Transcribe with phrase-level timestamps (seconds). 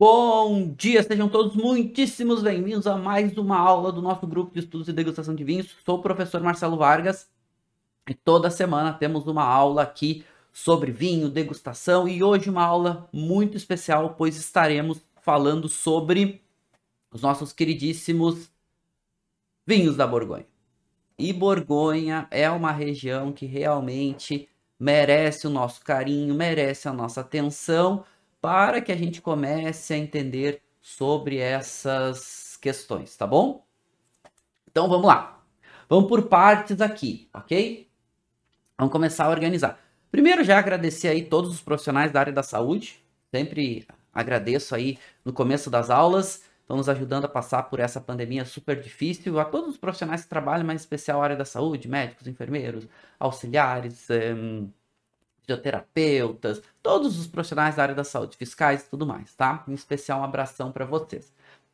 [0.00, 4.88] Bom dia, sejam todos muitíssimos bem-vindos a mais uma aula do nosso grupo de estudos
[4.88, 5.76] e degustação de vinhos.
[5.84, 7.28] Sou o professor Marcelo Vargas
[8.08, 13.58] e toda semana temos uma aula aqui sobre vinho, degustação e hoje uma aula muito
[13.58, 16.40] especial, pois estaremos falando sobre
[17.12, 18.50] os nossos queridíssimos
[19.66, 20.46] vinhos da Borgonha.
[21.18, 24.48] E Borgonha é uma região que realmente
[24.78, 28.02] merece o nosso carinho, merece a nossa atenção
[28.40, 33.64] para que a gente comece a entender sobre essas questões, tá bom?
[34.70, 35.42] Então vamos lá.
[35.88, 37.88] Vamos por partes aqui, ok?
[38.78, 39.78] Vamos começar a organizar.
[40.10, 43.04] Primeiro já agradecer aí todos os profissionais da área da saúde.
[43.34, 46.44] Sempre agradeço aí no começo das aulas.
[46.60, 49.38] Estão nos ajudando a passar por essa pandemia super difícil.
[49.40, 52.88] A todos os profissionais que trabalham, mas em especial a área da saúde, médicos, enfermeiros,
[53.18, 54.08] auxiliares,
[55.50, 59.64] fisioterapeutas, todos os profissionais da área da saúde, fiscais e tudo mais, tá?
[59.66, 61.32] Em especial um abração para vocês.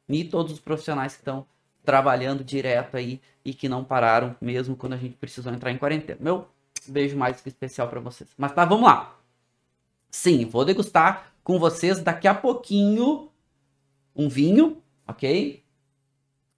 [0.08, 1.46] E todos os profissionais que estão
[1.84, 6.18] trabalhando direto aí e que não pararam mesmo quando a gente precisou entrar em quarentena.
[6.20, 6.48] Meu
[6.88, 8.30] beijo mais que especial para vocês.
[8.36, 9.18] Mas tá, vamos lá.
[10.10, 13.30] Sim, vou degustar com vocês daqui a pouquinho
[14.14, 15.62] um vinho, ok?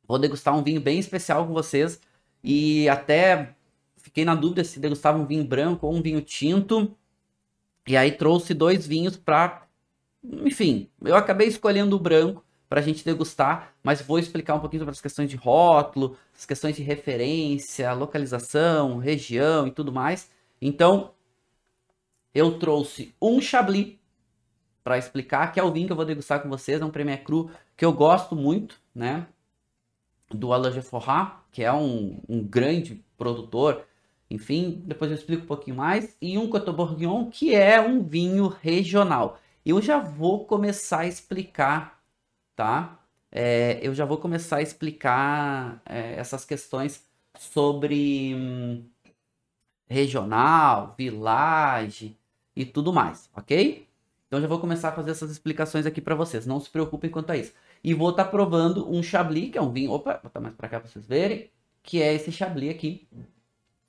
[0.06, 2.00] Vou degustar um vinho bem especial com vocês
[2.42, 3.54] e até
[3.96, 6.96] fiquei na dúvida se degustava um vinho branco ou um vinho tinto.
[7.88, 9.66] E aí trouxe dois vinhos para.
[10.22, 14.80] Enfim, eu acabei escolhendo o branco para a gente degustar, mas vou explicar um pouquinho
[14.82, 20.30] sobre as questões de rótulo, as questões de referência, localização, região e tudo mais.
[20.60, 21.12] Então,
[22.34, 23.96] eu trouxe um Chablis
[24.84, 27.24] para explicar, que é o vinho que eu vou degustar com vocês, é um Premier
[27.24, 29.26] Cru que eu gosto muito, né?
[30.28, 33.86] Do Alain Geforrat, que é um, um grande produtor
[34.30, 36.16] enfim, depois eu explico um pouquinho mais.
[36.20, 39.40] E um Coteau Bourguignon, que é um vinho regional.
[39.64, 42.02] Eu já vou começar a explicar,
[42.56, 42.98] tá?
[43.30, 47.06] É, eu já vou começar a explicar é, essas questões
[47.38, 48.84] sobre hum,
[49.88, 52.16] regional, village
[52.56, 53.86] e tudo mais, ok?
[54.26, 56.46] Então já vou começar a fazer essas explicações aqui para vocês.
[56.46, 57.52] Não se preocupem quanto a isso.
[57.82, 59.92] E vou estar tá provando um Chablis, que é um vinho...
[59.92, 61.50] Opa, vou botar mais para cá para vocês verem.
[61.82, 63.08] Que é esse Chablis aqui,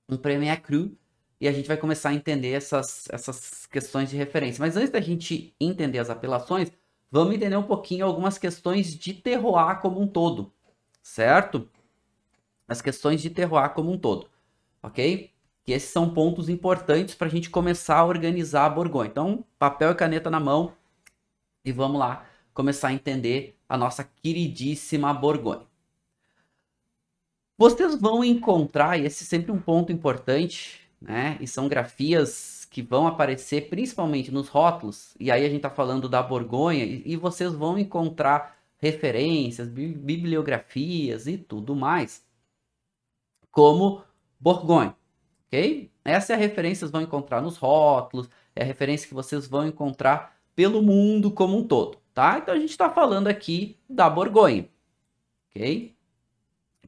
[0.10, 0.92] um Premier Cru
[1.40, 4.60] e a gente vai começar a entender essas, essas questões de referência.
[4.60, 6.72] Mas antes da gente entender as apelações,
[7.10, 10.52] vamos entender um pouquinho algumas questões de terroir como um todo,
[11.02, 11.70] certo?
[12.68, 14.30] As questões de terroir como um todo,
[14.84, 15.32] ok?
[15.64, 19.10] Que esses são pontos importantes para a gente começar a organizar a Borgonha.
[19.10, 20.74] Então, papel e caneta na mão
[21.64, 25.69] e vamos lá começar a entender a nossa queridíssima Borgonha.
[27.60, 31.38] Vocês vão encontrar, e esse é sempre um ponto importante, né?
[31.42, 36.08] E são grafias que vão aparecer principalmente nos rótulos, e aí a gente está falando
[36.08, 42.26] da Borgonha, e, vocês vão encontrar referências, bibliografias e tudo mais,
[43.52, 44.04] como
[44.40, 44.96] Borgonha,
[45.48, 45.92] ok?
[46.06, 49.48] Essa é a referência que vocês vão encontrar nos rótulos, é a referência que vocês
[49.48, 52.38] vão encontrar pelo mundo como um todo, tá?
[52.38, 54.70] Então a gente está falando aqui da Borgonha,
[55.50, 55.99] ok?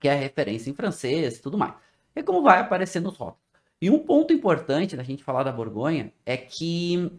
[0.01, 1.75] Que é referência em francês e tudo mais.
[2.16, 3.39] É como vai aparecer nos rótulos.
[3.79, 7.12] E um ponto importante da gente falar da Borgonha é que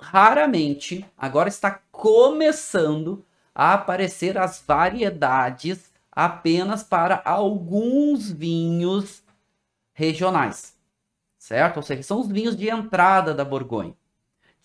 [0.00, 9.22] raramente agora está começando a aparecer as variedades apenas para alguns vinhos
[9.92, 10.76] regionais,
[11.36, 11.78] certo?
[11.78, 13.94] Ou seja, são os vinhos de entrada da Borgonha.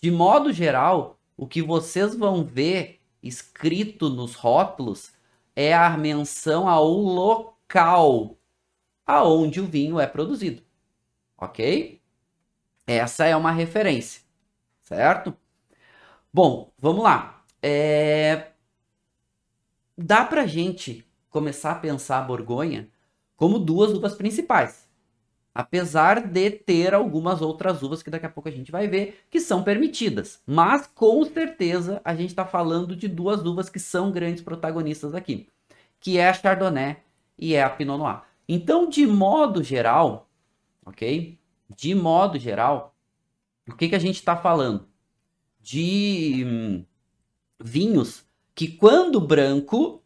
[0.00, 5.13] De modo geral, o que vocês vão ver escrito nos rótulos
[5.56, 8.38] é a menção ao local
[9.06, 10.62] aonde o vinho é produzido.
[11.38, 12.00] Ok?
[12.86, 14.22] Essa é uma referência,
[14.82, 15.36] certo?
[16.32, 17.44] Bom, vamos lá.
[17.62, 18.52] É...
[19.96, 22.90] Dá pra gente começar a pensar a Borgonha
[23.36, 24.83] como duas uvas principais.
[25.54, 29.38] Apesar de ter algumas outras uvas que daqui a pouco a gente vai ver que
[29.38, 30.42] são permitidas.
[30.44, 35.48] Mas com certeza a gente está falando de duas uvas que são grandes protagonistas aqui,
[36.00, 36.96] que é a Chardonnay
[37.38, 38.22] e é a Pinot Noir.
[38.48, 40.28] Então, de modo geral,
[40.84, 41.38] ok?
[41.76, 42.94] De modo geral,
[43.68, 44.88] o que, que a gente está falando?
[45.60, 46.84] De hum,
[47.62, 48.26] vinhos
[48.56, 50.02] que, quando branco,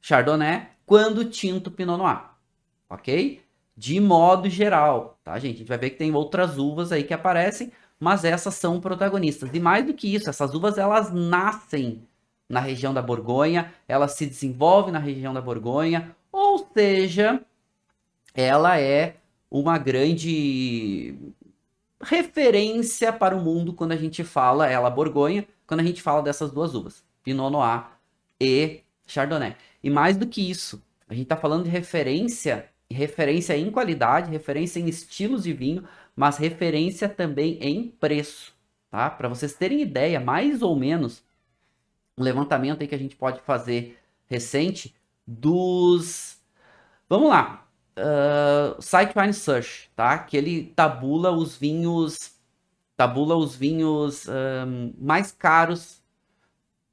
[0.00, 2.30] Chardonnay, quando tinto, Pinot Noir,
[2.88, 3.42] ok?
[3.78, 5.54] De modo geral, tá, gente?
[5.54, 7.70] A gente vai ver que tem outras uvas aí que aparecem,
[8.00, 9.50] mas essas são protagonistas.
[9.52, 12.02] E mais do que isso, essas uvas elas nascem
[12.48, 17.40] na região da Borgonha, elas se desenvolvem na região da Borgonha, ou seja,
[18.34, 19.14] ela é
[19.48, 21.14] uma grande
[22.02, 26.50] referência para o mundo quando a gente fala ela Borgonha, quando a gente fala dessas
[26.50, 27.84] duas uvas, Pinot Noir
[28.40, 29.54] e Chardonnay.
[29.84, 34.80] E mais do que isso, a gente está falando de referência, referência em qualidade, referência
[34.80, 35.86] em estilos de vinho,
[36.16, 38.54] mas referência também em preço,
[38.90, 39.10] tá?
[39.10, 41.22] Para vocês terem ideia, mais ou menos,
[42.16, 44.94] um levantamento aí que a gente pode fazer recente
[45.26, 46.38] dos...
[47.08, 47.68] Vamos lá,
[47.98, 50.18] uh, Sightline Search, tá?
[50.18, 52.32] Que ele tabula os vinhos,
[52.96, 56.02] tabula os vinhos um, mais caros,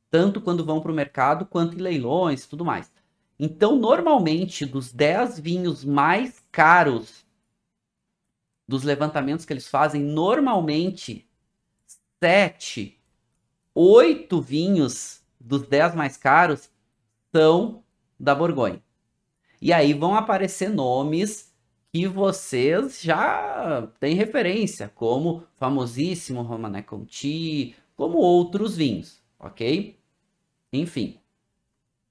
[0.09, 2.91] tanto quando vão para o mercado quanto em leilões tudo mais.
[3.39, 7.25] Então, normalmente, dos 10 vinhos mais caros
[8.67, 11.27] dos levantamentos que eles fazem, normalmente
[12.23, 12.97] 7,
[13.73, 16.69] 8 vinhos dos 10 mais caros
[17.33, 17.83] são
[18.19, 18.81] da Borgonha.
[19.61, 21.53] E aí vão aparecer nomes
[21.91, 29.97] que vocês já têm referência, como famosíssimo Romané Conti, como outros vinhos, ok?
[30.73, 31.19] Enfim.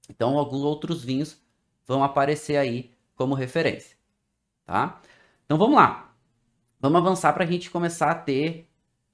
[0.09, 1.41] Então, alguns outros vinhos
[1.85, 3.97] vão aparecer aí como referência,
[4.65, 5.01] tá?
[5.45, 6.13] Então, vamos lá.
[6.79, 8.69] Vamos avançar para a gente começar a ter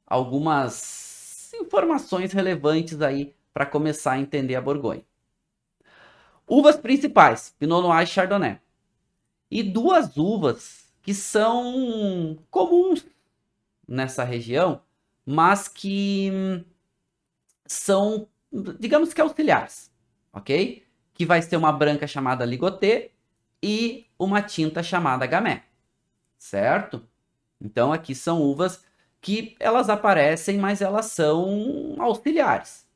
[0.05, 5.05] algumas informações relevantes aí para começar a entender a Borgonha.
[6.47, 8.59] Uvas principais, Pinot Noir e Chardonnay.
[9.49, 13.05] E duas uvas que são comuns
[13.87, 14.81] nessa região,
[15.25, 16.65] mas que
[17.65, 18.27] são,
[18.79, 19.90] digamos que auxiliares,
[20.33, 20.85] ok?
[21.13, 23.11] Que vai ser uma branca chamada Ligoté
[23.61, 25.61] e uma tinta chamada Gamay,
[26.37, 27.05] certo?
[27.59, 28.83] Então aqui são uvas
[29.21, 32.87] que elas aparecem, mas elas são auxiliares,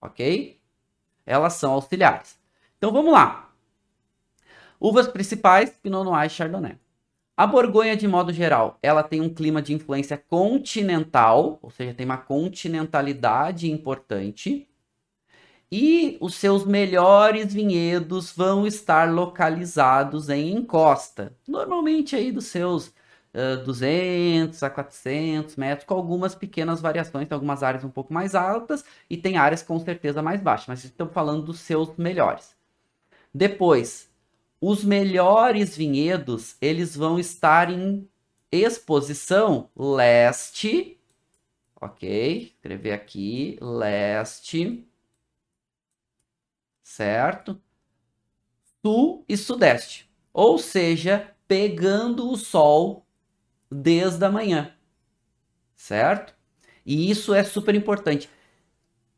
[0.00, 0.60] ok?
[1.26, 2.38] Elas são auxiliares.
[2.78, 3.52] Então vamos lá.
[4.78, 6.78] Uvas principais, Pinot Noir e Chardonnay.
[7.36, 12.06] A Borgonha, de modo geral, ela tem um clima de influência continental, ou seja, tem
[12.06, 14.68] uma continentalidade importante.
[15.76, 22.94] E os seus melhores vinhedos vão estar localizados em encosta, normalmente aí dos seus
[23.34, 28.36] uh, 200 a 400 metros, com algumas pequenas variações, tem algumas áreas um pouco mais
[28.36, 32.54] altas e tem áreas com certeza mais baixas, mas estamos falando dos seus melhores.
[33.34, 34.08] Depois,
[34.60, 38.08] os melhores vinhedos, eles vão estar em
[38.52, 41.00] exposição leste,
[41.80, 42.52] ok?
[42.54, 44.86] Escrever aqui, leste,
[46.94, 47.60] certo?
[48.80, 53.04] Sul e sudeste, ou seja, pegando o sol
[53.70, 54.72] desde a manhã,
[55.74, 56.34] certo?
[56.86, 58.30] E isso é super importante.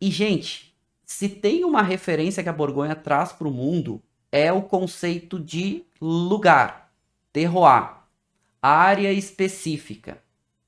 [0.00, 0.74] E, gente,
[1.04, 4.02] se tem uma referência que a Borgonha traz para o mundo,
[4.32, 6.90] é o conceito de lugar,
[7.30, 7.96] terroir,
[8.62, 10.22] área específica,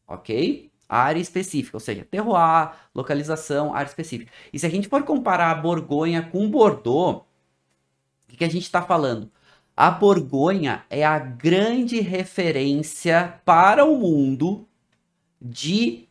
[0.06, 0.67] ok?
[0.88, 4.32] Área específica, ou seja, terroir, localização, área específica.
[4.52, 7.24] E se a gente for comparar a Borgonha com Bordeaux,
[8.24, 9.30] o que, que a gente está falando?
[9.76, 14.66] A Borgonha é a grande referência para o mundo
[15.40, 16.08] de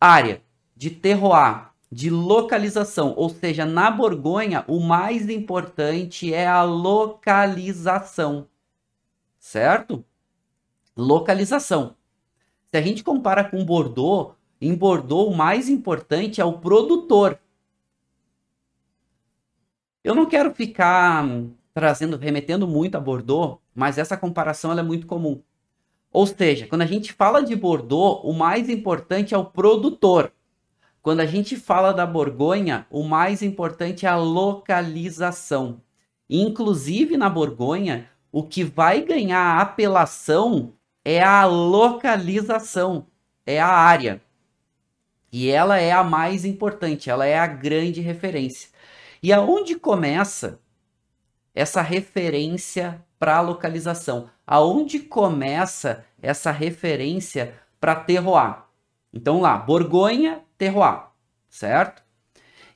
[0.00, 0.42] área,
[0.74, 8.46] de terroir, de localização, ou seja, na Borgonha o mais importante é a localização,
[9.38, 10.04] certo?
[10.96, 11.96] Localização.
[12.70, 17.38] Se a gente compara com Bordeaux, em Bordeaux o mais importante é o produtor.
[20.04, 21.24] Eu não quero ficar
[21.72, 25.42] trazendo, remetendo muito a Bordeaux, mas essa comparação é muito comum.
[26.12, 30.32] Ou seja, quando a gente fala de Bordeaux, o mais importante é o produtor.
[31.00, 35.80] Quando a gente fala da Borgonha, o mais importante é a localização.
[36.28, 40.74] Inclusive na Borgonha, o que vai ganhar apelação
[41.10, 43.06] é a localização,
[43.46, 44.20] é a área.
[45.32, 48.68] E ela é a mais importante, ela é a grande referência.
[49.22, 50.60] E aonde começa
[51.54, 54.28] essa referência para a localização?
[54.46, 58.64] Aonde começa essa referência para terroir?
[59.10, 61.06] Então lá, Borgonha, terroir,
[61.48, 62.02] certo?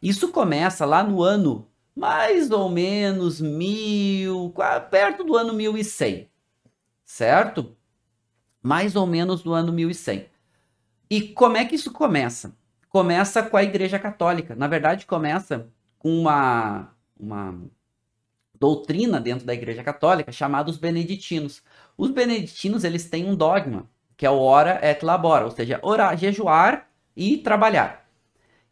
[0.00, 4.54] Isso começa lá no ano mais ou menos mil,
[4.90, 6.30] perto do ano 1100,
[7.04, 7.76] certo?
[8.62, 10.26] Mais ou menos no ano 1100.
[11.10, 12.56] E como é que isso começa?
[12.88, 14.54] Começa com a Igreja Católica.
[14.54, 17.58] Na verdade, começa com uma, uma
[18.58, 21.62] doutrina dentro da Igreja Católica chamada os beneditinos.
[21.98, 26.16] Os beneditinos, eles têm um dogma, que é o ora et labora, ou seja, orar,
[26.16, 28.08] jejuar e trabalhar.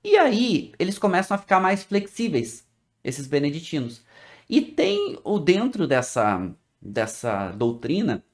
[0.02, 2.66] E aí, eles começam a ficar mais flexíveis,
[3.02, 4.02] esses beneditinos.
[4.48, 8.24] E tem o dentro dessa, dessa doutrina,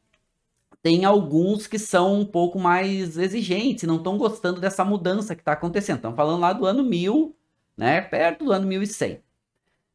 [0.86, 5.50] tem alguns que são um pouco mais exigentes, não estão gostando dessa mudança que está
[5.50, 5.96] acontecendo.
[5.96, 7.34] Estamos falando lá do ano 1000,
[7.76, 9.20] né, perto do ano 1100,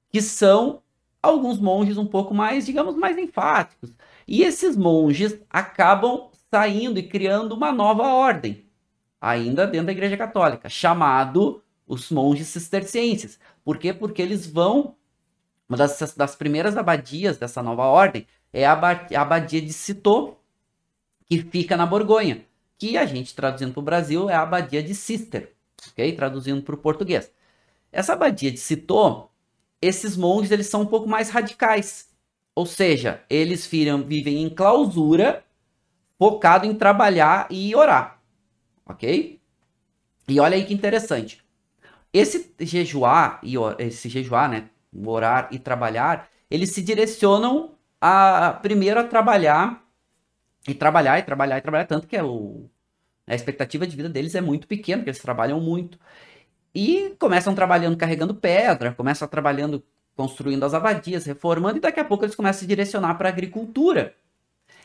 [0.10, 0.84] que são
[1.24, 3.94] alguns monges um pouco mais, digamos, mais enfáticos.
[4.28, 8.66] E esses monges acabam saindo e criando uma nova ordem,
[9.22, 13.40] ainda dentro da Igreja Católica, chamado os monges cistercienses.
[13.64, 13.94] Por quê?
[13.94, 14.98] Porque eles vão.
[15.70, 20.41] Uma das, das primeiras abadias dessa nova ordem é a abadia de Citeaux,
[21.32, 22.44] que fica na Borgonha,
[22.78, 25.54] que a gente traduzindo para o Brasil é a abadia de Cister,
[25.90, 26.14] ok?
[26.14, 27.32] Traduzindo para o português.
[27.90, 29.30] Essa abadia de Citeaux,
[29.82, 32.10] esses monges eles são um pouco mais radicais,
[32.54, 35.42] ou seja, eles viram, vivem em clausura,
[36.20, 38.22] focado em trabalhar e orar,
[38.86, 39.40] ok?
[40.28, 41.42] E olha aí que interessante.
[42.12, 44.70] Esse jejuar e esse jejuar, né,
[45.06, 47.72] orar e trabalhar, eles se direcionam
[48.02, 49.81] a primeiro a trabalhar
[50.68, 52.70] e trabalhar e trabalhar e trabalhar tanto que é o
[53.28, 55.98] a expectativa de vida deles é muito pequena, porque eles trabalham muito.
[56.76, 59.84] E começam trabalhando carregando pedra, começam trabalhando
[60.16, 64.16] construindo as abadias, reformando, e daqui a pouco eles começam a direcionar para a agricultura.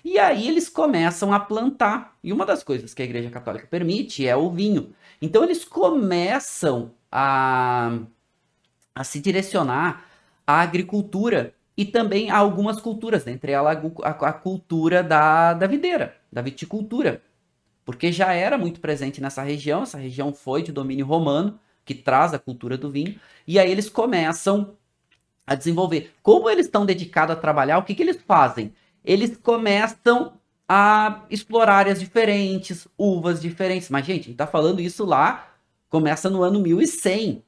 [0.04, 2.16] E aí eles começam a plantar.
[2.22, 4.94] E uma das coisas que a Igreja Católica permite é o vinho.
[5.20, 7.98] Então eles começam a,
[8.94, 10.04] a se direcionar
[10.46, 16.16] à agricultura e também a algumas culturas, entre elas a, a, cultura da, da videira,
[16.32, 17.22] da viticultura,
[17.84, 22.34] porque já era muito presente nessa região, essa região foi de domínio romano, que traz
[22.34, 24.76] a cultura do vinho, e aí eles começam
[25.46, 26.12] a desenvolver.
[26.22, 28.72] Como eles estão dedicados a trabalhar, o que, que eles fazem?
[29.04, 30.32] Eles começam
[30.68, 33.88] a explorar áreas diferentes, uvas diferentes.
[33.88, 35.48] Mas, gente, a gente tá falando isso lá,
[35.88, 37.44] começa no ano 1100.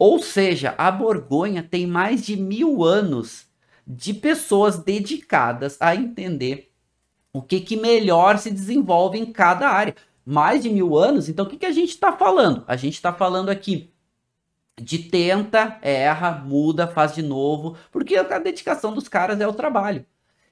[0.00, 3.46] Ou seja, a Borgonha tem mais de mil anos
[3.86, 6.72] de pessoas dedicadas a entender
[7.34, 9.94] o que, que melhor se desenvolve em cada área.
[10.24, 12.64] Mais de mil anos, então o que, que a gente está falando?
[12.66, 13.92] A gente está falando aqui
[14.80, 20.06] de tenta, erra, muda, faz de novo, porque a dedicação dos caras é o trabalho.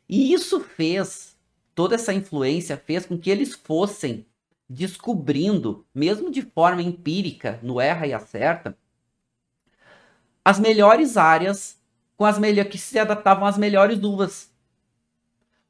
[0.06, 1.38] E isso fez,
[1.74, 4.26] toda essa influência fez com que eles fossem
[4.68, 8.76] descobrindo, mesmo de forma empírica, no erra e acerta,
[10.48, 11.76] as melhores áreas
[12.16, 14.50] com as melhores que se adaptavam às melhores uvas.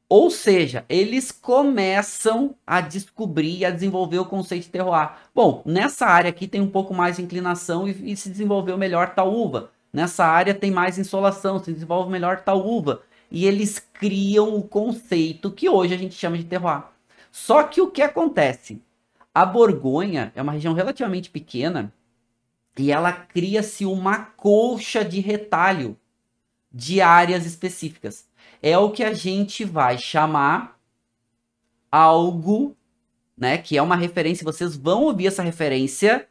[0.09, 5.17] Ou seja, eles começam a descobrir e a desenvolver o conceito de terroir.
[5.35, 9.17] Bom, nessa área aqui tem um pouco mais de inclinação e, e se desenvolveu melhor
[9.17, 9.73] tal uva.
[9.93, 13.03] Nessa área tem mais insolação, se desenvolve melhor tal uva.
[13.33, 16.85] E eles criam o conceito que hoje a gente chama de terroir.
[17.33, 18.81] Só que o que acontece?
[19.35, 21.93] A Borgonha é uma região relativamente pequena
[22.79, 25.99] e ela cria-se uma colcha de retalho
[26.73, 28.29] de áreas específicas.
[28.63, 30.79] É o que a gente vai chamar
[31.91, 32.77] algo,
[33.37, 36.29] né, que é uma referência, vocês vão ouvir essa referência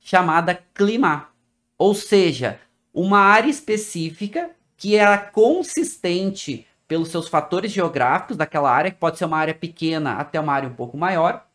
[0.00, 1.28] chamada clima.
[1.76, 2.60] Ou seja,
[2.92, 9.24] uma área específica que é consistente pelos seus fatores geográficos daquela área, que pode ser
[9.24, 11.46] uma área pequena até uma área um pouco maior,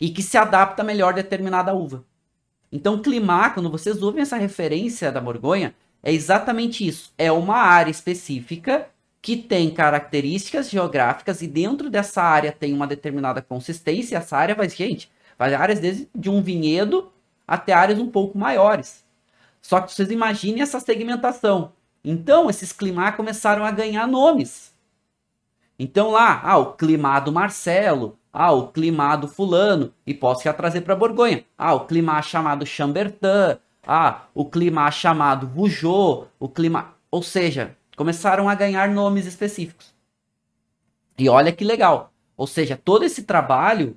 [0.00, 2.04] e que se adapta melhor a determinada uva.
[2.70, 7.12] Então, climar, quando vocês ouvem essa referência da Borgonha, é exatamente isso.
[7.16, 8.88] É uma área específica
[9.20, 14.16] que tem características geográficas e dentro dessa área tem uma determinada consistência.
[14.16, 17.10] Essa área vai, gente, vai áreas desde de um vinhedo
[17.46, 19.04] até áreas um pouco maiores.
[19.60, 21.72] Só que vocês imaginem essa segmentação.
[22.04, 24.72] Então, esses climar começaram a ganhar nomes.
[25.78, 30.96] Então lá, ah, o climado Marcelo, ah, o climado fulano, e posso já trazer para
[30.96, 31.44] Borgonha.
[31.56, 38.48] Ah, o clima chamado Chambertin, ah, o clima chamado Vujot, o clima, ou seja, começaram
[38.48, 39.94] a ganhar nomes específicos.
[41.18, 42.12] E olha que legal.
[42.36, 43.96] Ou seja, todo esse trabalho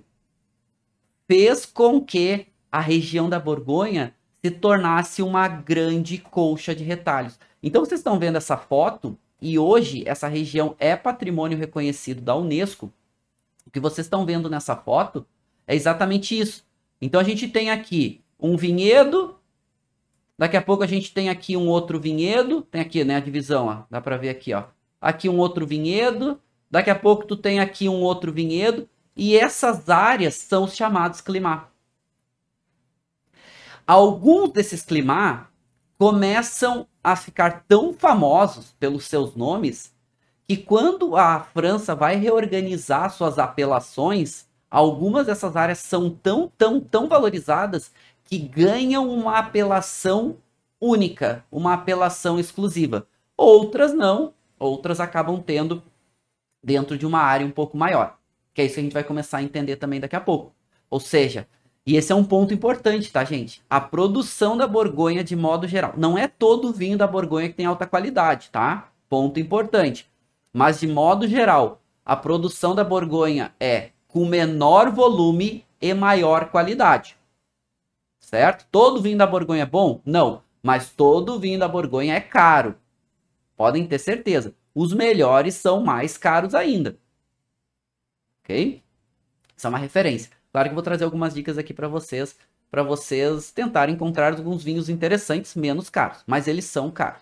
[1.28, 7.40] fez com que a região da Borgonha se tornasse uma grande colcha de retalhos.
[7.62, 12.92] Então vocês estão vendo essa foto e hoje essa região é patrimônio reconhecido da Unesco
[13.72, 15.26] o que vocês estão vendo nessa foto
[15.66, 16.64] é exatamente isso.
[17.02, 19.40] Então a gente tem aqui um vinhedo,
[20.38, 23.68] daqui a pouco a gente tem aqui um outro vinhedo, tem aqui né, a divisão,
[23.68, 24.66] ó, dá para ver aqui, ó.
[25.00, 26.40] Aqui um outro vinhedo,
[26.72, 31.20] Daqui a pouco tu tem aqui um outro vinhedo e essas áreas são os chamados
[31.20, 31.70] climar.
[33.86, 35.52] Alguns desses climar
[35.98, 39.94] começam a ficar tão famosos pelos seus nomes
[40.52, 47.08] que quando a França vai reorganizar suas apelações, algumas dessas áreas são tão, tão, tão
[47.08, 47.90] valorizadas
[48.26, 50.36] que ganham uma apelação
[50.78, 53.08] única, uma apelação exclusiva.
[53.38, 55.82] Outras não, outras acabam tendo
[56.62, 58.18] dentro de uma área um pouco maior.
[58.54, 60.54] Que é isso que a gente vai começar a entender também daqui a pouco.
[60.90, 61.48] Ou seja,
[61.88, 63.62] e esse é um ponto importante, tá, gente?
[63.70, 65.94] A produção da Borgonha, de modo geral.
[65.96, 68.92] Não é todo vinho da Borgonha que tem alta qualidade, tá?
[69.08, 70.11] Ponto importante.
[70.54, 77.18] Mas, de modo geral, a produção da Borgonha é com menor volume e maior qualidade.
[78.20, 78.66] Certo?
[78.72, 80.02] Todo vinho da Borgonha é bom?
[80.06, 80.44] Não.
[80.62, 82.76] Mas todo vinho da Borgonha é caro.
[83.56, 84.54] Podem ter certeza.
[84.74, 86.98] Os melhores são mais caros ainda.
[88.44, 88.82] Ok?
[89.56, 90.32] Isso é uma referência.
[90.52, 92.36] Claro que eu vou trazer algumas dicas aqui para vocês,
[92.70, 97.22] para vocês tentarem encontrar alguns vinhos interessantes menos caros, mas eles são caros.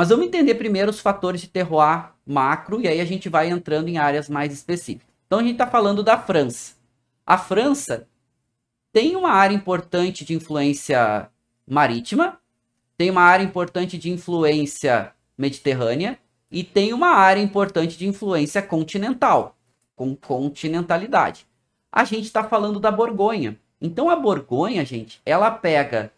[0.00, 3.88] Mas vamos entender primeiro os fatores de terroir macro e aí a gente vai entrando
[3.88, 5.14] em áreas mais específicas.
[5.26, 6.72] Então a gente está falando da França.
[7.26, 8.08] A França
[8.94, 11.28] tem uma área importante de influência
[11.68, 12.40] marítima,
[12.96, 16.18] tem uma área importante de influência mediterrânea
[16.50, 19.54] e tem uma área importante de influência continental,
[19.94, 21.46] com continentalidade
[21.92, 23.54] a gente está falando da Borgonha.
[23.78, 26.10] Então a Borgonha, gente, ela pega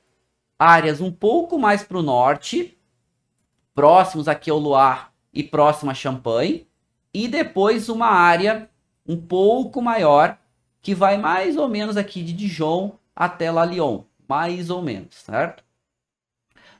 [0.56, 2.78] áreas um pouco mais para o norte,
[3.74, 6.66] próximos aqui ao Loire e próximo a Champagne,
[7.12, 8.68] e depois uma área
[9.06, 10.38] um pouco maior
[10.80, 15.64] que vai mais ou menos aqui de Dijon até La Lyon, mais ou menos, certo?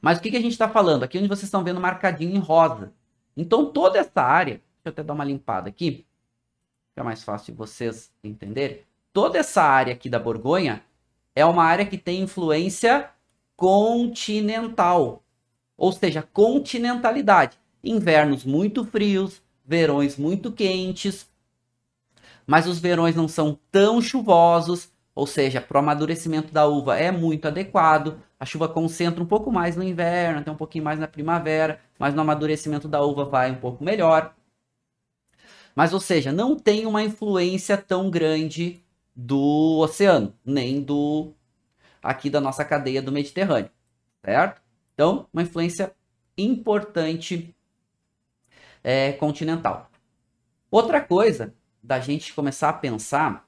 [0.01, 1.05] Mas o que, que a gente está falando?
[1.05, 2.93] Aqui onde vocês estão vendo marcadinho em rosa.
[3.37, 6.05] Então toda essa área, deixa eu até dar uma limpada aqui,
[6.91, 8.83] fica mais fácil de vocês entenderem.
[9.13, 10.83] Toda essa área aqui da Borgonha
[11.35, 13.11] é uma área que tem influência
[13.57, 15.22] continental,
[15.77, 17.59] ou seja, continentalidade.
[17.83, 21.29] Invernos muito frios, verões muito quentes,
[22.47, 27.11] mas os verões não são tão chuvosos, ou seja, para o amadurecimento da uva é
[27.11, 28.19] muito adequado.
[28.39, 32.15] A chuva concentra um pouco mais no inverno, até um pouquinho mais na primavera, mas
[32.15, 34.35] no amadurecimento da uva vai um pouco melhor.
[35.75, 38.83] Mas, ou seja, não tem uma influência tão grande
[39.15, 41.33] do oceano, nem do
[42.03, 43.71] aqui da nossa cadeia do Mediterrâneo,
[44.25, 44.62] certo?
[44.95, 45.95] Então, uma influência
[46.37, 47.55] importante
[48.83, 49.91] é, continental.
[50.71, 53.47] Outra coisa da gente começar a pensar,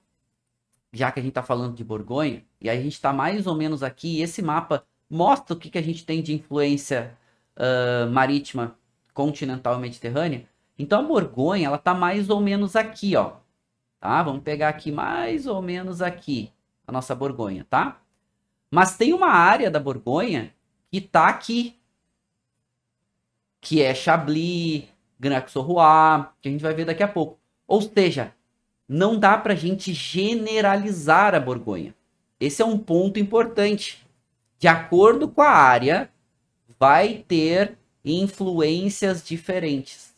[0.92, 3.82] já que a gente está falando de Borgonha, e a gente está mais ou menos
[3.82, 7.16] aqui, esse mapa mostra o que, que a gente tem de influência
[7.56, 8.76] uh, marítima
[9.12, 10.48] continental e mediterrânea.
[10.78, 13.36] Então a Borgonha, ela tá mais ou menos aqui, ó.
[14.00, 14.22] Tá?
[14.22, 16.52] Vamos pegar aqui mais ou menos aqui
[16.86, 18.00] a nossa Borgonha, tá?
[18.70, 20.53] Mas tem uma área da Borgonha
[21.00, 21.76] que tá aqui,
[23.60, 24.84] que é Chablis,
[25.18, 27.38] Grand-Roi, que a gente vai ver daqui a pouco.
[27.66, 28.34] Ou seja,
[28.88, 31.94] não dá para a gente generalizar a Borgonha.
[32.38, 34.06] Esse é um ponto importante.
[34.58, 36.10] De acordo com a área,
[36.78, 40.14] vai ter influências diferentes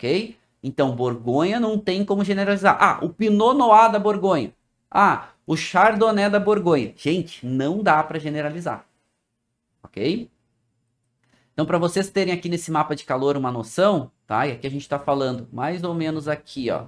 [0.00, 0.36] ok?
[0.62, 2.76] Então, Borgonha não tem como generalizar.
[2.80, 4.52] Ah, o Pinot Noir da Borgonha.
[4.90, 6.94] Ah, o Chardonnay da Borgonha.
[6.96, 8.86] Gente, não dá para generalizar,
[9.82, 10.30] ok?
[11.52, 14.46] Então, para vocês terem aqui nesse mapa de calor uma noção, tá?
[14.46, 16.86] E aqui a gente está falando mais ou menos aqui, ó.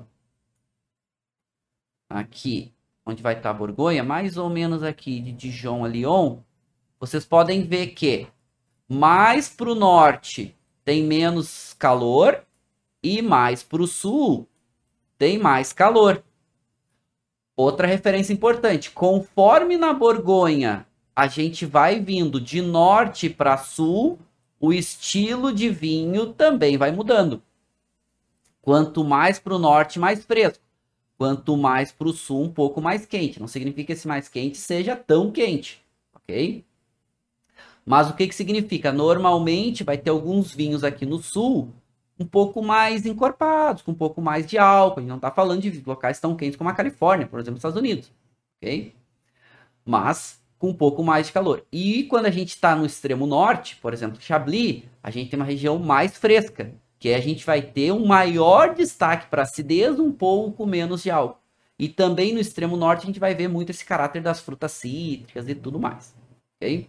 [2.09, 2.73] Aqui,
[3.05, 6.41] onde vai estar tá a Borgonha, mais ou menos aqui de Dijon a Lyon,
[6.99, 8.29] vocês podem ver que
[8.89, 12.45] mais para o norte tem menos calor
[13.03, 14.49] e mais para o sul
[15.19, 16.23] tem mais calor.
[17.57, 24.19] Outra referência importante: conforme na Borgonha a gente vai vindo de norte para sul,
[24.61, 27.43] o estilo de vinho também vai mudando.
[28.61, 30.63] Quanto mais para o norte, mais fresco.
[31.19, 33.41] Quanto mais para o sul, um pouco mais quente.
[33.41, 35.83] Não significa que esse mais quente seja tão quente,
[36.15, 36.65] ok?
[37.85, 38.93] Mas o que, que significa?
[38.93, 41.73] Normalmente vai ter alguns vinhos aqui no sul
[42.19, 45.01] um pouco mais encorpados, com um pouco mais de álcool.
[45.01, 47.79] A gente não está falando de locais tão quentes como a Califórnia, por exemplo, Estados
[47.79, 48.13] Unidos.
[48.59, 48.95] Ok?
[49.85, 51.67] Mas com um pouco mais de calor.
[51.73, 55.45] E quando a gente está no extremo norte, por exemplo, Chablis, a gente tem uma
[55.45, 60.65] região mais fresca, que a gente vai ter um maior destaque para acidez, um pouco
[60.65, 61.41] menos de álcool.
[61.77, 65.49] E também no extremo norte a gente vai ver muito esse caráter das frutas cítricas
[65.49, 66.15] e tudo mais.
[66.55, 66.89] Ok?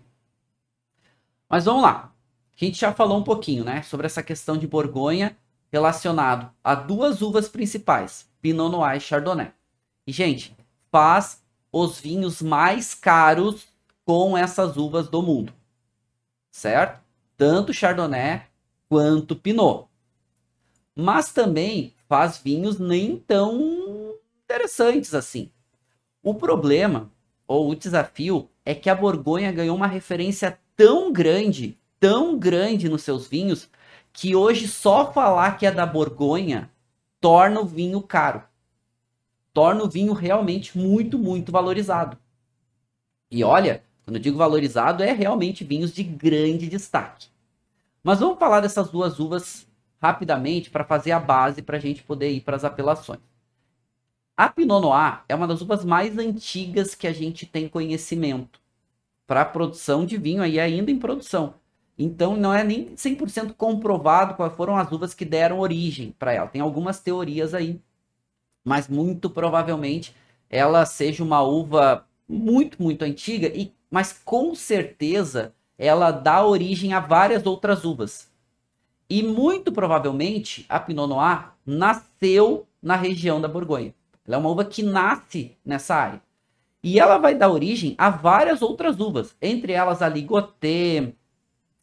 [1.49, 2.13] Mas vamos lá.
[2.55, 5.35] A gente já falou um pouquinho, né, sobre essa questão de Borgonha
[5.71, 9.51] relacionado a duas uvas principais, Pinot Noir e Chardonnay.
[10.05, 10.55] E, gente,
[10.91, 11.42] faz
[11.73, 13.67] os vinhos mais caros
[14.05, 15.51] com essas uvas do mundo.
[16.51, 17.01] Certo?
[17.35, 18.43] Tanto Chardonnay
[18.87, 19.87] quanto Pinot.
[20.95, 25.49] Mas também faz vinhos nem tão interessantes assim.
[26.21, 27.11] O problema,
[27.47, 33.01] ou o desafio, é que a Borgonha ganhou uma referência tão grande, tão grande nos
[33.01, 33.67] seus vinhos,
[34.13, 36.69] que hoje só falar que é da Borgonha
[37.19, 38.43] torna o vinho caro.
[39.53, 42.17] Torna o vinho realmente muito, muito valorizado.
[43.29, 47.27] E olha, quando eu digo valorizado, é realmente vinhos de grande destaque.
[48.03, 49.65] Mas vamos falar dessas duas uvas
[50.01, 53.21] rapidamente para fazer a base para a gente poder ir para as apelações.
[54.35, 58.59] A Pinot Noir é uma das uvas mais antigas que a gente tem conhecimento
[59.25, 61.53] para produção de vinho aí ainda em produção.
[61.97, 66.47] Então não é nem 100% comprovado quais foram as uvas que deram origem para ela.
[66.47, 67.79] Tem algumas teorias aí,
[68.63, 70.15] mas muito provavelmente
[70.49, 76.99] ela seja uma uva muito, muito antiga e mas com certeza ela dá origem a
[76.99, 78.27] várias outras uvas.
[79.09, 83.93] E muito provavelmente a Pinot Noir nasceu na região da Borgonha.
[84.25, 86.21] Ela é uma uva que nasce nessa área.
[86.81, 91.13] E ela vai dar origem a várias outras uvas, entre elas a Ligoté,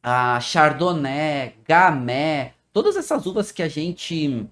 [0.03, 4.47] a Chardonnay, Gamay, todas essas uvas que a gente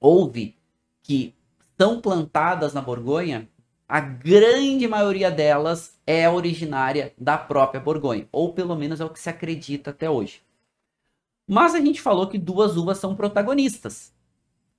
[0.00, 0.56] ouve
[1.02, 1.34] que
[1.78, 3.48] são plantadas na Borgonha,
[3.88, 9.20] a grande maioria delas é originária da própria Borgonha, ou pelo menos é o que
[9.20, 10.42] se acredita até hoje.
[11.46, 14.14] Mas a gente falou que duas uvas são protagonistas,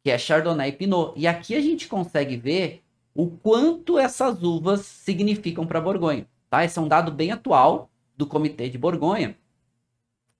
[0.04, 1.14] que é Chardonnay e Pinot.
[1.16, 2.84] E aqui a gente consegue ver
[3.14, 6.28] o quanto essas uvas significam para Borgonha.
[6.50, 6.66] Tá?
[6.66, 9.38] Esse é um dado bem atual do Comitê de Borgonha,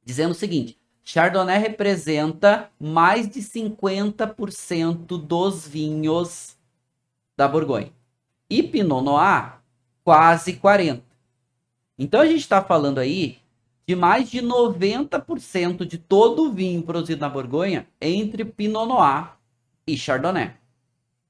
[0.04, 6.56] dizendo o seguinte: Chardonnay representa mais de 50% dos vinhos
[7.36, 7.92] da Borgonha.
[8.50, 9.60] E Pinot Noir,
[10.04, 11.02] quase 40%.
[12.00, 13.38] Então a gente está falando aí
[13.86, 19.34] de mais de 90% de todo o vinho produzido na Borgonha entre Pinot Noir
[19.86, 20.54] e Chardonnay.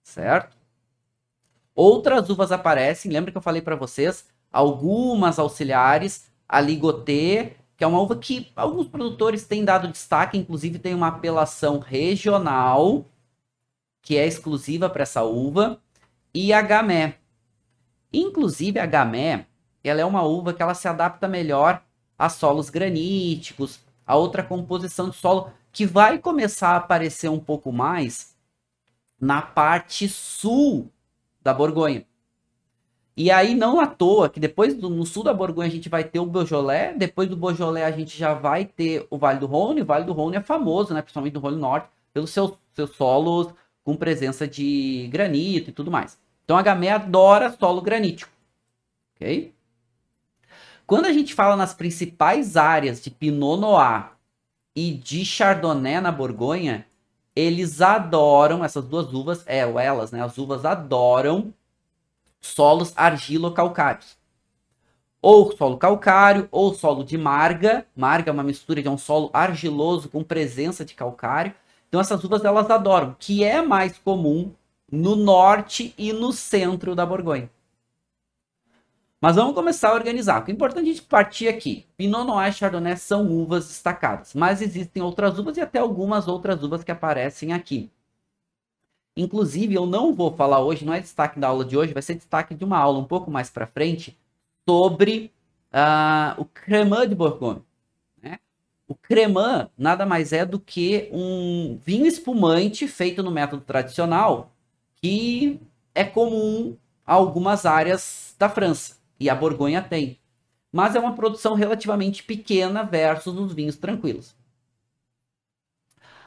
[0.03, 0.55] Certo?
[1.75, 4.27] Outras uvas aparecem, lembra que eu falei para vocês?
[4.51, 10.79] Algumas auxiliares, a Ligoté, que é uma uva que alguns produtores têm dado destaque, inclusive
[10.79, 13.03] tem uma apelação regional
[14.01, 15.81] que é exclusiva para essa uva,
[16.33, 17.17] e a Gamé.
[18.11, 19.47] Inclusive a Gamé,
[19.83, 21.83] ela é uma uva que ela se adapta melhor
[22.17, 27.69] a solos graníticos, a outra composição de solo que vai começar a aparecer um pouco
[27.71, 28.33] mais
[29.19, 30.89] na parte sul
[31.41, 32.05] da Borgonha.
[33.15, 36.03] E aí, não à toa, que depois do, no sul da Borgonha a gente vai
[36.03, 39.81] ter o Beaujolais, depois do Beaujolais a gente já vai ter o Vale do Rhône.
[39.81, 43.53] O Vale do Rhône é famoso, né, principalmente do Rhône Norte, pelos seus, seus solos
[43.83, 46.17] com presença de granito e tudo mais.
[46.43, 48.31] Então a Gamay adora solo granítico,
[49.15, 49.53] ok?
[50.85, 54.11] Quando a gente fala nas principais áreas de Pinot Noir
[54.75, 56.85] e de Chardonnay na Borgonha,
[57.35, 60.21] eles adoram, essas duas uvas, é, elas, né?
[60.21, 61.53] As uvas adoram
[62.43, 64.17] solos argilo-calcários.
[65.21, 67.87] Ou solo calcário, ou solo de marga.
[67.95, 71.53] Marga é uma mistura de um solo argiloso com presença de calcário.
[71.87, 74.51] Então essas uvas elas adoram, que é mais comum
[74.91, 77.49] no norte e no centro da Borgonha.
[79.21, 80.43] Mas vamos começar a organizar.
[80.43, 81.85] O é importante a gente partir aqui.
[81.95, 86.61] Pinot Noir e Chardonnay são uvas destacadas, mas existem outras uvas e até algumas outras
[86.61, 87.89] uvas que aparecem aqui.
[89.15, 92.15] Inclusive, eu não vou falar hoje, não é destaque da aula de hoje, vai ser
[92.15, 94.17] destaque de uma aula um pouco mais para frente
[94.67, 95.31] sobre
[95.71, 97.61] uh, o Cremant de Bourgogne.
[98.21, 98.39] Né?
[98.87, 104.51] O Cremant nada mais é do que um vinho espumante feito no método tradicional
[104.95, 105.59] que
[105.93, 110.19] é comum a algumas áreas da França e a Borgonha tem.
[110.71, 114.35] Mas é uma produção relativamente pequena versus os vinhos tranquilos.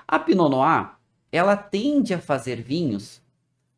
[0.06, 0.95] A Pinot Noir,
[1.36, 3.22] ela tende a fazer vinhos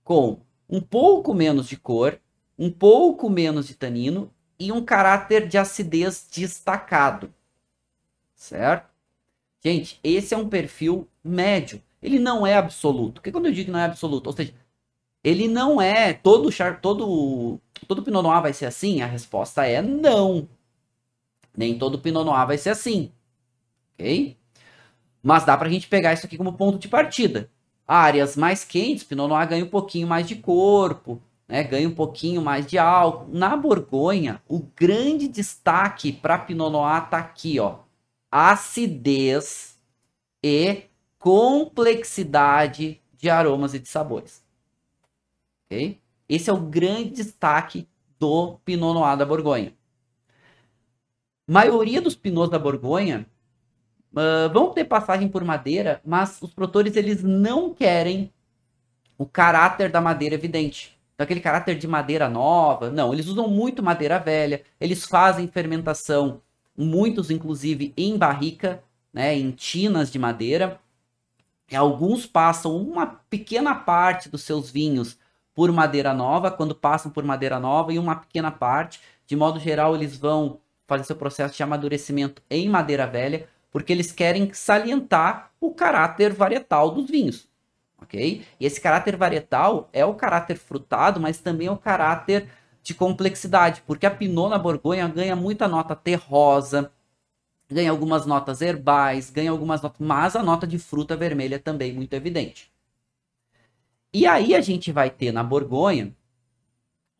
[0.04, 2.20] com um pouco menos de cor,
[2.58, 7.32] um pouco menos de tanino e um caráter de acidez destacado.
[8.34, 8.88] Certo?
[9.62, 11.82] Gente, esse é um perfil médio.
[12.00, 13.14] Ele não é absoluto.
[13.14, 14.54] Porque quando eu digo que não é absoluto, ou seja,
[15.22, 19.02] ele não é todo char, todo todo Pinot Noir vai ser assim?
[19.02, 20.48] A resposta é não.
[21.56, 23.12] Nem todo Pinot Noir vai ser assim.
[23.94, 24.37] OK?
[25.22, 27.50] Mas dá pra gente pegar isso aqui como ponto de partida.
[27.86, 31.64] Áreas mais quentes, Pinot Noir ganha um pouquinho mais de corpo, né?
[31.64, 33.28] Ganha um pouquinho mais de álcool.
[33.32, 37.80] Na Borgonha, o grande destaque para Pinot Noir tá aqui, ó.
[38.30, 39.78] Acidez
[40.42, 40.82] e
[41.18, 44.44] complexidade de aromas e de sabores.
[45.66, 45.98] Ok?
[46.28, 49.72] Esse é o grande destaque do Pinot Noir da Borgonha.
[51.50, 53.26] Maioria dos Pinots da Borgonha
[54.12, 58.32] uh, vão ter passagem por madeira, mas os produtores eles não querem
[59.16, 60.98] o caráter da madeira evidente.
[61.14, 66.40] Então, aquele caráter de madeira nova, não, eles usam muito madeira velha, eles fazem fermentação,
[66.76, 70.80] muitos inclusive em barrica, né, em tinas de madeira.
[71.70, 75.18] E alguns passam uma pequena parte dos seus vinhos
[75.54, 79.96] por madeira nova, quando passam por madeira nova, e uma pequena parte, de modo geral,
[79.96, 85.72] eles vão fazer seu processo de amadurecimento em madeira velha, porque eles querem salientar o
[85.72, 87.48] caráter varietal dos vinhos
[88.00, 88.42] ok?
[88.58, 92.48] E esse caráter varietal é o caráter frutado, mas também é o caráter
[92.82, 96.90] de complexidade, porque a Pinot na Borgonha ganha muita nota terrosa,
[97.68, 101.92] ganha algumas notas herbais, ganha algumas notas, mas a nota de fruta vermelha é também
[101.92, 102.72] muito evidente.
[104.12, 106.14] E aí a gente vai ter na Borgonha,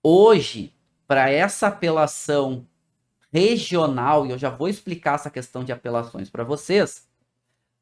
[0.03, 0.73] hoje,
[1.07, 2.67] para essa apelação
[3.33, 7.07] regional, e eu já vou explicar essa questão de apelações para vocês,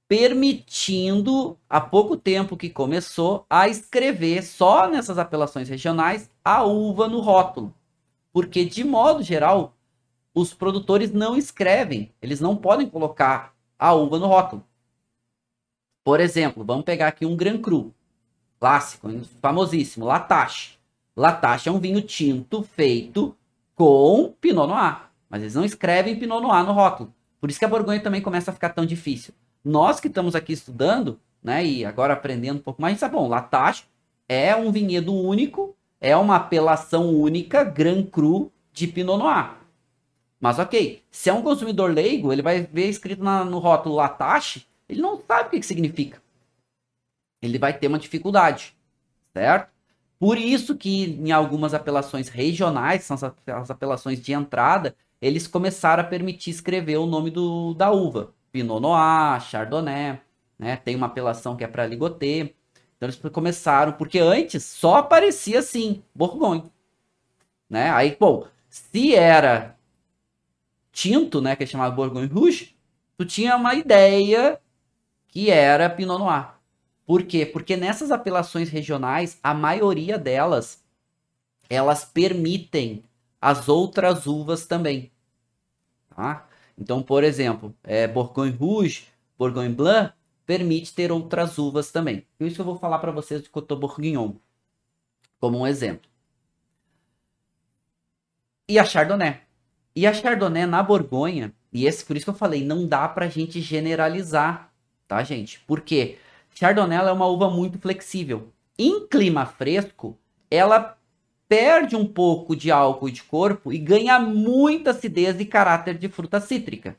[0.09, 7.21] permitindo, há pouco tempo que começou, a escrever só nessas apelações regionais a uva no
[7.21, 7.75] rótulo.
[8.33, 9.75] Porque, de modo geral,
[10.35, 14.65] os produtores não escrevem, eles não podem colocar a uva no rótulo.
[16.05, 17.93] Por exemplo, vamos pegar aqui um Grand Cru,
[18.61, 19.09] clássico,
[19.41, 20.79] famosíssimo, Latache.
[21.17, 23.37] Latache é um vinho tinto feito
[23.75, 27.15] com Pinot Noir, mas eles não escrevem Pinot Noir no rótulo.
[27.41, 29.35] Por isso que a Borgonha também começa a ficar tão difícil
[29.67, 33.85] nós que estamos aqui estudando, né, e agora aprendendo um pouco mais, sabe, bom, Latache
[34.29, 39.57] é um vinhedo único, é uma apelação única, Grand Cru de Pinot Noir.
[40.41, 44.65] Mas ok, se é um consumidor leigo, ele vai ver escrito na, no rótulo Latache,
[44.89, 46.23] ele não sabe o que, que significa.
[47.43, 48.77] Ele vai ter uma dificuldade,
[49.35, 49.73] certo?
[50.17, 56.07] Por isso que em algumas apelações regionais, são as apelações de entrada, eles começaram a
[56.07, 58.35] permitir escrever o nome do, da uva.
[58.53, 60.21] Pinot Noir, Chardonnay,
[60.59, 60.77] né?
[60.77, 62.55] Tem uma apelação que é para Ligoté.
[62.97, 66.71] Então eles começaram, porque antes só aparecia assim, Bourgogne.
[67.69, 67.91] Né?
[67.91, 69.77] Aí, bom, se era
[70.93, 72.75] tinto, né, que é chamado Bourgogne Rouge,
[73.19, 74.59] tu tinha uma ideia
[75.29, 76.55] que era Pinot Noir.
[77.05, 77.45] Por quê?
[77.45, 80.83] Porque nessas apelações regionais, a maioria delas,
[81.69, 83.05] elas permitem
[83.41, 85.13] as outras uvas também.
[86.15, 86.49] Tá?
[86.79, 89.07] Então, por exemplo, é, Bourgogne Rouge,
[89.39, 90.13] Bourgogne Blanc,
[90.45, 92.27] permite ter outras uvas também.
[92.39, 94.35] Por isso eu vou falar para vocês de Coteau Bourguignon,
[95.41, 96.09] como um exemplo.
[98.69, 99.41] E a Chardonnay.
[99.95, 103.27] E a Chardonnay na Borgonha, e esse por isso que eu falei, não dá para
[103.27, 104.73] a gente generalizar,
[105.09, 105.61] tá, gente?
[105.61, 106.19] Por quê?
[106.55, 108.53] Chardonnay é uma uva muito flexível.
[108.79, 110.19] Em clima fresco,
[110.51, 110.99] ela
[111.49, 116.41] perde um pouco de álcool de corpo e ganha muita acidez e caráter de fruta
[116.41, 116.97] cítrica.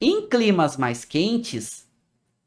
[0.00, 1.86] Em climas mais quentes,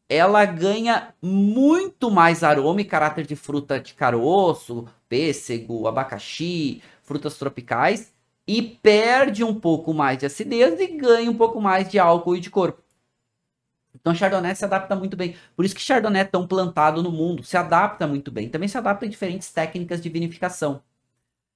[0.09, 8.13] ela ganha muito mais aroma e caráter de fruta de caroço, pêssego, abacaxi, frutas tropicais
[8.47, 12.39] e perde um pouco mais de acidez e ganha um pouco mais de álcool e
[12.39, 12.82] de corpo.
[13.95, 15.35] Então Chardonnay se adapta muito bem.
[15.55, 18.49] Por isso que Chardonnay é tão plantado no mundo, se adapta muito bem.
[18.49, 20.81] Também se adapta a diferentes técnicas de vinificação.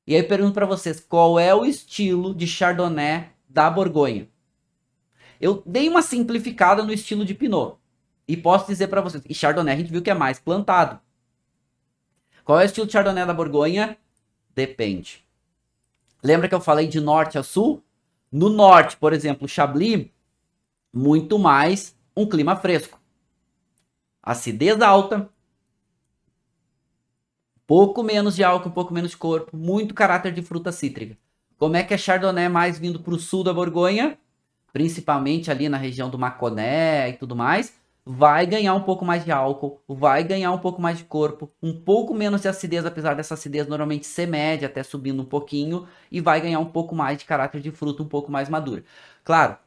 [0.05, 4.29] E aí eu pergunto para vocês, qual é o estilo de Chardonnay da Borgonha?
[5.41, 7.77] Eu dei uma simplificada no estilo de Pinot.
[8.27, 10.99] E posso dizer para vocês, e Chardonnay a gente viu que é mais plantado.
[12.45, 13.97] Qual é o estilo de Chardonnay da Borgonha?
[14.55, 15.25] Depende.
[16.23, 17.83] Lembra que eu falei de norte a sul?
[18.31, 20.07] No norte, por exemplo, Chablis,
[20.93, 22.99] muito mais um clima fresco.
[24.23, 25.29] Acidez alta,
[27.67, 31.15] pouco menos de álcool, um pouco menos de corpo, muito caráter de fruta cítrica.
[31.57, 34.17] Como é que é Chardonnay mais vindo para o sul da Borgonha,
[34.73, 39.31] principalmente ali na região do Maconé e tudo mais, vai ganhar um pouco mais de
[39.31, 43.35] álcool, vai ganhar um pouco mais de corpo, um pouco menos de acidez, apesar dessa
[43.35, 47.25] acidez normalmente ser média, até subindo um pouquinho, e vai ganhar um pouco mais de
[47.25, 48.83] caráter de fruta um pouco mais madura.
[49.23, 49.57] Claro,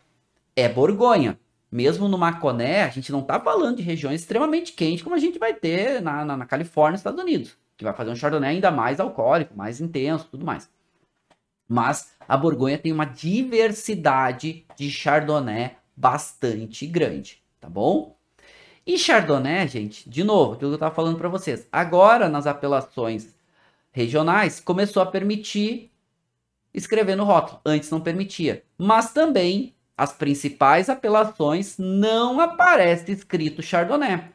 [0.57, 1.39] é Borgonha,
[1.71, 5.39] mesmo no Maconé, a gente não está falando de regiões extremamente quentes como a gente
[5.39, 8.99] vai ter na, na, na Califórnia, Estados Unidos, que vai fazer um Chardonnay ainda mais
[8.99, 10.69] alcoólico, mais intenso, tudo mais.
[11.69, 18.17] Mas a Borgonha tem uma diversidade de Chardonnay bastante grande, tá bom?
[18.85, 23.37] E Chardonnay, gente, de novo, aquilo que eu estava falando para vocês, agora nas apelações
[23.93, 25.93] regionais começou a permitir
[26.75, 34.33] escrever no rótulo, antes não permitia, mas também as principais apelações não aparece escrito Chardonnay.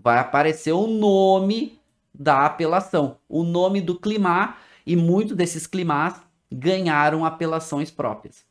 [0.00, 1.80] Vai aparecer o nome
[2.12, 8.44] da apelação, o nome do climat e muitos desses climats ganharam apelações próprias.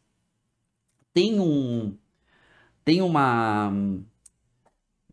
[1.14, 1.98] Tem um
[2.86, 3.70] tem uma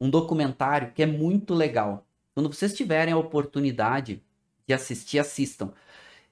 [0.01, 2.07] um documentário que é muito legal.
[2.35, 4.23] Quando vocês tiverem a oportunidade
[4.65, 5.73] de assistir, assistam.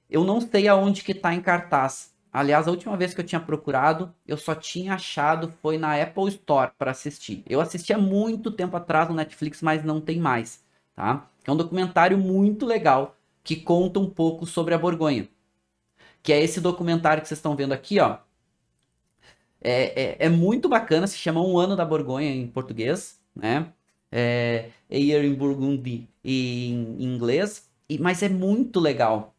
[0.09, 2.15] Eu não sei aonde que está em cartaz.
[2.33, 6.29] Aliás, a última vez que eu tinha procurado, eu só tinha achado foi na Apple
[6.29, 7.43] Store para assistir.
[7.49, 10.65] Eu assisti há muito tempo atrás no Netflix, mas não tem mais,
[10.95, 11.29] tá?
[11.45, 15.29] É um documentário muito legal que conta um pouco sobre a Borgonha.
[16.23, 18.19] Que é esse documentário que vocês estão vendo aqui, ó.
[19.61, 23.73] É, é, é, muito bacana, se chama Um Ano da Borgonha em português, né?
[24.11, 29.35] É, A Year in Burgundy em, em inglês, e, mas é muito legal.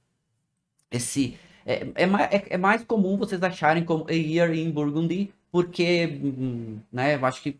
[0.91, 6.19] Esse, é, é, é, é, mais comum vocês acharem como A Year in Burgundy, porque,
[6.23, 7.59] hum, né, eu acho que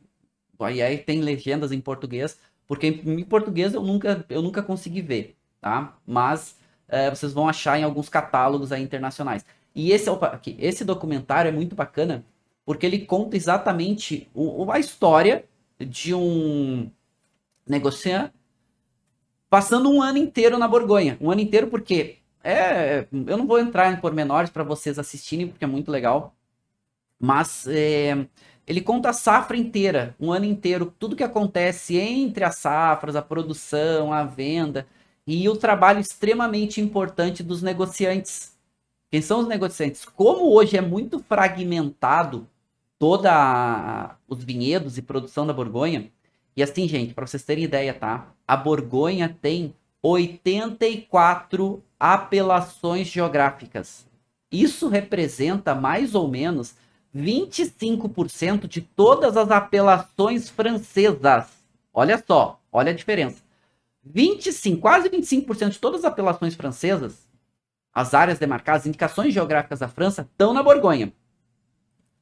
[0.60, 2.38] aí, aí tem legendas em português,
[2.68, 5.98] porque em português eu nunca, eu nunca consegui ver, tá?
[6.06, 6.56] Mas
[6.88, 9.46] é, vocês vão achar em alguns catálogos aí internacionais.
[9.76, 12.26] E esse, opa, aqui, esse documentário é muito bacana,
[12.66, 15.46] porque ele conta exatamente o, a história
[15.80, 16.90] de um
[17.68, 18.34] negociante
[19.52, 21.18] passando um ano inteiro na Borgonha.
[21.20, 25.64] Um ano inteiro porque é, eu não vou entrar em pormenores para vocês assistirem, porque
[25.64, 26.36] é muito legal.
[27.20, 28.28] Mas é,
[28.66, 33.22] ele conta a safra inteira, um ano inteiro, tudo que acontece entre as safras, a
[33.22, 34.88] produção, a venda
[35.26, 38.58] e o trabalho extremamente importante dos negociantes.
[39.10, 40.06] Quem são os negociantes?
[40.06, 42.48] Como hoje é muito fragmentado
[42.98, 46.12] toda os vinhedos e produção da Borgonha,
[46.56, 48.34] e assim, gente, para vocês terem ideia, tá?
[48.48, 54.08] A Borgonha tem 84 apelações geográficas.
[54.52, 56.74] Isso representa mais ou menos
[57.16, 61.46] 25% de todas as apelações francesas.
[61.94, 63.44] Olha só, olha a diferença.
[64.04, 67.28] 25, quase 25% de todas as apelações francesas,
[67.94, 71.14] as áreas demarcadas, indicações geográficas da França, estão na Borgonha.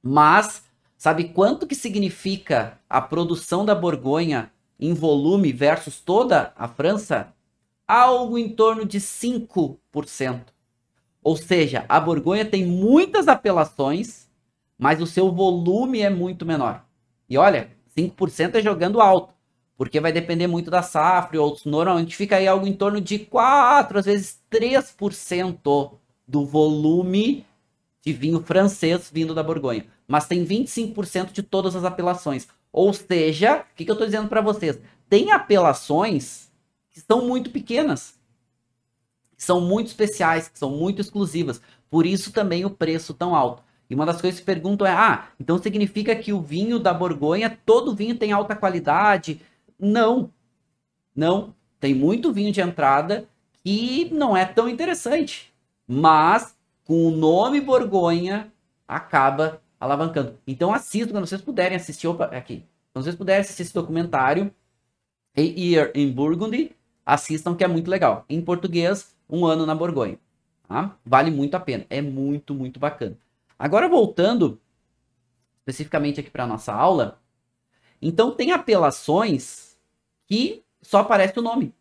[0.04, 0.62] Mas
[0.98, 7.34] sabe quanto que significa a produção da Borgonha em volume versus toda a França?
[7.90, 10.42] Algo em torno de 5%.
[11.24, 14.30] Ou seja, a Borgonha tem muitas apelações,
[14.78, 16.86] mas o seu volume é muito menor.
[17.28, 19.34] E olha, 5% é jogando alto,
[19.76, 21.66] porque vai depender muito da safra outros.
[21.66, 25.98] Normalmente fica aí algo em torno de 4, às vezes 3%
[26.28, 27.44] do volume
[28.06, 29.88] de vinho francês vindo da Borgonha.
[30.08, 32.48] Mas tem 25% de todas as apelações.
[32.72, 34.80] Ou seja, o que, que eu estou dizendo para vocês?
[35.10, 36.49] Tem apelações
[37.00, 38.20] que são muito pequenas,
[39.38, 41.62] que são muito especiais, que são muito exclusivas.
[41.90, 43.64] Por isso também o preço tão alto.
[43.90, 47.58] E uma das coisas que perguntam é: ah, então significa que o vinho da Borgonha,
[47.66, 49.42] todo vinho tem alta qualidade?
[49.80, 50.32] Não.
[51.16, 51.56] Não.
[51.80, 53.28] Tem muito vinho de entrada
[53.64, 55.54] que não é tão interessante.
[55.88, 58.52] Mas com o nome Borgonha
[58.88, 60.38] acaba alavancando.
[60.46, 62.08] Então assista quando vocês puderem assistir.
[62.08, 62.64] Opa, aqui.
[62.94, 64.54] Quando vocês puderem assistir esse documentário,
[65.38, 66.76] A Year in Burgundy,
[67.14, 68.26] assistam que é muito legal.
[68.30, 70.20] Em português, um ano na Borgonha.
[70.68, 70.96] Tá?
[71.06, 71.86] Vale muito a pena.
[71.90, 73.18] É muito, muito bacana.
[73.58, 74.60] Agora voltando
[75.60, 77.20] especificamente aqui para nossa aula,
[78.02, 79.78] então tem apelações
[80.26, 81.74] que só aparece o nome.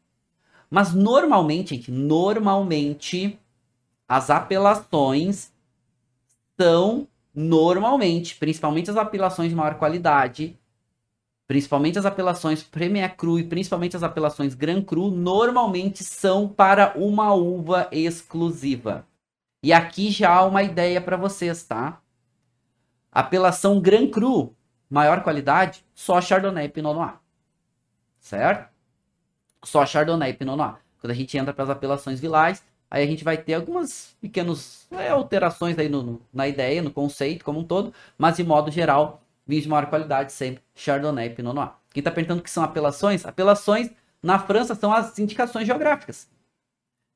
[0.70, 3.38] Mas normalmente, gente, normalmente
[4.08, 5.52] as apelações
[6.58, 10.57] são normalmente, principalmente as apelações de maior qualidade,
[11.48, 17.32] principalmente as apelações Premier Cru e principalmente as apelações Grand Cru, normalmente são para uma
[17.32, 19.06] uva exclusiva.
[19.62, 22.02] E aqui já há uma ideia para vocês, tá?
[23.10, 24.54] Apelação Grand Cru,
[24.90, 27.14] maior qualidade, só Chardonnay e Pinot Noir.
[28.20, 28.68] Certo?
[29.64, 30.76] Só Chardonnay e Pinot Noir.
[31.00, 34.86] Quando a gente entra para as apelações vilais, aí a gente vai ter algumas pequenas
[34.90, 38.70] é, alterações aí no, no, na ideia, no conceito como um todo, mas de modo
[38.70, 41.72] geral, vinhos de maior qualidade sempre, Chardonnay e Pinot Noir.
[41.90, 43.24] Quem está perguntando o que são apelações?
[43.24, 43.90] Apelações
[44.22, 46.28] na França são as indicações geográficas.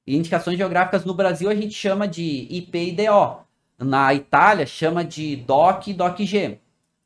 [0.06, 3.44] E indicações geográficas no Brasil a gente chama de IP e DO.
[3.78, 6.58] Na Itália chama de DOC e DOC-G.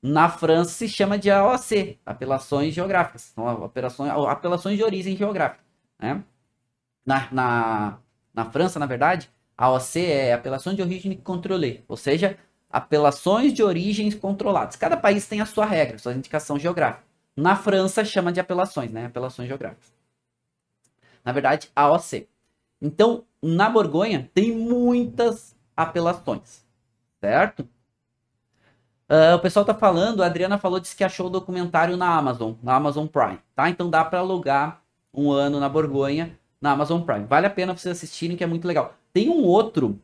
[0.03, 3.33] Na França se chama de AOC, apelações geográficas.
[3.35, 5.64] São apelações, apelações de origem geográfica.
[5.99, 6.22] Né?
[7.05, 7.99] Na, na,
[8.33, 12.39] na França, na verdade, AOC é apelação de origem controlée, ou seja,
[12.71, 14.77] apelações de origens controladas.
[14.77, 17.05] Cada país tem a sua regra, sua indicação geográfica.
[17.37, 19.07] Na França chama de apelações, né?
[19.07, 19.93] Apelações geográficas.
[21.25, 22.29] Na verdade, AOC.
[22.81, 26.64] Então, na Borgonha tem muitas apelações,
[27.21, 27.69] certo?
[29.09, 32.55] Uh, o pessoal tá falando, a Adriana falou, disse que achou o documentário na Amazon,
[32.62, 33.69] na Amazon Prime, tá?
[33.71, 34.83] Então dá para alugar
[35.14, 37.25] um ano na Borgonha na Amazon Prime.
[37.25, 38.95] Vale a pena vocês assistirem, que é muito legal.
[39.12, 40.01] Tem um outro,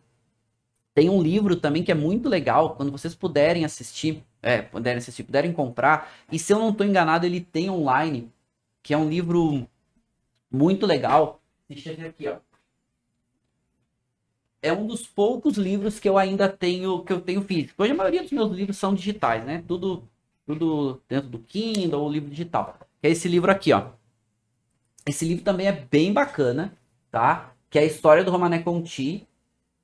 [0.95, 5.25] tem um livro também que é muito legal, quando vocês puderem assistir, é, puderem assistir,
[5.25, 8.31] puderem comprar, e se eu não estou enganado, ele tem online,
[8.83, 9.67] que é um livro
[10.51, 11.41] muito legal.
[11.69, 12.37] Deixa eu ver aqui, ó
[14.63, 17.83] é um dos poucos livros que eu ainda tenho, que eu tenho físico.
[17.83, 19.63] Hoje a maioria dos meus livros são digitais, né?
[19.67, 20.09] Tudo,
[20.47, 22.79] tudo dentro do Kindle ou livro digital.
[23.03, 23.91] é esse livro aqui, ó.
[25.05, 26.73] Esse livro também é bem bacana,
[27.11, 27.53] tá?
[27.69, 29.27] Que é a história do Romané Conti,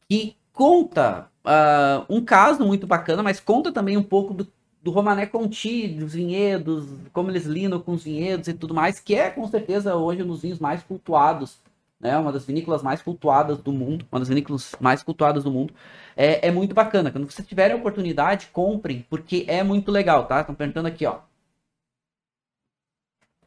[0.09, 4.53] que conta uh, um caso muito bacana, mas conta também um pouco do,
[4.83, 9.15] do Romané Conti, dos vinhedos, como eles lidam com os vinhedos e tudo mais, que
[9.15, 11.61] é com certeza hoje um dos vinhos mais cultuados
[12.01, 12.17] né?
[12.17, 15.75] Uma das vinícolas mais cultuadas do mundo, uma das vinícolas mais cultuadas do mundo.
[16.17, 17.11] É, é muito bacana.
[17.11, 20.41] Quando vocês tiverem a oportunidade, comprem, porque é muito legal, tá?
[20.41, 21.21] Estão perguntando aqui, ó.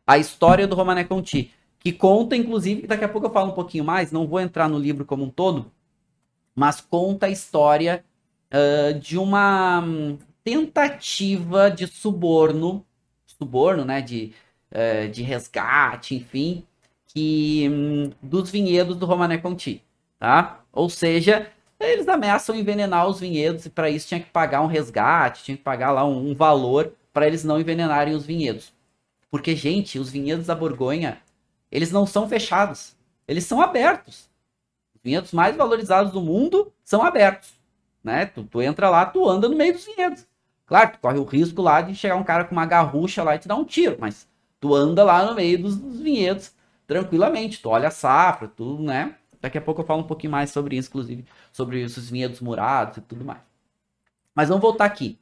[0.06, 3.86] A história do Romané Conti, que conta, inclusive, daqui a pouco eu falo um pouquinho
[3.86, 5.72] mais, não vou entrar no livro como um todo,
[6.56, 8.04] mas conta a história
[8.54, 12.86] uh, de uma um, tentativa de suborno,
[13.26, 14.02] suborno, né?
[14.02, 14.34] De,
[14.72, 16.66] uh, de resgate, enfim,
[17.08, 19.84] que hum, dos vinhedos do Romané Conti,
[20.20, 20.64] tá?
[20.72, 25.44] Ou seja, eles ameaçam envenenar os vinhedos e para isso tinha que pagar um resgate,
[25.44, 28.74] tinha que pagar lá um, um valor para eles não envenenarem os vinhedos.
[29.30, 31.22] Porque, gente, os vinhedos da Borgonha,
[31.72, 32.96] eles não são fechados,
[33.28, 34.30] eles são abertos.
[35.02, 37.54] Os vinhedos mais valorizados do mundo são abertos,
[38.04, 38.28] né?
[38.28, 40.28] Tu, tu entra lá, tu anda no meio dos vinhedos.
[40.68, 43.40] Claro, tu corre o risco lá de chegar um cara com uma garrucha lá e
[43.40, 44.28] te dar um tiro, mas
[44.60, 46.54] tu anda lá no meio dos, dos vinhedos
[46.86, 47.60] tranquilamente.
[47.60, 49.16] Tu olha a safra, tu, né?
[49.42, 52.98] Daqui a pouco eu falo um pouquinho mais sobre isso, inclusive, sobre os vinhedos murados
[52.98, 53.42] e tudo mais.
[54.36, 55.20] Mas vamos voltar aqui.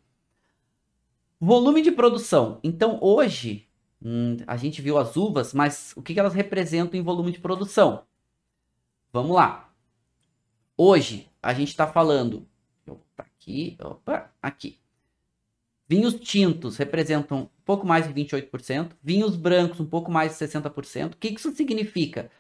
[1.40, 2.60] Volume de produção.
[2.62, 3.66] Então, hoje,
[4.04, 7.40] hum, a gente viu as uvas, mas o que, que elas representam em volume de
[7.40, 8.04] produção?
[9.14, 9.69] Vamos lá.
[10.82, 12.48] Hoje, a gente está falando.
[13.18, 14.80] Aqui, opa, aqui.
[15.86, 21.16] Vinhos tintos representam um pouco mais de 28%, vinhos brancos um pouco mais de 60%.
[21.16, 22.32] O que isso significa?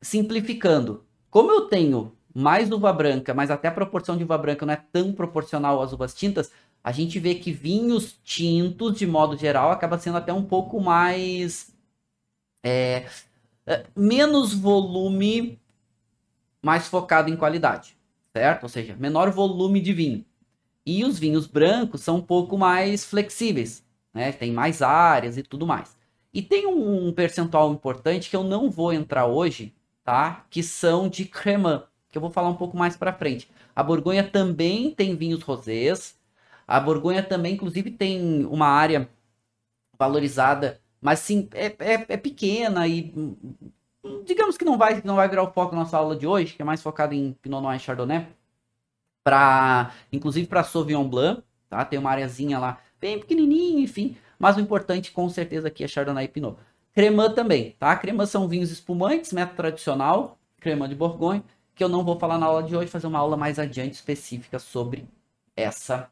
[0.00, 4.72] Simplificando, como eu tenho mais uva branca, mas até a proporção de uva branca não
[4.72, 6.50] é tão proporcional às uvas tintas,
[6.82, 11.76] a gente vê que vinhos tintos, de modo geral, acaba sendo até um pouco mais.
[12.62, 13.06] É,
[13.66, 15.60] é menos volume,
[16.62, 17.96] mais focado em qualidade,
[18.32, 18.64] certo?
[18.64, 20.24] Ou seja, menor volume de vinho.
[20.84, 23.84] E os vinhos brancos são um pouco mais flexíveis,
[24.14, 24.32] né?
[24.32, 25.96] Tem mais áreas e tudo mais.
[26.32, 30.46] E tem um percentual importante que eu não vou entrar hoje, tá?
[30.50, 33.50] Que são de cremã, que eu vou falar um pouco mais para frente.
[33.74, 36.18] A Borgonha também tem vinhos rosés.
[36.66, 39.08] A Borgonha também, inclusive, tem uma área
[39.98, 43.12] valorizada, mas sim, é, é, é pequena e
[44.24, 46.62] digamos que não vai, não vai virar o foco da nossa aula de hoje, que
[46.62, 48.26] é mais focado em Pinot Noir e Chardonnay
[49.22, 51.84] para inclusive para Sauvignon Blanc, tá?
[51.84, 56.26] Tem uma areazinha lá bem pequenininho, enfim, mas o importante com certeza aqui é Chardonnay
[56.26, 56.56] e Pinot.
[56.92, 57.94] Cremã também, tá?
[57.96, 61.42] Cremã são vinhos espumantes, método tradicional, cremã de Borgonha,
[61.74, 64.58] que eu não vou falar na aula de hoje, fazer uma aula mais adiante específica
[64.58, 65.06] sobre
[65.54, 66.10] essa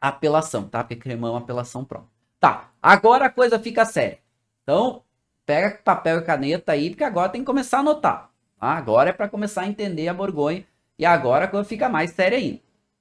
[0.00, 0.82] apelação, tá?
[0.82, 2.10] Porque cremã é uma apelação própria.
[2.40, 4.18] Tá, agora a coisa fica séria.
[4.62, 5.02] Então,
[5.46, 8.30] pega papel e caneta aí, porque agora tem que começar a anotar.
[8.58, 8.68] Tá?
[8.68, 10.64] Agora é para começar a entender a Borgonha
[10.98, 12.60] e agora fica mais séria ainda.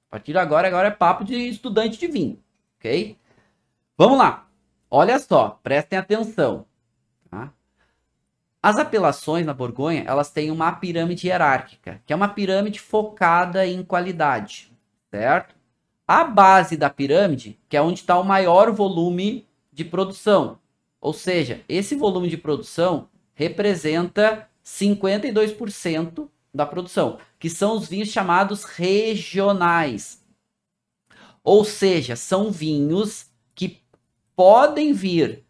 [0.09, 2.39] A partir de agora, agora é papo de estudante de vinho,
[2.77, 3.17] ok?
[3.97, 4.47] Vamos lá.
[4.89, 6.65] Olha só, prestem atenção.
[7.29, 7.51] Tá?
[8.61, 13.83] As apelações na Borgonha, elas têm uma pirâmide hierárquica, que é uma pirâmide focada em
[13.83, 14.71] qualidade,
[15.09, 15.55] certo?
[16.07, 20.59] A base da pirâmide, que é onde está o maior volume de produção.
[21.03, 28.63] Ou seja, esse volume de produção representa 52% da produção, que são os vinhos chamados
[28.63, 30.23] regionais.
[31.43, 33.81] Ou seja, são vinhos que
[34.33, 35.43] podem vir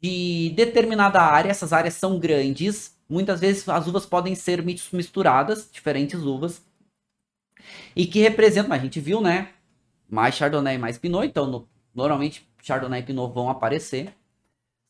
[0.00, 6.22] de determinada área, essas áreas são grandes, muitas vezes as uvas podem ser misturadas, diferentes
[6.22, 6.64] uvas,
[7.94, 9.52] e que representam, a gente viu, né?
[10.08, 14.14] Mais Chardonnay e mais Pinot, então no, normalmente Chardonnay e Pinot vão aparecer.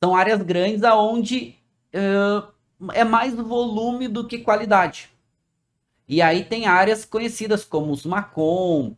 [0.02, 1.56] São áreas grandes aonde
[1.94, 2.52] uh,
[2.92, 5.10] é mais volume do que qualidade.
[6.08, 8.96] E aí tem áreas conhecidas como os Macon,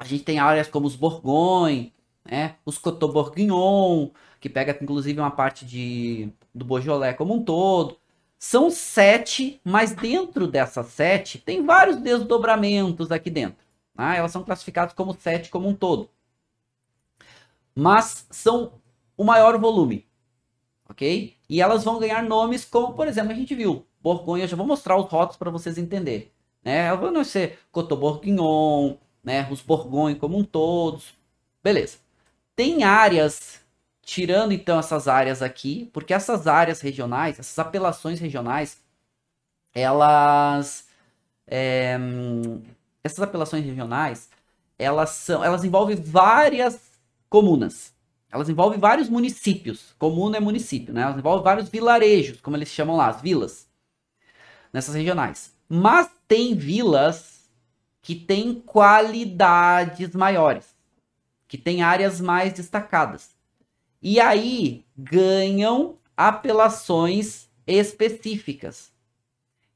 [0.00, 1.92] a gente tem áreas como os Bourgogne,
[2.24, 2.56] né?
[2.64, 4.08] os Coteau Bourguignon,
[4.40, 7.98] que pega inclusive uma parte de, do Beaujolais como um todo.
[8.38, 13.62] São sete, mas dentro dessas sete tem vários desdobramentos aqui dentro.
[13.94, 14.16] Tá?
[14.16, 16.08] Elas são classificadas como sete como um todo.
[17.74, 18.80] Mas são
[19.18, 20.06] o maior volume,
[21.00, 21.34] ok?
[21.48, 24.66] E elas vão ganhar nomes como, por exemplo, a gente viu, Borgonha, eu já vou
[24.66, 26.30] mostrar os rótulos para vocês entenderem.
[26.62, 26.86] Né?
[26.86, 29.48] Elas vão ser Coteau Bourguignon, né?
[29.50, 31.14] os Borgonha como um todos.
[31.62, 31.98] Beleza.
[32.54, 33.60] Tem áreas,
[34.02, 38.78] tirando então essas áreas aqui, porque essas áreas regionais, essas apelações regionais,
[39.74, 40.88] elas...
[41.46, 41.98] É,
[43.02, 44.28] essas apelações regionais,
[44.78, 46.78] elas são, elas envolvem várias
[47.28, 47.92] comunas.
[48.30, 49.94] Elas envolvem vários municípios.
[49.98, 51.02] Comuna é município, né?
[51.02, 53.68] Elas envolvem vários vilarejos, como eles chamam lá, as vilas.
[54.72, 55.54] Nessas regionais.
[55.68, 57.50] Mas tem vilas
[58.00, 60.74] que têm qualidades maiores,
[61.46, 63.34] que têm áreas mais destacadas.
[64.00, 68.92] E aí ganham apelações específicas.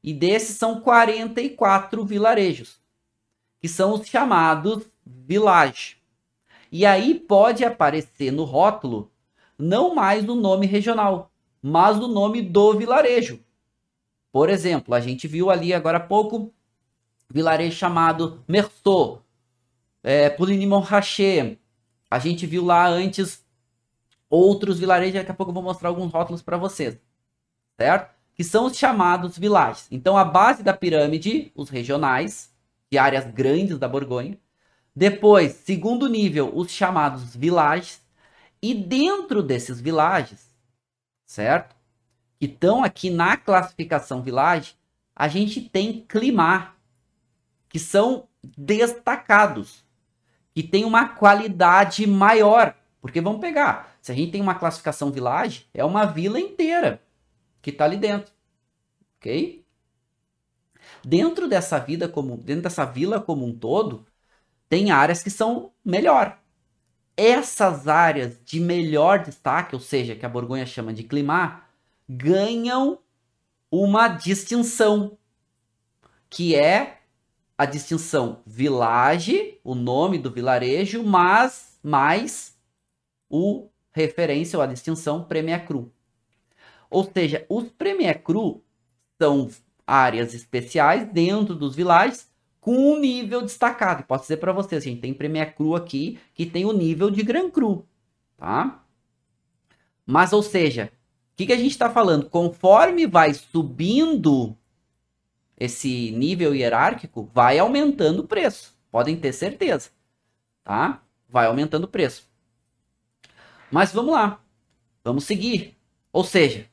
[0.02, 2.78] E desses são 44 vilarejos,
[3.60, 5.96] que são os chamados village.
[6.74, 9.08] E aí pode aparecer no rótulo
[9.56, 11.30] não mais o nome regional,
[11.62, 13.38] mas o nome do vilarejo.
[14.32, 16.52] Por exemplo, a gente viu ali agora há pouco
[17.30, 19.22] vilarejo chamado Merceau,
[20.02, 21.60] é, Pouligny-Montrachet.
[22.10, 23.46] A gente viu lá antes
[24.28, 26.98] outros vilarejos, daqui a pouco eu vou mostrar alguns rótulos para vocês,
[27.78, 28.12] certo?
[28.34, 29.86] Que são os chamados vilages.
[29.92, 32.52] Então, a base da pirâmide, os regionais,
[32.90, 34.36] de áreas grandes da Borgonha.
[34.94, 38.00] Depois, segundo nível, os chamados villages.
[38.62, 40.48] E dentro desses villages,
[41.26, 41.74] certo?
[42.38, 44.76] Que estão aqui na classificação village,
[45.14, 46.76] a gente tem climar,
[47.68, 49.84] que são destacados,
[50.54, 52.74] que tem uma qualidade maior.
[53.00, 57.02] Porque vamos pegar, se a gente tem uma classificação village, é uma vila inteira
[57.60, 58.32] que está ali dentro.
[59.18, 59.64] Ok?
[61.04, 64.06] Dentro dessa vida como dentro dessa vila como um todo,
[64.74, 66.36] tem áreas que são melhor.
[67.16, 71.70] Essas áreas de melhor destaque, ou seja, que a Borgonha chama de climar,
[72.08, 72.98] ganham
[73.70, 75.16] uma distinção,
[76.28, 76.98] que é
[77.56, 82.58] a distinção village, o nome do vilarejo, mas mais
[83.30, 85.92] o referência ou a distinção Premier Cru.
[86.90, 88.60] Ou seja, os Premier Cru
[89.22, 89.48] são
[89.86, 92.33] áreas especiais dentro dos villages
[92.64, 94.04] com um nível destacado.
[94.04, 97.50] Posso dizer para vocês, gente, tem Premier Cru aqui que tem o nível de Gran
[97.50, 97.86] Cru,
[98.38, 98.82] tá?
[100.06, 100.90] Mas, ou seja,
[101.34, 102.30] o que, que a gente está falando?
[102.30, 104.56] Conforme vai subindo
[105.58, 108.74] esse nível hierárquico, vai aumentando o preço.
[108.90, 109.90] Podem ter certeza,
[110.64, 111.02] tá?
[111.28, 112.26] Vai aumentando o preço.
[113.70, 114.42] Mas vamos lá.
[115.04, 115.76] Vamos seguir.
[116.10, 116.66] Ou seja,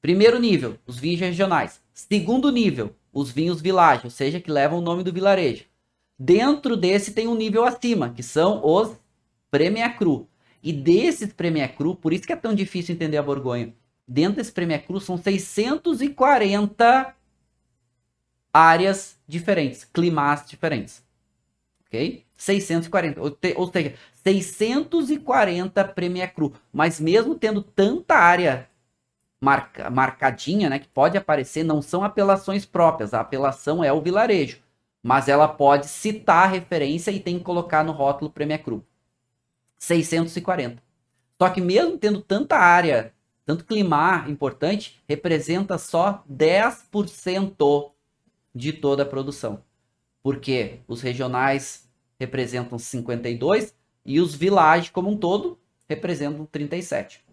[0.00, 1.82] primeiro nível, os vinhos regionais.
[1.92, 5.64] Segundo nível, os vinhos village, ou seja, que levam o nome do vilarejo.
[6.18, 8.94] Dentro desse tem um nível acima, que são os
[9.50, 10.28] Premier Cru.
[10.62, 13.72] E desses Premier Cru, por isso que é tão difícil entender a Borgonha.
[14.06, 17.14] Dentro desse Premier Cru são 640
[18.52, 21.02] áreas diferentes, climas diferentes.
[21.86, 22.22] Ok?
[22.36, 26.52] 640, ou, te, ou seja, 640 Premier Cru.
[26.70, 28.68] Mas mesmo tendo tanta área
[29.40, 33.14] marca, marcadinha, né, que pode aparecer, não são apelações próprias.
[33.14, 34.60] A apelação é o vilarejo,
[35.02, 38.84] mas ela pode citar a referência e tem que colocar no rótulo Premier Cru.
[39.78, 40.82] 640.
[41.40, 43.12] Só que mesmo tendo tanta área,
[43.44, 47.92] tanto climar importante, representa só 10%
[48.54, 49.62] de toda a produção.
[50.22, 53.74] Porque os regionais representam 52
[54.04, 55.58] e os villages como um todo
[55.88, 57.25] representam 37.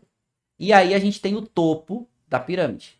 [0.63, 2.97] E aí a gente tem o topo da pirâmide.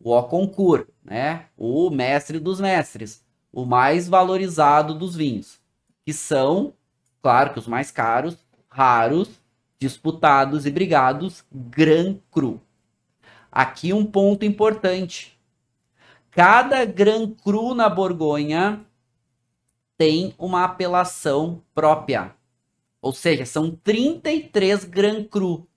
[0.00, 1.44] O Oconcur, né?
[1.58, 5.60] O mestre dos mestres, o mais valorizado dos vinhos,
[6.06, 6.72] que são,
[7.20, 9.28] claro que os mais caros, raros,
[9.78, 12.62] disputados e brigados, Gran Cru.
[13.50, 15.38] Aqui um ponto importante.
[16.30, 18.86] Cada Gran Cru na Borgonha
[19.98, 22.34] tem uma apelação própria.
[23.02, 25.68] Ou seja, são 33 Gran Cru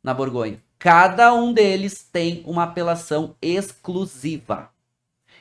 [0.00, 0.63] na Borgonha.
[0.84, 4.68] Cada um deles tem uma apelação exclusiva.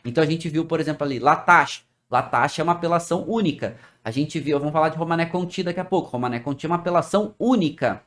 [0.06, 1.82] Então a gente viu, por exemplo, ali, Latache.
[2.10, 3.76] Latache é uma apelação única.
[4.06, 6.12] A gente viu, vamos falar de Romané Conti daqui a pouco.
[6.12, 8.02] Romané Conti é uma apelação única.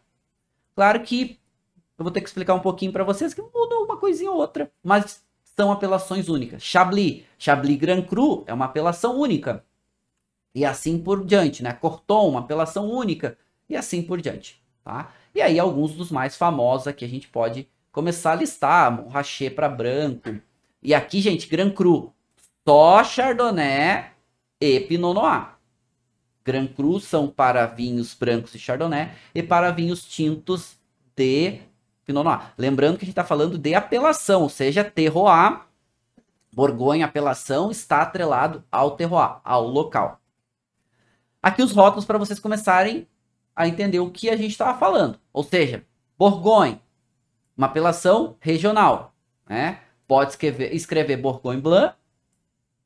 [0.75, 1.39] Claro que
[1.99, 4.73] eu vou ter que explicar um pouquinho para vocês que mudou uma coisinha ou outra,
[4.83, 6.63] mas são apelações únicas.
[6.63, 9.63] Chablis, Chablis Grand Cru é uma apelação única.
[10.55, 11.75] E assim por diante, né?
[11.75, 13.37] Corton, uma apelação única.
[13.69, 15.13] E assim por diante, tá?
[15.37, 19.69] E aí alguns dos mais famosos aqui a gente pode começar a listar, Montrachet para
[19.69, 20.41] branco.
[20.83, 22.11] E aqui, gente, Grand Cru,
[22.67, 24.07] só Chardonnay
[24.59, 25.49] e Pinot Noir.
[26.43, 30.79] Grand Cru são para vinhos brancos e Chardonnay e para vinhos tintos
[31.15, 31.61] de
[32.07, 32.55] Pinot Noir.
[32.57, 35.61] Lembrando que a gente está falando de apelação, ou seja, terroir,
[36.51, 40.19] Borgonha apelação está atrelado ao terroir, ao local.
[41.43, 43.07] Aqui os rótulos para vocês começarem
[43.57, 45.19] a entender o que a gente estava falando.
[45.33, 45.85] Ou seja,
[46.19, 46.81] Borgonha,
[47.57, 49.15] uma apelação regional.
[49.49, 49.81] Né?
[50.07, 51.97] Pode escrever, escrever Bourgogne Blanc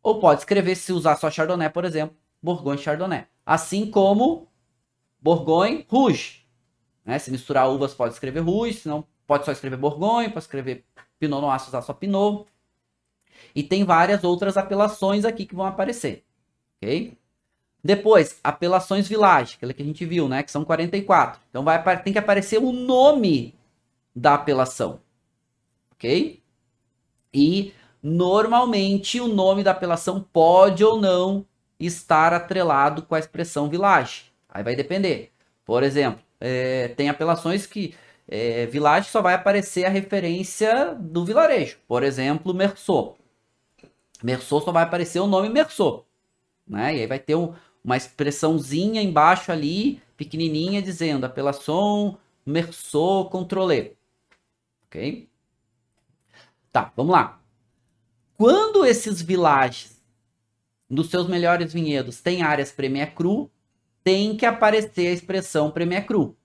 [0.03, 3.27] ou pode escrever, se usar só Chardonnay, por exemplo, Bourgogne Chardonnay.
[3.45, 4.49] Assim como
[5.21, 6.47] Bourgogne Rouge.
[7.05, 7.19] Né?
[7.19, 10.87] Se misturar uvas, pode escrever Rouge, senão pode só escrever Bourgogne, pode escrever
[11.19, 12.47] Pinot Noir, se usar só Pinot.
[13.55, 16.25] E tem várias outras apelações aqui que vão aparecer.
[16.77, 17.19] Ok?
[17.83, 20.43] Depois, apelações village, aquela que a gente viu, né?
[20.43, 21.41] Que são 44.
[21.49, 23.55] Então vai, tem que aparecer o nome
[24.15, 25.01] da apelação.
[25.93, 26.43] Ok?
[27.33, 27.73] E
[28.03, 31.47] normalmente o nome da apelação pode ou não
[31.79, 34.25] estar atrelado com a expressão village.
[34.49, 35.33] Aí vai depender.
[35.65, 37.95] Por exemplo, é, tem apelações que
[38.29, 41.79] é, village só vai aparecer a referência do vilarejo.
[41.89, 43.17] Por exemplo, Merceau.
[44.23, 46.07] Merceau só vai aparecer o nome Merceau.
[46.67, 46.97] Né?
[46.97, 47.55] E aí vai ter um,
[47.85, 53.93] uma expressãozinha embaixo ali, pequenininha, dizendo apelação Merceau contrôlé.
[54.87, 55.29] Ok?
[56.73, 57.41] Tá, vamos lá.
[58.37, 60.01] Quando esses villages
[60.89, 63.51] nos seus melhores vinhedos têm áreas Premier Cru,
[64.03, 66.37] tem que aparecer a expressão Premier Cru.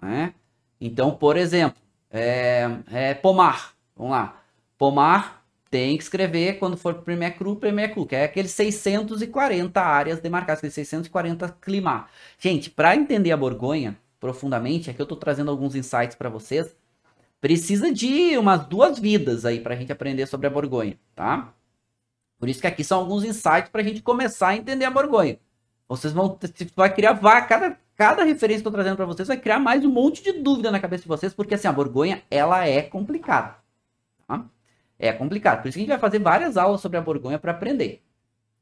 [0.00, 0.34] Né?
[0.80, 1.80] Então, por exemplo,
[2.10, 3.74] é, é pomar.
[3.94, 4.42] Vamos lá.
[4.76, 5.39] Pomar
[5.70, 10.58] tem que escrever quando for Premier Cru, Premier Cru, que é aqueles 640 áreas demarcadas,
[10.58, 12.10] aqueles 640 climar.
[12.38, 16.74] Gente, para entender a Borgonha profundamente, aqui eu estou trazendo alguns insights para vocês.
[17.40, 21.54] Precisa de umas duas vidas aí para a gente aprender sobre a Borgonha, tá?
[22.38, 25.38] Por isso que aqui são alguns insights para a gente começar a entender a Borgonha.
[25.88, 26.38] Vocês vão
[26.76, 27.16] vai criar
[27.46, 30.32] cada cada referência que eu tô trazendo para vocês vai criar mais um monte de
[30.32, 33.59] dúvida na cabeça de vocês, porque assim a Borgonha ela é complicada.
[35.00, 35.62] É complicado.
[35.62, 38.02] Por isso que a gente vai fazer várias aulas sobre a Borgonha para aprender.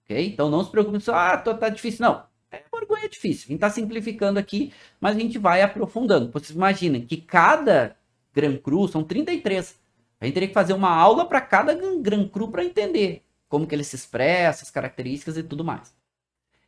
[0.04, 0.24] Ok?
[0.24, 2.06] Então não se preocupe só, ah, tá difícil.
[2.06, 2.22] Não.
[2.48, 3.46] É, a Borgonha é difícil.
[3.46, 6.30] A gente está simplificando aqui, mas a gente vai aprofundando.
[6.30, 7.96] Vocês imaginem que cada
[8.32, 9.76] Gran Cru são 33.
[10.20, 13.74] A gente teria que fazer uma aula para cada Gran Cru para entender como que
[13.74, 15.92] ele se expressa, as características e tudo mais.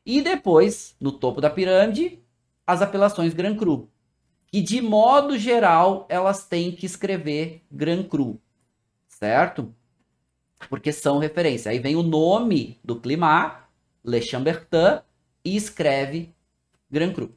[0.04, 2.18] E depois, no topo da pirâmide,
[2.66, 3.88] as apelações Gran Cru.
[4.48, 8.40] Que de modo geral elas têm que escrever Gran Cru
[9.22, 9.74] certo?
[10.68, 11.70] Porque são referência.
[11.70, 13.70] Aí vem o nome do Climar,
[14.04, 15.02] Le Chambertin,
[15.44, 16.34] e escreve
[16.90, 17.34] Grand Cru.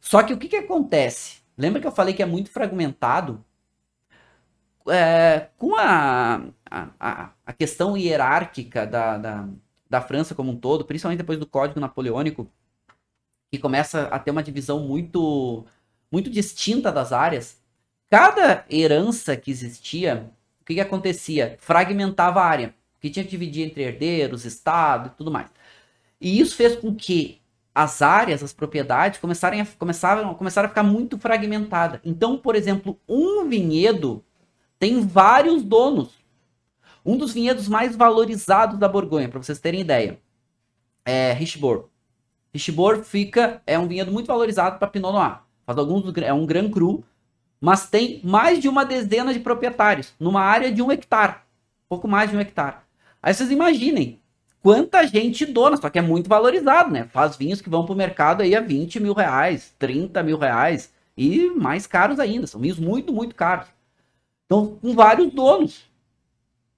[0.00, 1.40] Só que o que, que acontece?
[1.56, 3.44] Lembra que eu falei que é muito fragmentado?
[4.88, 9.48] É, com a, a, a questão hierárquica da, da,
[9.88, 12.50] da França como um todo, principalmente depois do Código Napoleônico,
[13.52, 15.66] que começa a ter uma divisão muito,
[16.10, 17.60] muito distinta das áreas,
[18.08, 20.30] cada herança que existia
[20.70, 21.56] que, que acontecia?
[21.58, 25.50] Fragmentava a área, que tinha que dividir entre herdeiros, estado e tudo mais.
[26.20, 27.40] E isso fez com que
[27.74, 32.00] as áreas, as propriedades começarem a, começaram, começaram a ficar muito fragmentadas.
[32.04, 34.24] Então, por exemplo, um vinhedo
[34.78, 36.10] tem vários donos.
[37.04, 40.20] Um dos vinhedos mais valorizados da Borgonha, para vocês terem ideia,
[41.04, 41.86] é Richebourg.
[42.52, 45.40] Richebourg fica é um vinhedo muito valorizado para Pinot Noir.
[45.64, 47.04] Faz alguns é um Grand Cru
[47.60, 51.36] mas tem mais de uma dezena de proprietários, numa área de um hectare,
[51.88, 52.76] pouco mais de um hectare.
[53.22, 54.18] Aí vocês imaginem
[54.62, 57.04] quanta gente dona, só que é muito valorizado, né?
[57.12, 60.92] Faz vinhos que vão para o mercado aí a 20 mil reais, 30 mil reais
[61.16, 63.68] e mais caros ainda, são vinhos muito, muito caros.
[64.46, 65.84] Então, com vários donos.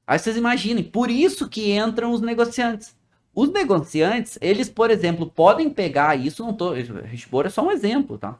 [0.06, 2.94] Aí vocês imaginem, por isso que entram os negociantes.
[3.34, 8.18] Os negociantes, eles, por exemplo, podem pegar isso, não tô, Richbor é só um exemplo,
[8.18, 8.38] tá?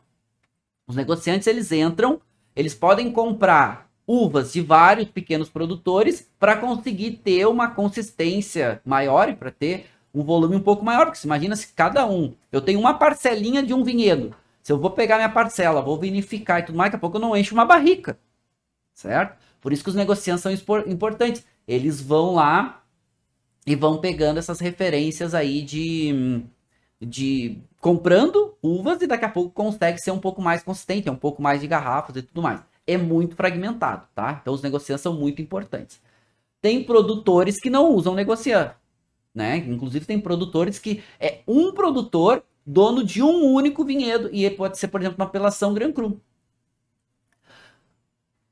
[0.86, 2.20] Os negociantes, eles entram
[2.54, 9.34] eles podem comprar uvas de vários pequenos produtores para conseguir ter uma consistência maior e
[9.34, 11.06] para ter um volume um pouco maior.
[11.06, 14.34] Porque você imagina se cada um, eu tenho uma parcelinha de um vinhedo.
[14.62, 17.20] Se eu vou pegar minha parcela, vou vinificar e tudo mais, daqui a pouco eu
[17.20, 18.18] não encho uma barrica.
[18.94, 19.38] Certo?
[19.60, 20.52] Por isso que os negociantes são
[20.86, 21.44] importantes.
[21.66, 22.82] Eles vão lá
[23.66, 26.42] e vão pegando essas referências aí de,
[27.00, 31.16] de comprando uvas e daqui a pouco consegue ser um pouco mais consistente, é um
[31.16, 32.62] pouco mais de garrafas e tudo mais.
[32.86, 34.38] É muito fragmentado, tá?
[34.40, 36.00] Então os negociantes são muito importantes.
[36.60, 38.76] Tem produtores que não usam negociante,
[39.34, 39.56] né?
[39.56, 44.86] Inclusive tem produtores que é um produtor dono de um único vinhedo e pode ser,
[44.88, 46.20] por exemplo, uma apelação Gran Cru.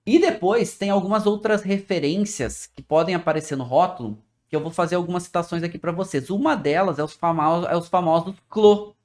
[0.05, 4.19] E depois tem algumas outras referências que podem aparecer no rótulo,
[4.49, 6.31] que eu vou fazer algumas citações aqui para vocês.
[6.31, 8.97] Uma delas é os famosos, é os famosos CLO,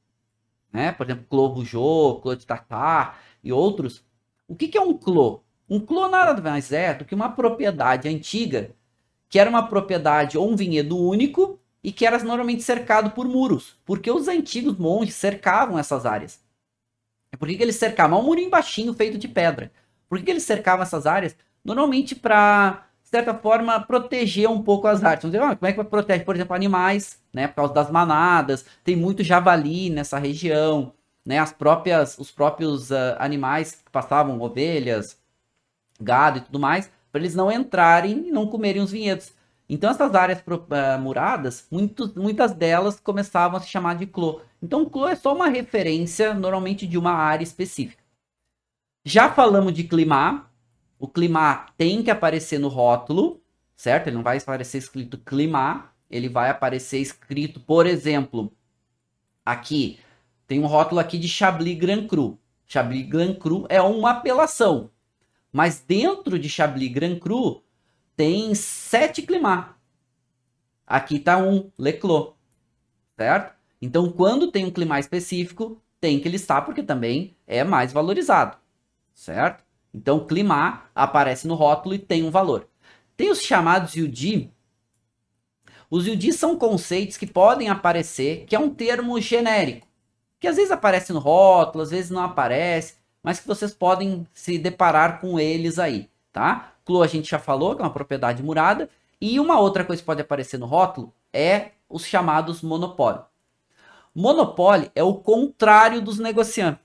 [0.76, 0.92] né?
[0.92, 4.04] Por exemplo, Clos Rougeot, Clos de Tartar e outros.
[4.48, 5.40] O que, que é um Clos?
[5.70, 8.72] Um Clos nada mais é do que uma propriedade antiga,
[9.30, 13.78] que era uma propriedade ou um vinhedo único e que era normalmente cercado por muros,
[13.86, 16.44] porque os antigos monges cercavam essas áreas.
[17.38, 18.20] Por que, que eles cercavam?
[18.20, 19.72] Um murinho baixinho feito de pedra.
[20.08, 21.36] Por que, que eles cercavam essas áreas?
[21.64, 22.85] Normalmente para,
[23.18, 25.24] certa forma, proteger um pouco as áreas.
[25.24, 27.48] Vamos ah, como é que vai proteger, por exemplo, animais, né?
[27.48, 30.94] Por causa das manadas, tem muito javali nessa região,
[31.26, 31.40] né?
[31.40, 35.18] As próprias, os próprios uh, animais que passavam, ovelhas,
[36.00, 39.34] gado e tudo mais, para eles não entrarem e não comerem os vinhedos.
[39.68, 44.42] Então essas áreas uh, muradas, muito, muitas delas começavam a se chamar de clô.
[44.62, 48.04] Então clô é só uma referência, normalmente de uma área específica.
[49.04, 50.50] Já falamos de clima.
[50.98, 53.42] O clima tem que aparecer no rótulo,
[53.76, 54.08] certo?
[54.08, 58.52] Ele não vai aparecer escrito clima, ele vai aparecer escrito, por exemplo,
[59.46, 60.00] aqui
[60.48, 62.40] tem um rótulo aqui de Chablis Grand Cru.
[62.66, 64.92] Chablis Grand Cru é uma apelação.
[65.52, 67.64] Mas dentro de Chablis Grand Cru
[68.16, 69.76] tem sete climat.
[70.86, 72.34] Aqui está um Leclos,
[73.18, 73.56] certo?
[73.82, 78.58] Então, quando tem um clima específico, tem que listar porque também é mais valorizado,
[79.14, 79.65] certo?
[79.96, 82.68] Então, clima aparece no rótulo e tem um valor.
[83.16, 84.52] Tem os chamados UD.
[85.90, 89.88] Os UD são conceitos que podem aparecer, que é um termo genérico,
[90.38, 94.58] que às vezes aparece no rótulo, às vezes não aparece, mas que vocês podem se
[94.58, 96.74] deparar com eles aí, tá?
[96.84, 98.90] Clo a gente já falou, que é uma propriedade murada.
[99.22, 103.24] E uma outra coisa que pode aparecer no rótulo é os chamados monopólio.
[104.14, 106.85] Monopólio é o contrário dos negociantes.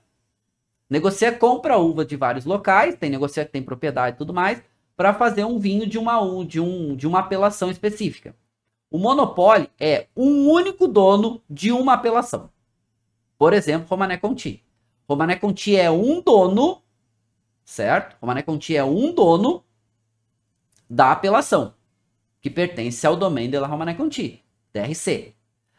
[0.91, 4.61] Negocia compra uva de vários locais, tem negociante que tem propriedade e tudo mais,
[4.93, 8.35] para fazer um vinho de uma, de, um, de uma apelação específica.
[8.89, 12.49] O monopólio é um único dono de uma apelação.
[13.37, 14.61] Por exemplo, Romané Conti.
[15.07, 16.81] Romané Conti é um dono,
[17.63, 18.17] certo?
[18.19, 19.63] Romané Conti é um dono
[20.89, 21.73] da apelação,
[22.41, 25.33] que pertence ao domain de la Romane Conti, DRC.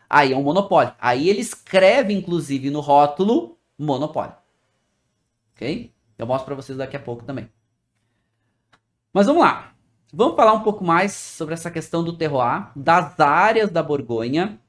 [0.09, 0.95] Aí é um monopólio.
[0.99, 4.42] Aí ele escreve, inclusive, no rótulo, monopólio.
[5.55, 5.93] Ok?
[6.19, 7.49] Eu mostro para vocês daqui a pouco também.
[9.13, 9.75] Mas vamos lá.
[10.13, 14.61] Vamos falar um pouco mais sobre essa questão do terroir, das áreas da Borgonha,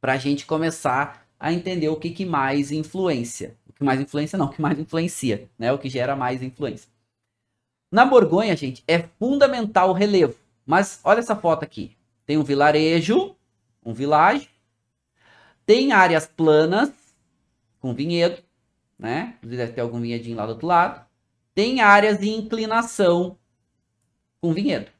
[0.00, 3.56] para a gente começar a entender o que, que mais influencia.
[3.66, 5.72] O que mais influencia, não, o que mais influencia, né?
[5.72, 6.88] O que gera mais influência.
[7.90, 10.34] Na Borgonha, gente, é fundamental o relevo.
[10.64, 11.96] Mas olha essa foto aqui.
[12.24, 13.34] Tem um vilarejo,
[13.84, 14.48] um vilage.
[15.66, 16.90] Tem áreas planas,
[17.80, 18.42] com vinhedo,
[19.02, 19.36] né?
[19.42, 21.04] Deve ter algum vinhedinho lá do outro lado.
[21.54, 23.36] Tem áreas de inclinação,
[24.40, 24.90] com vinhedo.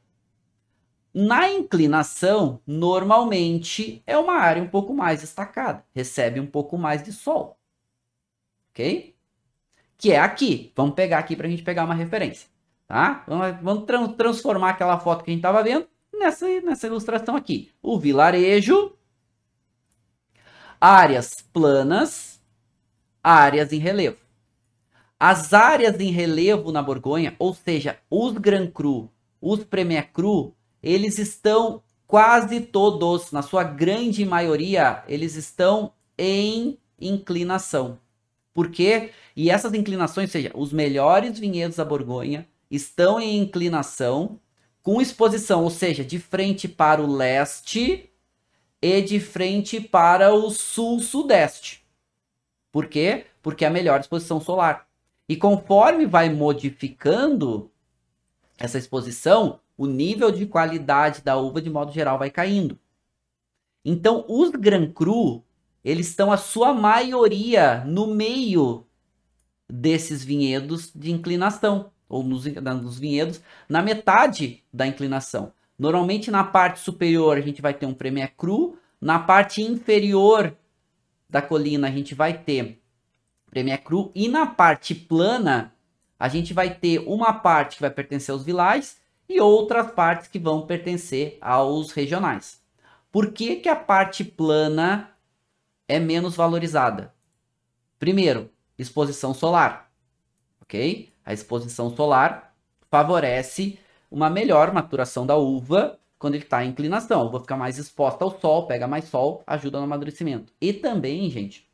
[1.13, 7.13] Na inclinação, normalmente é uma área um pouco mais destacada, recebe um pouco mais de
[7.13, 7.57] sol.
[8.71, 9.15] Ok?
[9.97, 10.73] Que é aqui.
[10.75, 12.49] Vamos pegar aqui para a gente pegar uma referência.
[12.87, 13.23] Tá?
[13.27, 17.71] Vamos, vamos transformar aquela foto que a gente estava vendo nessa, nessa ilustração aqui.
[17.81, 18.97] O vilarejo,
[20.81, 22.32] áreas planas,
[23.23, 24.17] áreas em relevo.
[25.19, 29.09] As áreas em relevo na Borgonha, ou seja, os Grand Cru,
[29.39, 37.97] os Premier Cru, eles estão quase todos, na sua grande maioria, eles estão em inclinação.
[38.53, 39.11] Por quê?
[39.35, 44.39] E essas inclinações, ou seja, os melhores vinhedos da Borgonha, estão em inclinação
[44.81, 48.09] com exposição, ou seja, de frente para o leste
[48.81, 51.82] e de frente para o sul-sudeste.
[52.73, 53.27] Por quê?
[53.43, 54.87] Porque é a melhor exposição solar.
[55.29, 57.71] E conforme vai modificando
[58.57, 62.79] essa exposição, o nível de qualidade da uva, de modo geral, vai caindo.
[63.85, 65.43] Então, os Gran Cru,
[65.85, 68.87] eles estão, a sua maioria, no meio
[69.69, 75.53] desses vinhedos de inclinação ou nos, nos vinhedos, na metade da inclinação.
[75.77, 80.55] Normalmente na parte superior a gente vai ter um Premier Cru, na parte inferior
[81.33, 82.79] da colina a gente vai ter
[83.49, 85.73] Premier Cru e na parte plana
[86.19, 90.37] a gente vai ter uma parte que vai pertencer aos vilages e outras partes que
[90.37, 92.61] vão pertencer aos regionais.
[93.11, 95.09] Por que, que a parte plana
[95.87, 97.11] é menos valorizada?
[97.97, 99.91] Primeiro, exposição solar,
[100.61, 101.11] ok?
[101.25, 102.55] A exposição solar
[102.91, 103.79] favorece
[104.11, 107.19] uma melhor maturação da uva quando ele está em inclinação.
[107.19, 110.53] A uva fica mais exposta ao sol, pega mais sol, ajuda no amadurecimento.
[110.61, 111.69] E também, gente,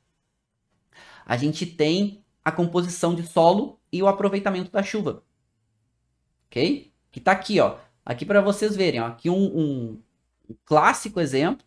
[1.24, 5.22] a gente tem a composição de solo e o aproveitamento da chuva.
[6.48, 6.92] Ok?
[7.12, 7.78] Que está aqui, ó.
[8.04, 9.06] Aqui para vocês verem, ó.
[9.06, 10.02] Aqui um, um,
[10.50, 11.64] um clássico exemplo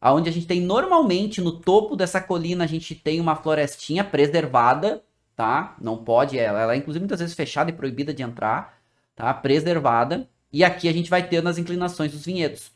[0.00, 5.02] Aonde a gente tem normalmente no topo dessa colina a gente tem uma florestinha preservada,
[5.34, 5.76] tá?
[5.80, 8.78] Não pode, ela, ela é inclusive muitas vezes fechada e proibida de entrar,
[9.16, 9.34] tá?
[9.34, 10.28] Preservada.
[10.52, 12.72] E aqui a gente vai ter nas inclinações dos vinhedos.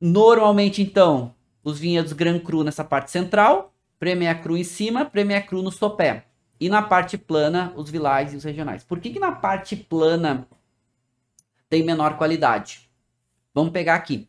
[0.00, 5.62] Normalmente, então, os vinhedos Gran Cru nessa parte central, Premier Cru em cima, Premier Cru
[5.62, 6.24] no sopé.
[6.58, 8.82] E na parte plana, os vilais e os regionais.
[8.82, 10.46] Por que, que na parte plana
[11.68, 12.90] tem menor qualidade?
[13.54, 14.28] Vamos pegar aqui.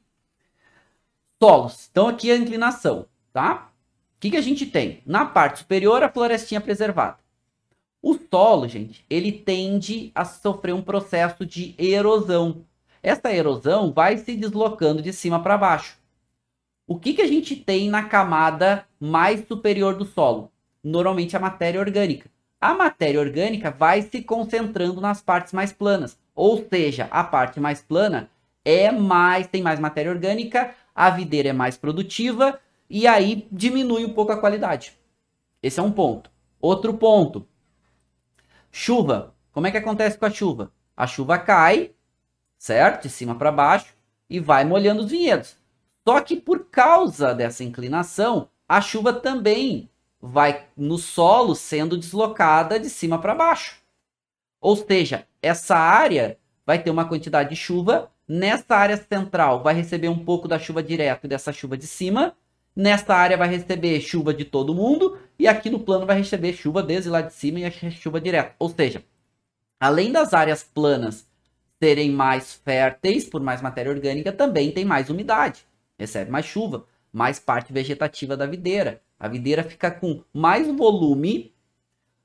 [1.42, 1.88] Solos.
[1.90, 3.72] Então aqui é a inclinação, tá?
[4.16, 5.02] O que, que a gente tem?
[5.06, 7.21] Na parte superior, a florestinha preservada.
[8.02, 12.66] O solo, gente, ele tende a sofrer um processo de erosão.
[13.04, 15.98] Essa erosão vai se deslocando de cima para baixo.
[16.88, 20.52] O que, que a gente tem na camada mais superior do solo?
[20.84, 22.30] Normalmente a matéria orgânica.
[22.60, 26.18] A matéria orgânica vai se concentrando nas partes mais planas.
[26.36, 28.30] Ou seja, a parte mais plana
[28.66, 34.14] é mais, tem mais matéria orgânica, a videira é mais produtiva e aí diminui um
[34.14, 34.94] pouco a qualidade.
[35.62, 36.30] Esse é um ponto.
[36.60, 37.48] Outro ponto.
[38.72, 39.36] Chuva.
[39.52, 40.72] Como é que acontece com a chuva?
[40.96, 41.92] A chuva cai,
[42.58, 43.04] certo?
[43.04, 43.94] De cima para baixo
[44.30, 45.58] e vai molhando os vinhedos.
[46.08, 49.90] Só que por causa dessa inclinação, a chuva também
[50.22, 53.78] vai no solo sendo deslocada de cima para baixo.
[54.60, 60.08] Ou seja, essa área vai ter uma quantidade de chuva, nessa área central vai receber
[60.08, 62.36] um pouco da chuva direto e dessa chuva de cima,
[62.76, 66.82] nessa área vai receber chuva de todo mundo e aqui no plano vai receber chuva
[66.82, 68.56] desde lá de cima e a chuva direta.
[68.60, 69.04] Ou seja,
[69.80, 71.28] além das áreas planas
[71.80, 75.66] serem mais férteis por mais matéria orgânica, também tem mais umidade,
[75.98, 79.02] recebe mais chuva, mais parte vegetativa da videira.
[79.20, 81.54] A videira fica com mais volume,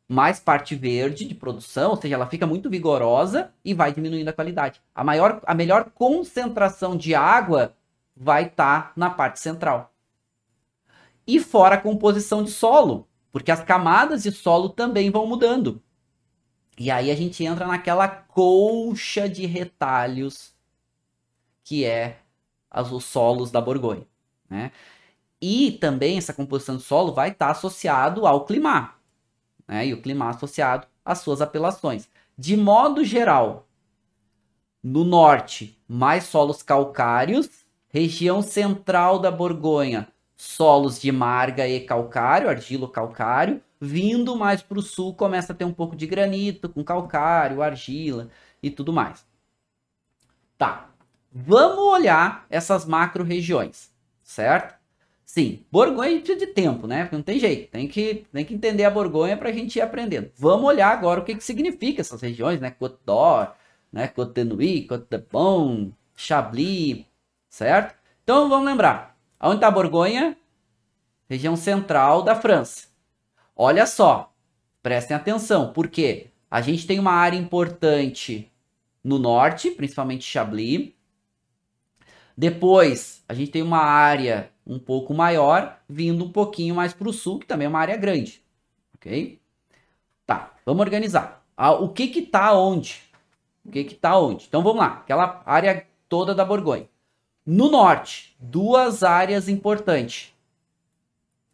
[0.08, 4.32] mais parte verde de produção, ou seja, ela fica muito vigorosa e vai diminuindo a
[4.32, 4.80] qualidade.
[4.94, 7.74] A, maior, a melhor concentração de água
[8.16, 9.92] vai estar tá na parte central.
[11.26, 15.82] E fora a composição de solo, porque as camadas de solo também vão mudando.
[16.78, 20.54] E aí a gente entra naquela colcha de retalhos
[21.64, 22.20] que é
[22.70, 24.06] as, os solos da Borgonha.
[24.48, 24.70] Né?
[25.40, 28.94] E também essa composição de solo vai estar tá associado ao clima,
[29.66, 29.86] né?
[29.86, 32.08] E o clima associado às suas apelações.
[32.38, 33.66] De modo geral,
[34.82, 37.48] no norte, mais solos calcários,
[37.88, 44.82] região central da Borgonha, solos de marga e calcário, argilo calcário, vindo mais para o
[44.82, 48.28] sul começa a ter um pouco de granito com calcário, argila
[48.62, 49.26] e tudo mais.
[50.58, 50.90] Tá.
[51.32, 54.76] Vamos olhar essas macro regiões, certo?
[55.24, 57.08] Sim, Borgonha precisa de tempo, né?
[57.12, 60.30] Não tem jeito, tem que, tem que entender a Borgonha para a gente ir aprendendo.
[60.36, 62.70] Vamos olhar agora o que, que significa essas regiões, né?
[62.70, 63.52] Côte d'Or,
[63.92, 64.08] né?
[64.08, 67.04] Côte de Nuit, Côte de Bon, Chablis,
[67.50, 67.96] certo?
[68.22, 69.15] Então vamos lembrar,
[69.46, 70.36] onde está a Borgonha?
[71.28, 72.88] Região central da França.
[73.54, 74.32] Olha só,
[74.82, 78.52] prestem atenção, porque a gente tem uma área importante
[79.02, 80.92] no norte, principalmente Chablis.
[82.36, 87.12] Depois, a gente tem uma área um pouco maior, vindo um pouquinho mais para o
[87.12, 88.42] sul, que também é uma área grande.
[88.94, 89.40] Ok?
[90.26, 91.44] Tá, vamos organizar.
[91.56, 93.02] Ah, o que que tá onde?
[93.64, 94.46] O que que tá onde?
[94.46, 96.88] Então vamos lá, aquela área toda da Borgonha.
[97.46, 100.34] No norte, duas áreas importantes.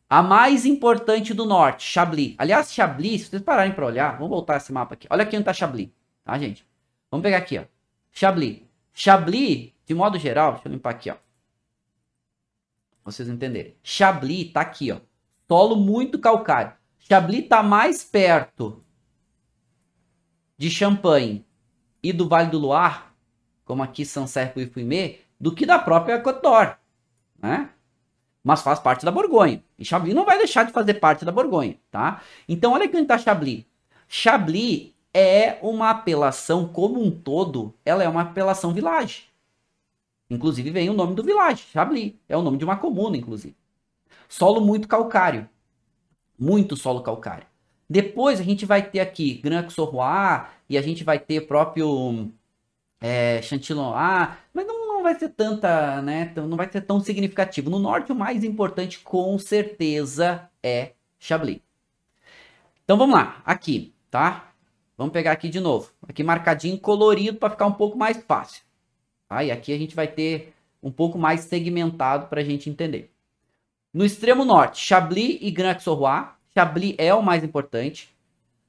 [0.08, 2.34] A mais importante do norte, Chablis.
[2.38, 5.06] Aliás, Chablis, se vocês pararem para olhar, vamos voltar esse mapa aqui.
[5.10, 5.90] Olha aqui onde tá Chablis,
[6.24, 6.66] tá, gente?
[7.10, 7.64] Vamos pegar aqui, ó.
[8.10, 8.62] Chablis.
[8.92, 11.16] Chablis, de modo geral, deixa eu limpar aqui, ó
[13.04, 13.76] vocês entenderem.
[13.82, 15.00] Chablis tá aqui, ó.
[15.48, 16.72] Solo muito calcário.
[16.98, 18.82] Chablis tá mais perto
[20.56, 21.44] de Champagne
[22.02, 23.02] e do Vale do Loire,
[23.64, 26.78] como aqui Sancerre e Fumé, do que da própria Côte d'Or,
[27.36, 27.68] né?
[28.44, 29.62] Mas faz parte da Borgonha.
[29.76, 32.22] E Chablis não vai deixar de fazer parte da Borgonha, tá?
[32.48, 33.64] Então olha onde tá Chablis.
[34.06, 39.24] Chablis é uma apelação como um todo, ela é uma apelação village.
[40.30, 42.14] Inclusive vem o nome do village, Chablis.
[42.28, 43.56] É o nome de uma comuna, inclusive.
[44.28, 45.48] Solo muito calcário.
[46.38, 47.46] Muito solo calcário.
[47.90, 52.30] Depois a gente vai ter aqui Gran Xorois e a gente vai ter próprio
[53.00, 53.80] é, Chantilly,
[54.54, 56.32] mas não, não vai ser tanta, né?
[56.36, 57.68] Não vai ser tão significativo.
[57.68, 61.60] No norte, o mais importante, com certeza, é Chablis.
[62.84, 64.52] Então vamos lá, aqui, tá?
[64.96, 65.90] Vamos pegar aqui de novo.
[66.08, 68.62] Aqui marcadinho colorido para ficar um pouco mais fácil.
[69.28, 69.42] Tá?
[69.42, 73.10] E aqui a gente vai ter um pouco mais segmentado para a gente entender.
[73.92, 76.28] No extremo norte, Chablis e Grand Xorois.
[76.54, 78.08] Chablis é o mais importante.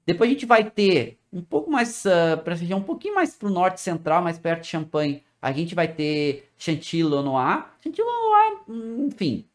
[0.06, 3.48] Depois a gente vai ter um pouco mais, uh, para região um pouquinho mais para
[3.48, 7.66] o norte central, mais perto de Champagne, a gente vai ter Chantilly Noir.
[7.84, 9.46] Chantilly Noir, hum, enfim.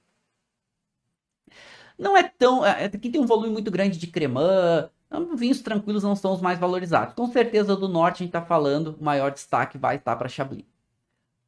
[1.98, 2.64] Não é tão.
[2.64, 4.90] É, aqui tem um volume muito grande de cremã.
[5.34, 7.14] Vinhos tranquilos não são os mais valorizados.
[7.14, 10.66] Com certeza do norte a gente está falando, o maior destaque vai estar para Chablis.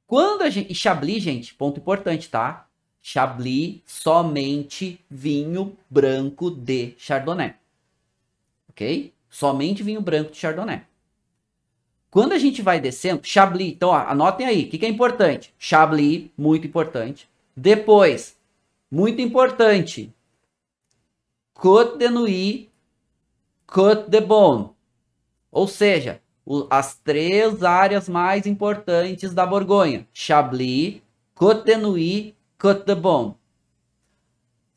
[0.07, 0.73] Quando a gente.
[0.73, 2.67] E Chablis, gente, ponto importante, tá?
[3.03, 7.55] Chablis somente vinho branco de Chardonnay.
[8.71, 9.13] Ok?
[9.29, 10.90] Somente vinho branco de Chardonnay.
[12.11, 15.55] Quando a gente vai descendo, Chablis, então ó, anotem aí, o que, que é importante?
[15.59, 17.29] Chablis, muito importante.
[17.57, 18.37] Depois,
[18.91, 20.13] muito importante,
[21.55, 22.69] Côte de Nuit,
[23.67, 24.75] Côte de Bon.
[25.53, 31.01] Ou seja, o, as três áreas mais importantes da Borgonha: Chablis,
[31.35, 33.37] Côte de Nuit, Côte de Bon.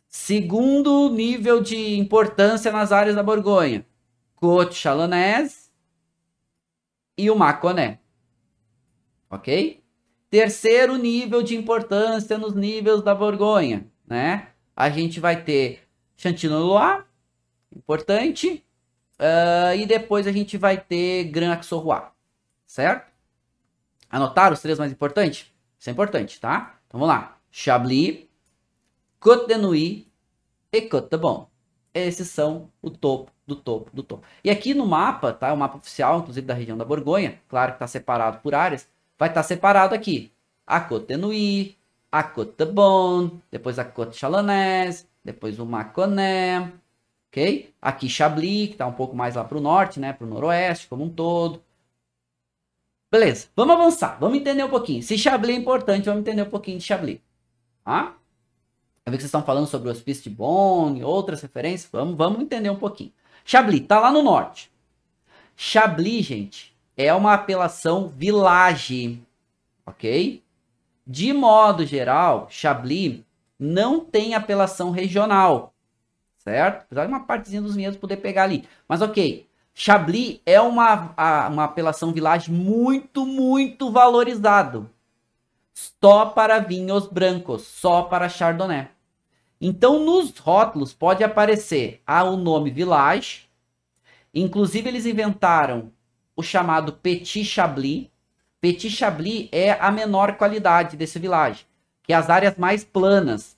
[0.07, 3.83] Segundo nível de importância nas áreas da Borgonha:
[4.35, 5.62] Côte Chalonnaise
[7.17, 7.97] e o Mâconnais.
[9.29, 9.83] Ok?
[10.29, 14.49] Terceiro nível de importância nos níveis da Borgonha, né?
[14.75, 15.83] A gente vai ter
[16.17, 17.03] Chantilly-Loire,
[17.75, 18.65] importante,
[19.19, 22.03] uh, e depois a gente vai ter Grand Axorrois,
[22.65, 23.11] certo?
[24.09, 25.51] Anotaram os três mais importantes?
[25.79, 26.79] Isso é importante, tá?
[26.87, 27.37] Então vamos lá.
[27.51, 28.25] Chablis,
[29.19, 30.11] Côte de Nuit
[30.71, 31.52] e Côte de Bon.
[31.93, 34.25] Esses são o topo do topo do topo.
[34.43, 35.53] E aqui no mapa, tá?
[35.53, 38.87] O mapa oficial, inclusive da região da Borgonha, claro que está separado por áreas,
[39.17, 40.31] vai estar tá separado aqui
[40.65, 41.77] a Côte de Nuit,
[42.11, 46.71] a Côte de Bon, depois a Côte Chalonnaise, depois o Mâconnais,
[47.29, 47.73] ok?
[47.81, 50.13] Aqui Chablis, que está um pouco mais lá para o norte, né?
[50.13, 51.61] Para o noroeste como um todo.
[53.11, 55.03] Beleza, vamos avançar, vamos entender um pouquinho.
[55.03, 57.19] Se Chablis é importante, vamos entender um pouquinho de Chablis.
[57.83, 58.15] Tá?
[59.05, 61.89] Eu vi que vocês estão falando sobre o hospício de Bonn e outras referências.
[61.91, 63.11] Vamos, vamos entender um pouquinho.
[63.43, 64.71] Chablis, tá lá no norte.
[65.57, 69.21] Chablis, gente, é uma apelação village,
[69.85, 70.41] ok?
[71.05, 73.21] De modo geral, Chablis
[73.59, 75.73] não tem apelação regional,
[76.37, 76.83] certo?
[76.83, 78.67] Apesar de uma partezinha dos vinhedos poder pegar ali.
[78.87, 81.13] Mas ok, Chablis é uma,
[81.49, 84.89] uma apelação village muito, muito valorizado.
[85.73, 88.92] Só para vinhos brancos, só para Chardonnay.
[89.65, 93.49] Então, nos rótulos pode aparecer ah, o nome Village.
[94.33, 95.89] Inclusive, eles inventaram
[96.35, 98.09] o chamado Petit Chablis.
[98.59, 101.65] Petit Chablis é a menor qualidade desse Village,
[102.03, 103.55] que é as áreas mais planas.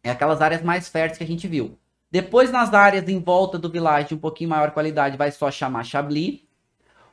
[0.00, 1.76] É aquelas áreas mais férteis que a gente viu.
[2.08, 6.42] Depois, nas áreas em volta do Village, um pouquinho maior qualidade, vai só chamar Chablis.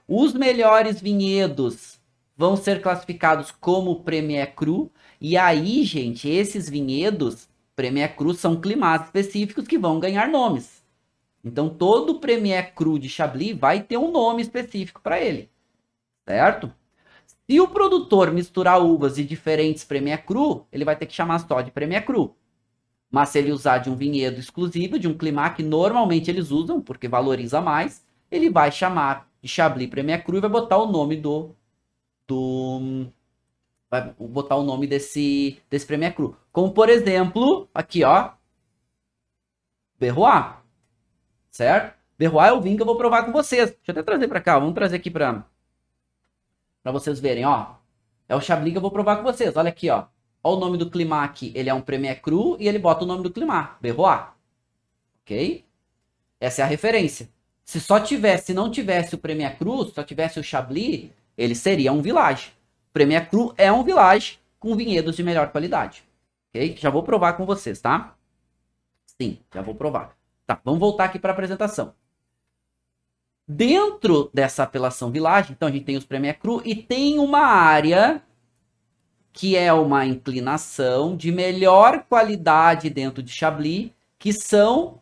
[0.07, 1.99] Os melhores vinhedos
[2.38, 4.91] vão ser classificados como Premier Cru.
[5.20, 10.84] E aí, gente, esses vinhedos Premier Cru são climates específicos que vão ganhar nomes.
[11.43, 15.49] Então, todo Premier Cru de Chablis vai ter um nome específico para ele.
[16.26, 16.74] Certo?
[17.49, 21.61] Se o produtor misturar uvas de diferentes Premier Cru, ele vai ter que chamar só
[21.61, 22.36] de Premier Cru.
[23.11, 26.82] Mas se ele usar de um vinhedo exclusivo, de um climat que normalmente eles usam,
[26.82, 31.17] porque valoriza mais, ele vai chamar de Chablis Premier Cru e vai botar o nome
[31.17, 31.53] do,
[32.28, 33.07] do,
[33.89, 36.36] vai botar o nome desse, desse Premier Cru.
[36.54, 38.32] Como, por exemplo, aqui, ó.
[39.99, 40.54] Berrois.
[41.49, 41.97] Certo?
[42.18, 43.72] Berrois é o vinho que eu vou provar com vocês.
[43.72, 44.60] Deixa eu até trazer para cá.
[44.60, 45.43] Vamos trazer aqui para
[46.84, 47.76] para vocês verem, ó.
[48.30, 49.56] É o Chablis que eu vou provar com vocês.
[49.58, 50.06] Olha aqui, ó.
[50.43, 51.51] Olha o nome do climat aqui.
[51.56, 53.78] Ele é um Premier Cru e ele bota o nome do climat.
[53.82, 54.22] Berrois.
[55.24, 55.66] Ok?
[56.39, 57.30] Essa é a referência.
[57.64, 61.56] Se só tivesse, se não tivesse o Premier Cru, se só tivesse o Chablis, ele
[61.56, 62.51] seria um village.
[62.91, 66.04] Premier Cru é um village com vinhedos de melhor qualidade.
[66.54, 66.78] Ok?
[66.78, 68.16] Já vou provar com vocês, tá?
[69.20, 70.16] Sim, já vou provar.
[70.45, 71.95] Tá, vamos voltar aqui para a apresentação.
[73.47, 78.22] Dentro dessa apelação village, então a gente tem os Premier Cru e tem uma área
[79.34, 85.01] que é uma inclinação de melhor qualidade dentro de Chablis, que são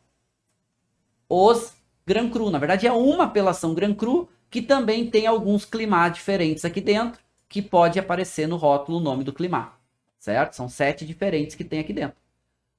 [1.27, 1.73] os
[2.05, 2.49] Grand Cru.
[2.49, 7.19] Na verdade, é uma apelação Grand Cru que também tem alguns climates diferentes aqui dentro
[7.47, 9.73] que pode aparecer no rótulo o nome do clima,
[10.21, 10.53] certo?
[10.53, 12.15] São sete diferentes que tem aqui dentro.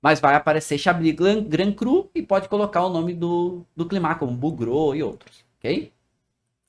[0.01, 4.33] Mas vai aparecer Chablis Grand Cru e pode colocar o nome do, do clima, como
[4.33, 5.93] Bougros e outros, ok?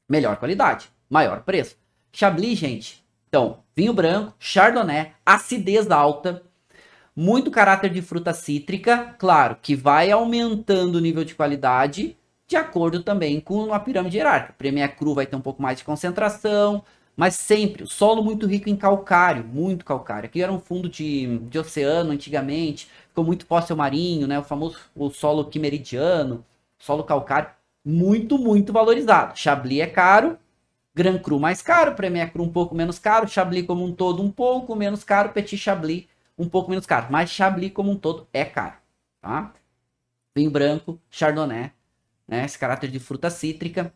[0.09, 1.77] Melhor qualidade, maior preço.
[2.11, 6.43] Chablis, gente, então, vinho branco, Chardonnay, acidez alta,
[7.15, 12.17] muito caráter de fruta cítrica, claro, que vai aumentando o nível de qualidade
[12.47, 14.55] de acordo também com a pirâmide hierárquica.
[14.57, 16.83] Premier Cru vai ter um pouco mais de concentração,
[17.15, 20.27] mas sempre, solo muito rico em calcário, muito calcário.
[20.27, 24.39] Aqui era um fundo de, de oceano antigamente, ficou muito fóssil marinho, né?
[24.39, 26.43] O famoso o solo quimeridiano,
[26.79, 27.49] solo calcário,
[27.85, 29.37] muito, muito valorizado.
[29.37, 30.37] Chablis é caro,
[30.95, 34.31] Grand Cru mais caro, Premier Cru um pouco menos caro, Chablis como um todo um
[34.31, 36.07] pouco menos caro, Petit Chablis
[36.37, 37.07] um pouco menos caro.
[37.11, 38.75] Mas Chablis como um todo é caro,
[39.21, 39.53] tá?
[40.35, 41.71] Vinho branco, Chardonnay,
[42.27, 42.45] né?
[42.45, 43.93] Esse caráter de fruta cítrica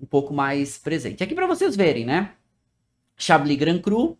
[0.00, 1.22] um pouco mais presente.
[1.24, 2.35] Aqui para vocês verem, né?
[3.16, 4.18] Chablis Grand Cru,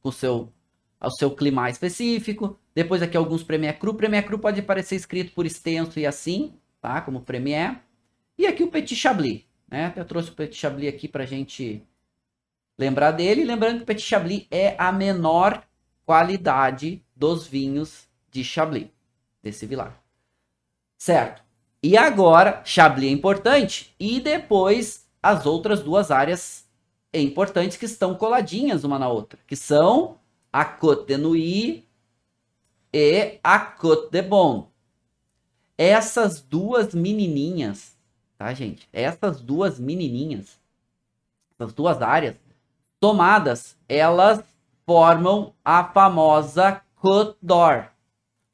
[0.00, 0.52] com seu,
[1.00, 2.58] o seu clima específico.
[2.74, 3.94] Depois aqui alguns Premier Cru.
[3.94, 7.00] Premier Cru pode aparecer escrito por extenso e assim, tá?
[7.00, 7.80] Como Premier.
[8.38, 9.92] E aqui o Petit Chablis, né?
[9.96, 11.82] Eu trouxe o Petit Chablis aqui pra gente
[12.78, 13.44] lembrar dele.
[13.44, 15.64] Lembrando que o Petit Chablis é a menor
[16.04, 18.88] qualidade dos vinhos de Chablis,
[19.42, 20.00] desse vilar.
[20.98, 21.42] Certo.
[21.82, 26.65] E agora, Chablis é importante e depois as outras duas áreas
[27.20, 30.18] importantes que estão coladinhas uma na outra, que são
[30.52, 31.86] a Côte de Nuit
[32.92, 34.68] e a Côte de Bon.
[35.78, 37.96] Essas duas menininhas,
[38.38, 38.88] tá, gente?
[38.92, 40.58] Essas duas menininhas,
[41.52, 42.36] essas duas áreas,
[42.98, 44.42] tomadas, elas
[44.86, 47.88] formam a famosa Côte d'Or.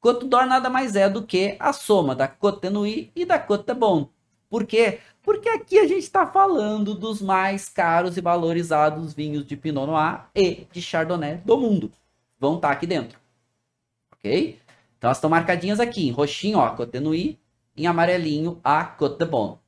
[0.01, 3.39] Côte d'Or nada mais é do que a soma da Côte de Nuit e da
[3.39, 4.09] Côte de Bon.
[4.53, 4.99] Por quê?
[5.23, 10.27] Porque aqui a gente está falando dos mais caros e valorizados vinhos de Pinot Noir
[10.35, 11.91] e de Chardonnay do mundo.
[12.39, 13.19] Vão estar tá aqui dentro.
[14.13, 14.61] Ok?
[14.99, 16.07] Então elas estão marcadinhas aqui.
[16.07, 17.41] Em roxinho, ó, Côte de Nuit.
[17.75, 19.59] Em amarelinho, a Côte de Bon.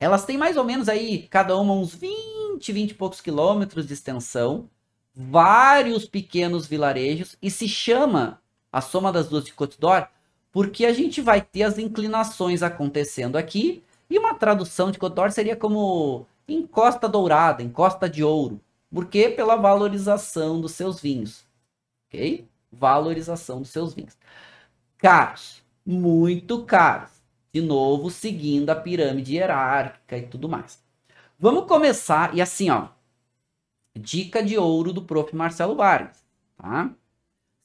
[0.00, 3.92] Elas têm mais ou menos aí, cada uma uns 20, 20 e poucos quilômetros de
[3.92, 4.68] extensão.
[5.14, 7.36] Vários pequenos vilarejos.
[7.40, 8.42] E se chama
[8.72, 10.08] a soma das duas de Côte d'Or
[10.54, 15.56] porque a gente vai ter as inclinações acontecendo aqui e uma tradução de Cotor seria
[15.56, 18.60] como encosta dourada, encosta de ouro.
[18.88, 19.28] Por quê?
[19.28, 21.44] Pela valorização dos seus vinhos.
[22.06, 22.46] Ok?
[22.70, 24.16] Valorização dos seus vinhos.
[24.96, 27.10] Caros, muito caros.
[27.52, 30.80] De novo, seguindo a pirâmide hierárquica e tudo mais.
[31.36, 32.90] Vamos começar, e assim, ó.
[33.98, 35.34] Dica de ouro do prof.
[35.34, 36.24] Marcelo Vargas.
[36.56, 36.90] Tá?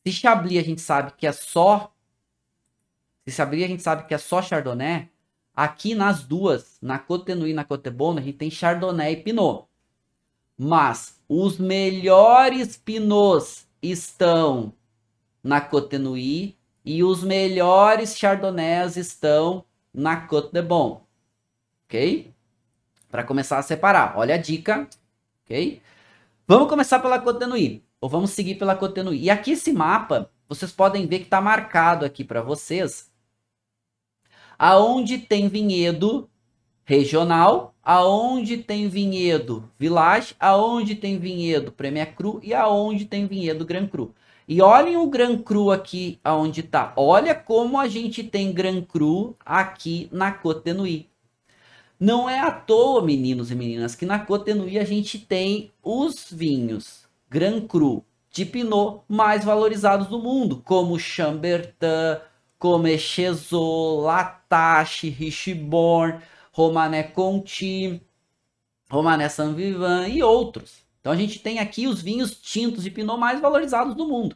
[0.08, 1.94] Se Chablis a gente sabe que é só.
[3.30, 5.10] Se Chablis a gente sabe que é só Chardonnay,
[5.60, 9.66] Aqui nas duas, na Côte e na Côte a gente tem Chardonnay e Pinot.
[10.58, 14.72] Mas os melhores Pinots estão
[15.44, 15.98] na Côte
[16.86, 21.02] e os melhores Chardonnays estão na Côte de Bon.
[21.86, 22.34] Ok?
[23.12, 24.18] Para começar a separar.
[24.18, 24.88] Olha a dica.
[25.44, 25.82] Ok?
[26.48, 27.84] Vamos começar pela Côte de Nuit.
[28.00, 29.22] Ou vamos seguir pela Côte de Nuit.
[29.22, 33.09] E aqui esse mapa, vocês podem ver que está marcado aqui para vocês
[34.60, 36.30] aonde tem vinhedo
[36.84, 43.88] regional, aonde tem vinhedo village, aonde tem vinhedo Premier Cru e aonde tem vinhedo Gran
[43.88, 44.14] Cru.
[44.46, 46.92] E olhem o Gran Cru aqui aonde tá.
[46.98, 50.38] Olha como a gente tem Gran Cru aqui na
[50.76, 51.08] Nuit.
[52.00, 57.08] Não é à toa, meninos e meninas, que na Nuit a gente tem os vinhos
[57.30, 62.20] Gran Cru de Pinot mais valorizados do mundo, como Chambertin,
[62.58, 66.20] como Echezot, Latache, Richborn,
[66.52, 68.02] Romané Conti,
[68.90, 70.84] Romané Saint Vivant e outros.
[71.00, 74.36] Então a gente tem aqui os vinhos tintos de Pinot mais valorizados do mundo.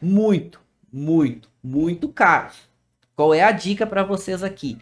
[0.00, 0.60] Muito,
[0.92, 2.68] muito, muito caros.
[3.16, 4.78] Qual é a dica para vocês aqui?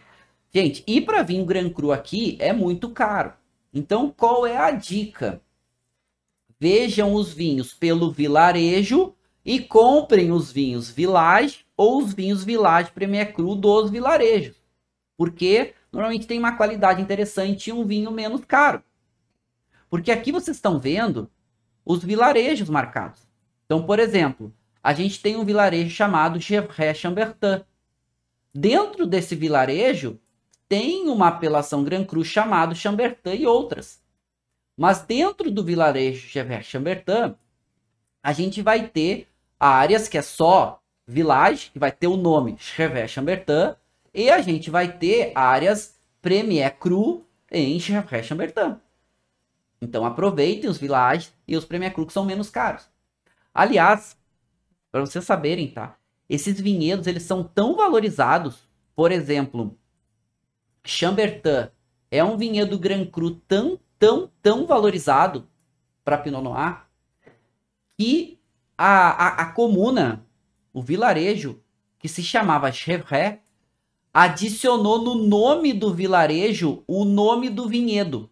[0.53, 3.33] Gente, ir para vinho Gran Cru aqui é muito caro.
[3.73, 5.41] Então, qual é a dica?
[6.59, 9.15] Vejam os vinhos pelo vilarejo
[9.45, 14.57] e comprem os vinhos Village ou os vinhos Village Premier Cru dos vilarejos.
[15.17, 18.83] Porque normalmente tem uma qualidade interessante e um vinho menos caro.
[19.89, 21.31] Porque aqui vocês estão vendo
[21.85, 23.21] os vilarejos marcados.
[23.65, 24.53] Então, por exemplo,
[24.83, 27.65] a gente tem um vilarejo chamado Gevrey Chambertin.
[28.53, 30.21] Dentro desse vilarejo
[30.69, 34.03] tem uma apelação Grand Cru chamado Chambertin e outras.
[34.77, 37.35] Mas dentro do vilarejo Gevrey Chambertin,
[38.23, 39.29] a gente vai ter
[39.59, 43.75] áreas que é só Village, que vai ter o nome Chevet Chambertin,
[44.13, 48.77] e a gente vai ter áreas Premier Cru em Chevet Chambertin.
[49.81, 52.89] Então aproveitem os Village e os Premier Cru que são menos caros.
[53.53, 54.17] Aliás,
[54.91, 55.97] para vocês saberem, tá?
[56.29, 59.77] Esses vinhedos eles são tão valorizados, por exemplo,
[60.85, 61.69] Chambertin
[62.11, 65.49] é um vinhedo Grand Cru tão, tão, tão valorizado
[66.05, 66.83] para Pinot Noir
[67.99, 68.39] que
[68.77, 70.25] a, a, a comuna
[70.75, 71.63] o vilarejo,
[71.99, 73.41] que se chamava Chevré,
[74.13, 78.29] adicionou no nome do vilarejo o nome do vinhedo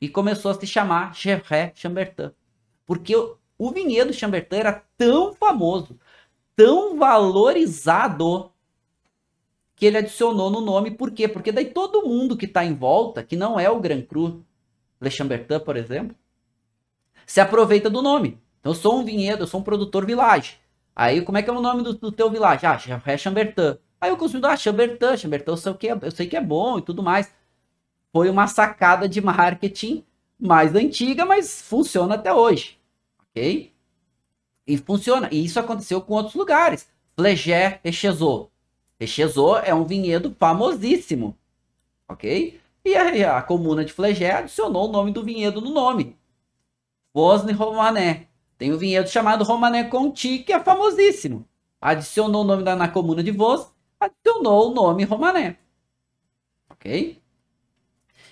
[0.00, 2.30] e começou a se chamar Chevré Chambertin.
[2.86, 5.98] Porque o, vinhedo Chambertin era tão famoso,
[6.54, 8.50] tão valorizado,
[9.74, 10.92] que ele adicionou no nome.
[10.92, 11.28] Por quê?
[11.28, 14.42] Porque daí todo mundo que está em volta, que não é o Gran Cru,
[15.00, 16.16] Le Chambertin, por exemplo,
[17.26, 18.40] se aproveita do nome.
[18.60, 20.58] Então, eu sou um vinhedo, eu sou um produtor village.
[20.96, 22.64] Aí, como é que é o nome do, do teu village?
[22.64, 23.78] Ah, é Chambertin.
[24.00, 26.78] Aí o consumidor, ah, Chambertin, Chambertin, eu sei, que é, eu sei que é bom
[26.78, 27.30] e tudo mais.
[28.12, 30.02] Foi uma sacada de marketing
[30.40, 32.78] mais antiga, mas funciona até hoje.
[33.30, 33.74] Ok?
[34.66, 35.28] E funciona.
[35.30, 36.88] E isso aconteceu com outros lugares.
[37.14, 38.50] Flegé Echezot.
[38.98, 41.36] Echezot é um vinhedo famosíssimo.
[42.08, 42.58] Ok?
[42.84, 46.16] E a, a comuna de Flegé adicionou o nome do vinhedo no nome.
[47.12, 48.28] Vosne Romané.
[48.58, 51.46] Tem um vinhedo chamado Romané Conti, que é famosíssimo.
[51.80, 53.70] Adicionou o nome da, na comuna de Vos,
[54.00, 55.58] adicionou o nome Romané.
[56.70, 57.20] Ok?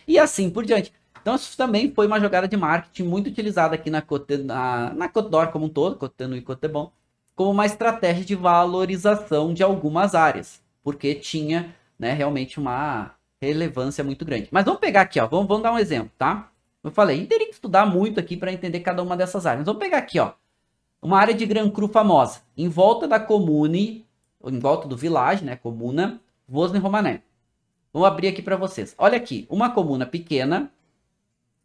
[0.07, 0.93] E assim por diante.
[1.21, 5.09] Então, isso também foi uma jogada de marketing muito utilizada aqui na Côte, na, na
[5.09, 6.93] Côte d'Or como um todo, Côte e Côte Bon,
[7.35, 14.25] como uma estratégia de valorização de algumas áreas, porque tinha né, realmente uma relevância muito
[14.25, 14.49] grande.
[14.51, 16.51] Mas vamos pegar aqui, ó, vamos, vamos dar um exemplo, tá?
[16.85, 19.65] Eu falei, teria que estudar muito aqui para entender cada uma dessas áreas.
[19.65, 20.35] Vamos pegar aqui, ó,
[21.01, 24.07] uma área de Gran Cru famosa, em volta da comune,
[24.45, 27.23] em volta do village, né, comuna, Vosne Romané.
[27.91, 28.95] Vou abrir aqui para vocês.
[28.99, 30.71] Olha aqui, uma comuna pequena,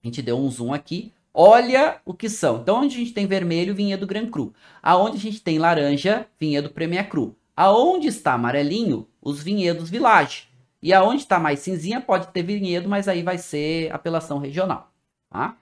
[0.02, 1.12] a gente deu um zoom aqui.
[1.34, 2.58] Olha o que são.
[2.58, 4.54] Então, onde a gente tem vermelho, vinhedo Gran Cru.
[4.82, 7.36] Aonde a gente tem laranja, vinhedo Premier Cru.
[7.56, 10.48] Aonde está amarelinho, os vinhedos Village.
[10.82, 14.90] E aonde está mais cinzinha, pode ter vinhedo, mas aí vai ser apelação regional.
[15.30, 15.58] Tá?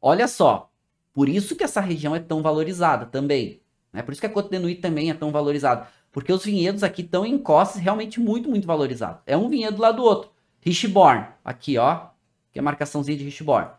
[0.00, 0.70] Olha só.
[1.12, 3.60] Por isso que essa região é tão valorizada também.
[3.92, 4.02] Né?
[4.02, 5.86] Por isso que a Nuit também é tão valorizada.
[6.10, 9.22] Porque os vinhedos aqui estão em costas realmente muito, muito valorizados.
[9.26, 10.30] É um vinhedo lá do outro.
[10.60, 12.06] Richborn, aqui ó,
[12.52, 13.70] que é a marcaçãozinha de Richborn.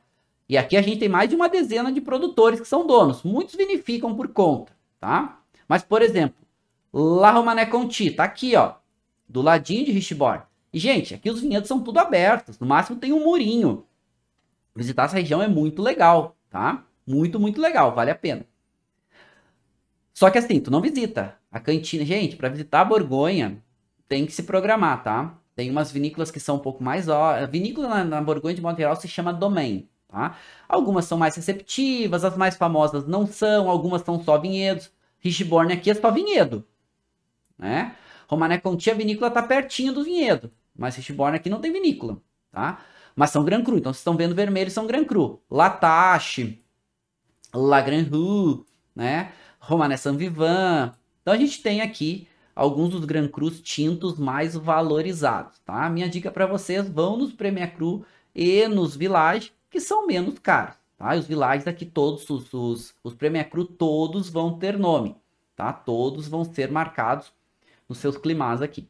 [0.49, 3.24] E aqui a gente tem mais de uma dezena de produtores que são donos.
[3.24, 5.40] Muitos vinificam por conta, tá?
[5.68, 6.36] Mas, por exemplo,
[6.94, 8.74] La Romané Conti, tá aqui, ó,
[9.28, 10.44] do ladinho de Richborn.
[10.74, 12.60] E, gente, aqui os vinhedos são tudo abertos.
[12.60, 13.86] No máximo tem um murinho.
[14.75, 16.83] Visitar essa região é muito legal, tá?
[17.05, 18.45] Muito, muito legal, vale a pena.
[20.13, 22.05] Só que assim, tu não visita a cantina.
[22.05, 23.61] Gente, para visitar a Borgonha,
[24.07, 25.37] tem que se programar, tá?
[25.55, 27.09] Tem umas vinícolas que são um pouco mais...
[27.09, 29.87] A vinícola na, na Borgonha de Montreal se chama Domain.
[30.07, 30.37] Tá?
[30.69, 34.91] Algumas são mais receptivas, as mais famosas não são, algumas são só vinhedos.
[35.19, 36.63] Richborn aqui é só vinhedo.
[37.57, 37.95] Né?
[38.27, 42.21] Romané Conti, a vinícola está pertinho do vinhedo, mas Richborn aqui não tem vinícola.
[42.51, 42.79] Tá?
[43.15, 45.41] Mas são Grand Cru, então vocês estão vendo vermelho, são Grand Cru.
[45.49, 46.64] Latache,
[47.53, 48.65] La Grand Rue,
[48.95, 49.31] né?
[49.60, 50.94] Romané Saint Vivant.
[51.22, 55.90] Então a gente tem aqui alguns dos Grand Crus tintos mais valorizados, tá?
[55.90, 60.84] Minha dica para vocês, vão nos Premier Cru e nos Village, que são menos caros.
[61.03, 61.15] Tá?
[61.15, 65.18] os villages aqui, todos os, os, os Premier Cru, todos vão ter nome.
[65.56, 65.73] Tá?
[65.73, 67.34] Todos vão ser marcados
[67.90, 68.88] nos seus climas aqui.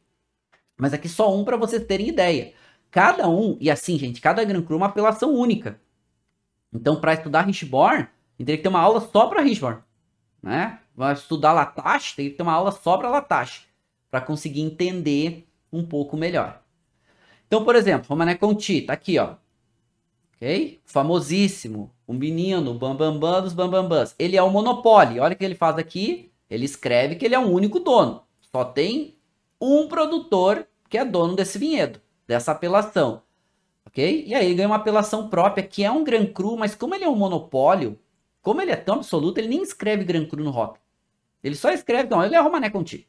[0.78, 2.54] Mas aqui só um para vocês terem ideia.
[2.94, 5.82] Cada um, e assim, gente, cada Grand Cru é uma apelação única.
[6.72, 8.08] Então, para estudar Richborn,
[8.38, 9.82] teria que ter uma aula só para Richborn.
[10.42, 10.80] Né?
[10.96, 13.64] Vai estudar Latache, tem que ter uma aula só para Latache.
[14.10, 16.62] Para conseguir entender um pouco melhor.
[17.48, 19.36] Então, por exemplo, Romané Conti, tá aqui, ó
[20.44, 20.82] ok?
[20.84, 24.14] Famosíssimo, um menino, o Bam Bam dos Bambambans.
[24.20, 25.24] Ele é um monopólio.
[25.24, 26.32] Olha o que ele faz aqui.
[26.50, 28.22] Ele escreve que ele é um único dono.
[28.52, 29.18] Só tem
[29.60, 33.24] um produtor que é dono desse vinhedo, dessa apelação.
[33.86, 34.26] Ok?
[34.26, 37.04] E aí ele ganha uma apelação própria, que é um Gran Cru, mas como ele
[37.04, 38.00] é um monopólio,
[38.42, 40.82] como ele é tão absoluto, ele nem escreve Gran Cru no rótulo.
[41.44, 43.08] Ele só escreve, não, ele é Romané Conti.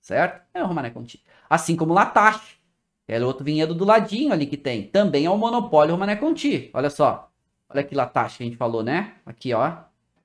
[0.00, 0.42] Certo?
[0.54, 1.22] É o Romané Conti.
[1.48, 2.58] Assim como Latache.
[3.06, 4.86] É outro vinhedo do ladinho ali que tem.
[4.86, 6.70] Também é o monopólio Romané Conti.
[6.72, 7.30] Olha só.
[7.68, 9.16] Olha aqui Latache que a gente falou, né?
[9.26, 9.78] Aqui, ó.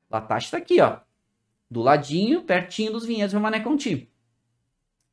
[0.10, 1.00] Latache tá aqui, ó.
[1.70, 4.10] Do ladinho, pertinho dos vinhedos Romané Conti.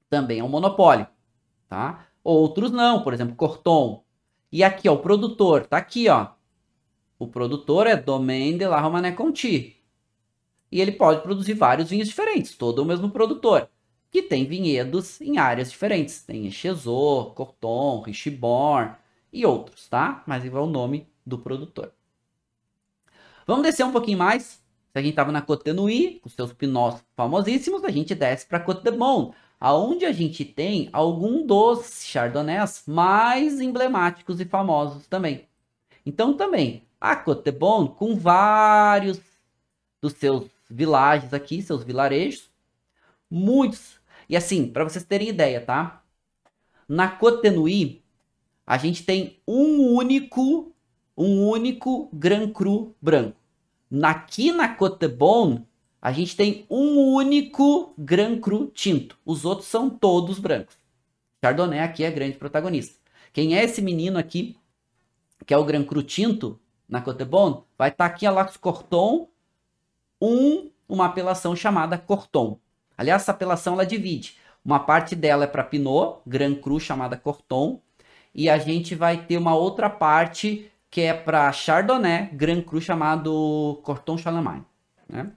[0.08, 1.06] Também é um monopólio,
[1.66, 2.06] tá?
[2.24, 4.04] Outros não, por exemplo, Corton.
[4.50, 6.28] E aqui, ó, o produtor, tá aqui, ó.
[7.18, 9.76] O produtor é Domaine de la Romané Conti.
[10.70, 13.68] E ele pode produzir vários vinhos diferentes, todo o mesmo produtor
[14.12, 16.22] que tem vinhedos em áreas diferentes.
[16.22, 18.94] Tem Echezot, Corton, Richborn
[19.32, 20.22] e outros, tá?
[20.26, 21.92] Mas é o nome do produtor.
[23.46, 24.62] Vamos descer um pouquinho mais.
[24.92, 28.46] Se a gente estava na Côte de Nuit, com seus pinós famosíssimos, a gente desce
[28.46, 29.32] para Côte de Bon,
[29.64, 35.46] aonde a gente tem algum dos chardonnays mais emblemáticos e famosos também.
[36.04, 39.20] Então também, a Côte de Bon, com vários
[40.00, 42.50] dos seus vilages aqui, seus vilarejos,
[43.30, 46.02] muitos e assim, para vocês terem ideia, tá?
[46.88, 48.02] Na Cotenui,
[48.66, 50.74] a gente tem um único,
[51.16, 53.36] um único Gran Cru branco.
[54.02, 55.64] Aqui na Cotebon,
[56.02, 59.16] a gente tem um único Gran Cru tinto.
[59.24, 60.76] Os outros são todos brancos.
[61.40, 62.98] Chardonnay aqui é grande protagonista.
[63.32, 64.56] Quem é esse menino aqui,
[65.46, 66.58] que é o Gran Cru tinto,
[66.88, 69.28] na Cotebon, vai estar tá aqui a Lacus Corton,
[70.20, 72.58] um, uma apelação chamada Corton.
[72.98, 74.36] Aliás, essa apelação ela divide.
[74.64, 77.80] Uma parte dela é para Pinot, Grand Cru, chamada Corton,
[78.34, 83.80] e a gente vai ter uma outra parte que é para Chardonnay, Grand Cru, chamado
[83.84, 84.64] Corton Charlemagne.
[85.08, 85.32] Né?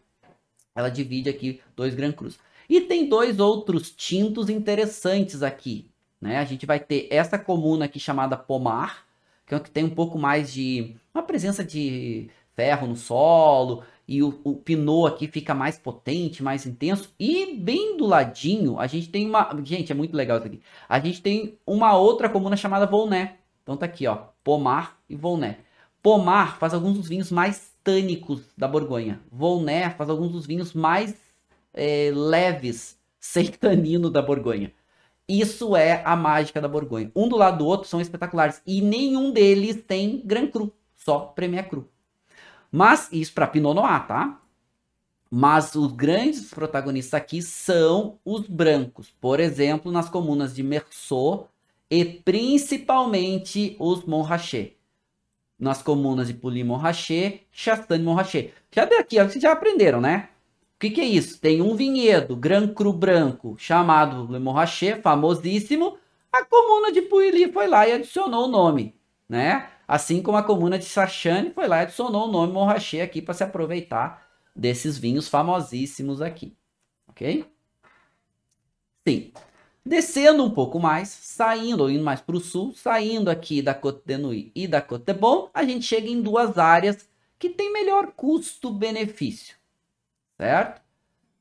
[0.75, 2.37] Ela divide aqui dois Grand Crus.
[2.69, 5.89] E tem dois outros tintos interessantes aqui.
[6.19, 6.37] Né?
[6.37, 9.05] A gente vai ter essa comuna aqui chamada Pomar,
[9.45, 13.83] que é o que tem um pouco mais de uma presença de ferro no solo,
[14.07, 17.13] e o, o Pinot aqui fica mais potente, mais intenso.
[17.19, 19.49] E bem do ladinho, a gente tem uma.
[19.63, 20.61] Gente, é muito legal isso aqui.
[20.87, 23.31] A gente tem uma outra comuna chamada Volnay.
[23.63, 24.27] Então tá aqui, ó.
[24.43, 25.57] Pomar e Volnay.
[26.03, 29.21] Pomar faz alguns dos vinhos mais tânicos da Borgonha.
[29.31, 31.15] Volnay faz alguns dos vinhos mais
[31.71, 34.73] é, leves, sem tanino da Borgonha.
[35.27, 37.11] Isso é a mágica da Borgonha.
[37.15, 38.61] Um do lado do outro são espetaculares.
[38.65, 41.89] E nenhum deles tem Grand Cru, só Premier Cru.
[42.71, 44.41] Mas isso para Pinot Noir, tá?
[45.31, 49.13] Mas os grandes protagonistas aqui são os brancos.
[49.19, 51.47] Por exemplo, nas comunas de Meursault
[51.89, 54.75] e principalmente os Montrachet.
[55.57, 58.53] Nas comunas de Pouilly Montrachet, Chastagne Montrachet.
[58.71, 60.29] Já daqui, vocês já aprenderam, né?
[60.75, 61.39] O que, que, é isso?
[61.39, 65.97] Tem um vinhedo Grand Cru branco chamado Montrachet, famosíssimo.
[66.31, 68.93] A comuna de Pouilly foi lá e adicionou o nome,
[69.29, 69.69] né?
[69.87, 73.33] Assim como a comuna de Sachane foi lá e adicionou o nome Montrachet aqui para
[73.33, 74.25] se aproveitar
[74.55, 76.55] desses vinhos famosíssimos aqui.
[77.07, 77.45] Ok?
[79.07, 79.31] Sim.
[79.85, 84.01] Descendo um pouco mais, saindo, ou indo mais para o sul, saindo aqui da Côte
[84.05, 87.07] de e da Côte de Bon, a gente chega em duas áreas
[87.37, 89.55] que tem melhor custo-benefício.
[90.37, 90.81] Certo?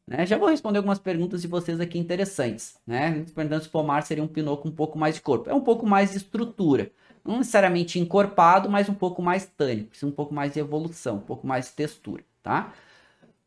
[0.06, 0.26] Né?
[0.26, 2.76] Já vou responder algumas perguntas de vocês aqui interessantes.
[2.86, 3.24] Né?
[3.34, 5.48] Perguntando se o pomar seria um pinot com um pouco mais de corpo.
[5.48, 6.92] É um pouco mais de estrutura
[7.24, 11.46] não necessariamente encorpado, mas um pouco mais tânico, um pouco mais de evolução, um pouco
[11.46, 12.72] mais de textura, tá?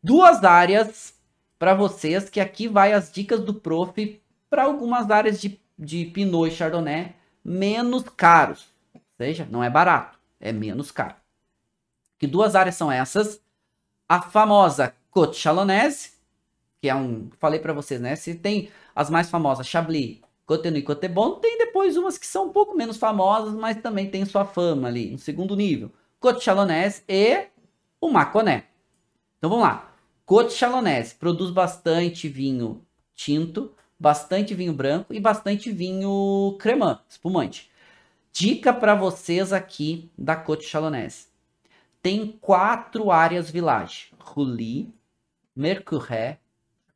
[0.02, 1.14] Duas áreas
[1.58, 6.48] para vocês, que aqui vai as dicas do prof para algumas áreas de, de Pinot
[6.48, 7.14] e Chardonnay
[7.44, 8.66] menos caros.
[8.94, 11.16] Ou seja, não é barato, é menos caro.
[12.18, 13.40] Que duas áreas são essas?
[14.08, 16.12] A famosa Côte Chalonnaise,
[16.80, 18.14] que é um, falei para vocês, né?
[18.16, 22.52] Se tem as mais famosas, Chablis, Cotenu e Cotebon, tem depois umas que são um
[22.52, 25.90] pouco menos famosas, mas também tem sua fama ali, no segundo nível.
[26.20, 27.46] Cote Chalonese e
[28.00, 28.66] o Maconé.
[29.38, 29.92] Então vamos lá.
[30.24, 32.84] Cote Chalonese produz bastante vinho
[33.14, 37.70] tinto, bastante vinho branco e bastante vinho cremant, espumante.
[38.32, 41.26] Dica para vocês aqui da Cote Chalonese.
[42.00, 44.92] Tem quatro áreas village: Rouly,
[45.56, 46.38] Mercuré,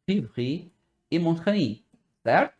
[0.09, 0.70] Rivry
[1.11, 1.83] e Montreuil,
[2.23, 2.55] certo?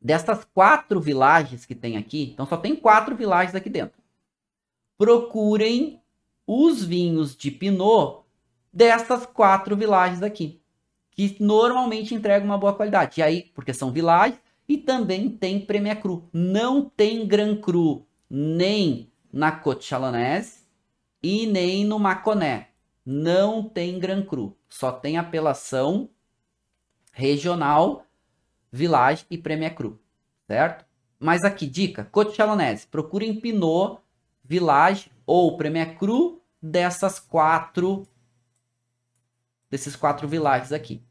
[0.00, 4.00] Dessas quatro vilagens que tem aqui, então só tem quatro vilagens aqui dentro.
[4.96, 6.00] Procurem
[6.46, 8.24] os vinhos de Pinot
[8.72, 10.61] dessas quatro vilagens aqui,
[11.12, 13.20] que normalmente entregam uma boa qualidade.
[13.20, 16.28] E aí, porque são vilagens, e também tem Premier Cru.
[16.32, 20.62] Não tem Grand Cru nem na Côte Chalonnaise
[21.22, 22.68] e nem no Maconé.
[23.04, 24.56] Não tem Grand Cru.
[24.68, 26.08] Só tem apelação
[27.12, 28.06] regional
[28.70, 30.00] Village e Premier Cru,
[30.46, 30.86] certo?
[31.20, 33.98] Mas aqui, dica, Côte Chalonnaise, procurem Pinot,
[34.42, 38.08] Village ou Premier Cru dessas quatro,
[39.72, 41.02] desses quatro villages aqui.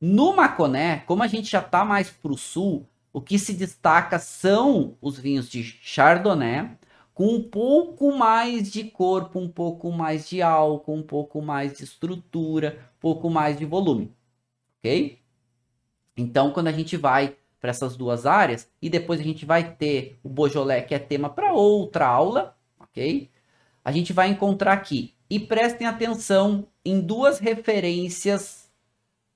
[0.00, 4.20] No Maconé, como a gente já está mais para o sul, o que se destaca
[4.20, 6.70] são os vinhos de Chardonnay,
[7.12, 11.82] com um pouco mais de corpo, um pouco mais de álcool, um pouco mais de
[11.82, 14.14] estrutura, um pouco mais de volume.
[14.78, 15.18] Ok?
[16.16, 20.20] Então, quando a gente vai para essas duas áreas, e depois a gente vai ter
[20.22, 23.28] o Beaujolais, que é tema para outra aula, ok?
[23.84, 25.13] A gente vai encontrar aqui.
[25.34, 28.70] E prestem atenção em duas referências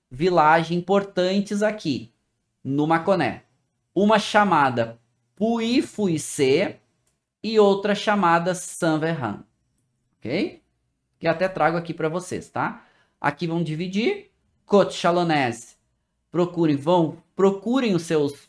[0.09, 2.13] village importantes aqui
[2.63, 3.43] no Maconé.
[3.93, 4.97] Uma chamada
[5.35, 6.79] Puy Fuissé
[7.43, 9.43] e outra chamada Saint Verran,
[10.17, 10.63] ok?
[11.19, 12.87] Que até trago aqui para vocês, tá?
[13.21, 14.31] Aqui vão dividir
[14.65, 15.75] Côte Chalonnaise
[16.31, 18.49] procurem, vão, procurem os seus,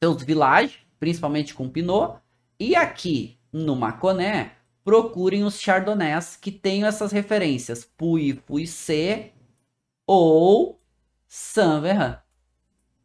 [0.00, 2.20] seus villages, principalmente com Pinot,
[2.60, 4.52] e aqui no Maconé,
[4.88, 9.32] procurem os Chardonnays que tenham essas referências, Puy, Puissé
[10.06, 10.80] ou
[11.28, 12.18] Saint Verran,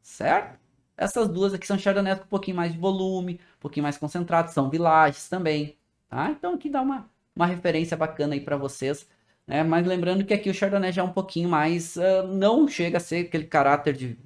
[0.02, 0.58] certo?
[0.96, 4.50] Essas duas aqui são Chardonnays com um pouquinho mais de volume, um pouquinho mais concentrado,
[4.50, 5.78] são villages também,
[6.08, 6.30] tá?
[6.32, 9.06] Então aqui dá uma, uma referência bacana aí para vocês
[9.46, 9.62] né?
[9.62, 11.98] Mas lembrando que aqui o Chardonnay já é um pouquinho mais.
[11.98, 14.18] Uh, não chega a ser aquele caráter de.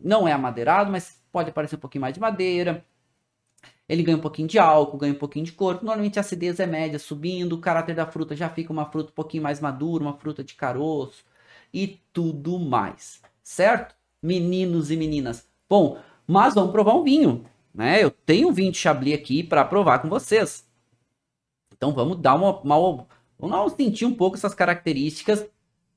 [0.00, 2.84] Não é amadeirado, mas pode parecer um pouquinho mais de madeira.
[3.88, 5.84] Ele ganha um pouquinho de álcool, ganha um pouquinho de corpo.
[5.84, 9.14] Normalmente a acidez é média, subindo, o caráter da fruta já fica uma fruta um
[9.14, 11.24] pouquinho mais madura, uma fruta de caroço
[11.72, 13.94] e tudo mais, certo?
[14.22, 15.48] Meninos e meninas.
[15.68, 17.44] Bom, mas vamos provar um vinho,
[17.74, 18.02] né?
[18.02, 20.66] Eu tenho um vinho de Chablis aqui para provar com vocês.
[21.76, 23.06] Então vamos dar uma, uma
[23.38, 25.44] vamos sentir um pouco essas características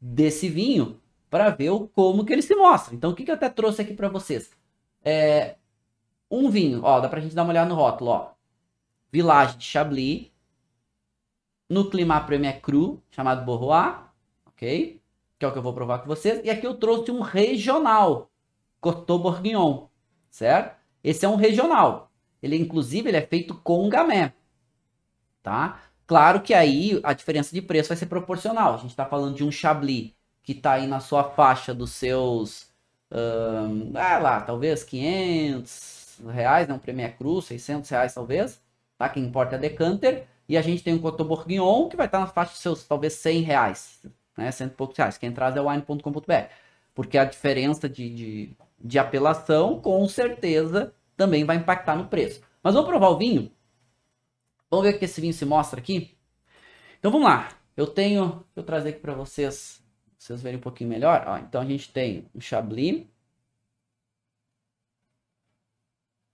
[0.01, 0.99] desse vinho
[1.29, 2.95] para ver o, como que ele se mostra.
[2.95, 4.51] Então o que, que eu até trouxe aqui para vocês?
[5.03, 5.55] É,
[6.29, 8.31] um vinho, ó, dá pra gente dar uma olhada no rótulo, ó.
[9.11, 10.31] Village de Chablis,
[11.69, 13.95] no Climat Premier Cru, chamado Borrois,
[14.45, 15.01] ok?
[15.37, 16.41] Que é o que eu vou provar com vocês.
[16.43, 18.29] E aqui eu trouxe um regional,
[18.79, 19.87] Coteau Bourguignon,
[20.29, 20.75] certo?
[21.03, 22.11] Esse é um regional.
[22.41, 24.33] Ele, inclusive, ele é feito com gamé,
[25.41, 25.81] tá?
[26.07, 28.75] Claro que aí a diferença de preço vai ser proporcional.
[28.75, 32.71] A gente está falando de um Chablis que está aí na sua faixa dos seus,
[33.11, 35.71] um, ah lá, talvez 500,
[36.19, 36.73] reais, né?
[36.73, 38.61] Um Premier Cru, 600 reais talvez,
[38.97, 39.09] tá?
[39.09, 40.27] Que importa é decanter.
[40.47, 43.13] E a gente tem um Coteau Bourguignon que vai estar na faixa de seus talvez
[43.13, 44.01] 100 reais,
[44.37, 44.51] né?
[44.51, 45.17] Cento e poucos reais.
[45.17, 46.33] Quem traz é wine.com.br.
[46.93, 52.41] Porque a diferença de, de, de apelação, com certeza, também vai impactar no preço.
[52.63, 53.51] Mas vamos provar o vinho?
[54.69, 56.15] Vamos ver o que esse vinho se mostra aqui?
[56.99, 57.49] Então vamos lá.
[57.75, 59.83] Eu tenho, eu trazer aqui para vocês,
[60.17, 61.23] vocês verem um pouquinho melhor.
[61.27, 63.05] Ó, então a gente tem o Chablis,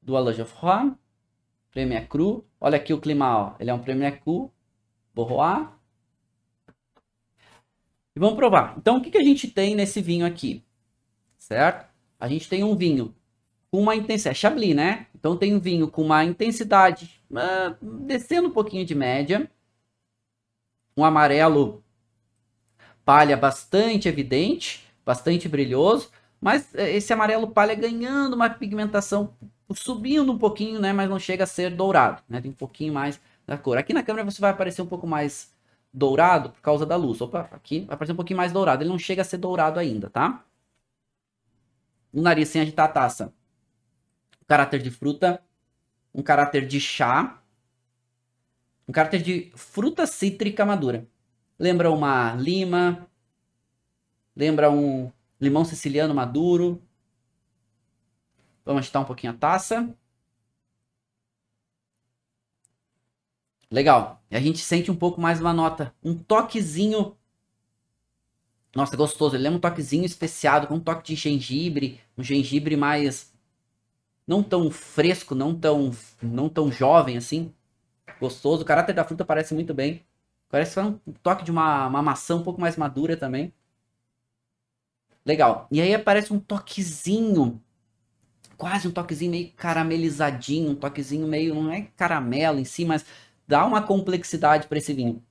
[0.02, 0.94] do Alain Geoffroy,
[1.72, 2.45] Premier Cru.
[2.60, 3.56] Olha aqui o clima, ó.
[3.60, 4.52] ele é um Premier Cru,
[5.14, 5.68] Borrois.
[8.15, 8.76] E vamos provar.
[8.78, 10.64] Então, o que, que a gente tem nesse vinho aqui?
[11.38, 11.90] Certo?
[12.19, 13.15] A gente tem um vinho
[13.72, 15.07] com uma intensidade, é Chablis, né?
[15.15, 19.49] Então tem um vinho com uma intensidade uh, descendo um pouquinho de média.
[20.95, 21.84] Um amarelo
[23.06, 26.11] palha bastante evidente, bastante brilhoso.
[26.40, 29.34] Mas eh, esse amarelo palha ganhando uma pigmentação
[29.76, 30.93] subindo um pouquinho, né?
[30.93, 32.41] Mas não chega a ser dourado, né?
[32.41, 33.77] Tem um pouquinho mais da cor.
[33.77, 35.53] Aqui na câmera você vai aparecer um pouco mais
[35.93, 37.22] dourado por causa da luz.
[37.22, 38.84] Opa, aqui vai aparecer um pouquinho mais dourado.
[38.84, 40.43] Ele não chega a ser dourado ainda, tá?
[42.14, 43.34] O nariz sem agitar a taça.
[44.41, 45.41] Um caráter de fruta.
[46.14, 47.41] Um caráter de chá.
[48.88, 51.07] Um caráter de fruta cítrica madura.
[51.57, 53.07] Lembra uma lima.
[54.35, 56.81] Lembra um limão siciliano maduro.
[58.72, 59.93] Vamos agitar um pouquinho a taça.
[63.69, 64.23] Legal.
[64.31, 67.18] E a gente sente um pouco mais uma nota, um toquezinho.
[68.73, 69.35] Nossa, gostoso.
[69.35, 73.34] Ele é um toquezinho especiado, com um toque de gengibre, um gengibre mais
[74.27, 75.91] não tão fresco, não tão
[76.22, 77.53] não tão jovem assim.
[78.19, 78.64] Gostoso.
[78.64, 80.06] O caráter da fruta parece muito bem.
[80.49, 80.93] Parece um
[81.23, 83.53] toque de uma, uma maçã um pouco mais madura também.
[85.26, 85.68] Legal.
[85.72, 87.61] E aí aparece um toquezinho
[88.62, 93.04] quase um toquezinho meio caramelizadinho, um toquezinho meio, não é caramelo em si, mas
[93.48, 95.24] dá uma complexidade para esse vinho.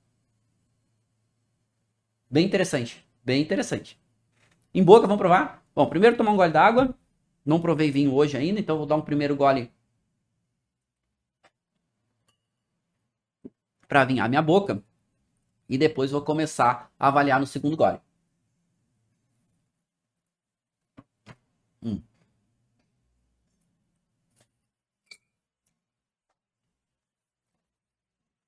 [2.31, 3.99] Bem interessante, bem interessante.
[4.75, 5.65] Em boca, vamos provar?
[5.75, 6.95] Bom, primeiro tomar um gole d'água.
[7.47, 9.73] Não provei vinho hoje ainda, então vou dar um primeiro gole
[13.87, 14.83] para vinhar minha boca.
[15.69, 18.01] E depois vou começar a avaliar no segundo gole.
[21.83, 22.03] Hum.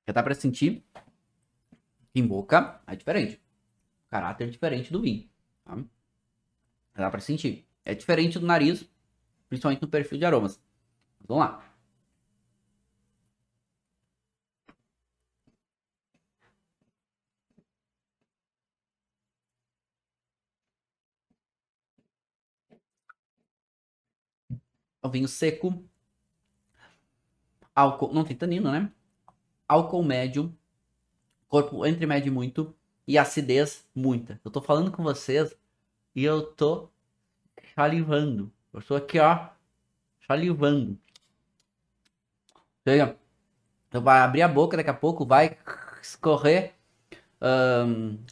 [0.06, 0.84] Já dá para sentir
[2.14, 3.40] em boca é diferente.
[4.10, 5.28] Caráter diferente do vinho.
[5.64, 5.76] Tá?
[5.76, 7.66] Já dá para sentir.
[7.84, 8.88] É diferente do nariz,
[9.48, 10.60] principalmente no perfil de aromas.
[11.26, 11.72] Vamos lá.
[25.02, 25.84] É o vinho seco.
[27.74, 28.12] Álcool.
[28.14, 28.92] Não tem tanino, né?
[29.72, 30.54] Álcool médio,
[31.48, 32.74] corpo entre médio muito
[33.06, 34.38] e acidez muita.
[34.44, 35.56] Eu tô falando com vocês
[36.14, 36.90] e eu tô
[37.74, 38.52] salivando.
[38.72, 39.48] Eu tô aqui, ó,
[40.26, 40.98] salivando.
[42.86, 43.16] Chega.
[43.90, 45.58] Eu vai abrir a boca daqui a pouco, vai
[46.02, 46.74] escorrer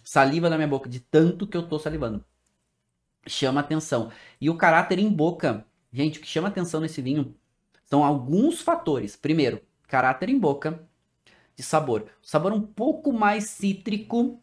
[0.04, 2.24] saliva na minha boca de tanto que eu tô salivando.
[3.26, 4.12] Chama atenção.
[4.40, 7.34] E o caráter em boca, gente, o que chama atenção nesse vinho
[7.86, 9.16] são alguns fatores.
[9.16, 10.88] Primeiro, caráter em boca
[11.56, 12.02] de sabor.
[12.22, 14.40] O sabor um pouco mais cítrico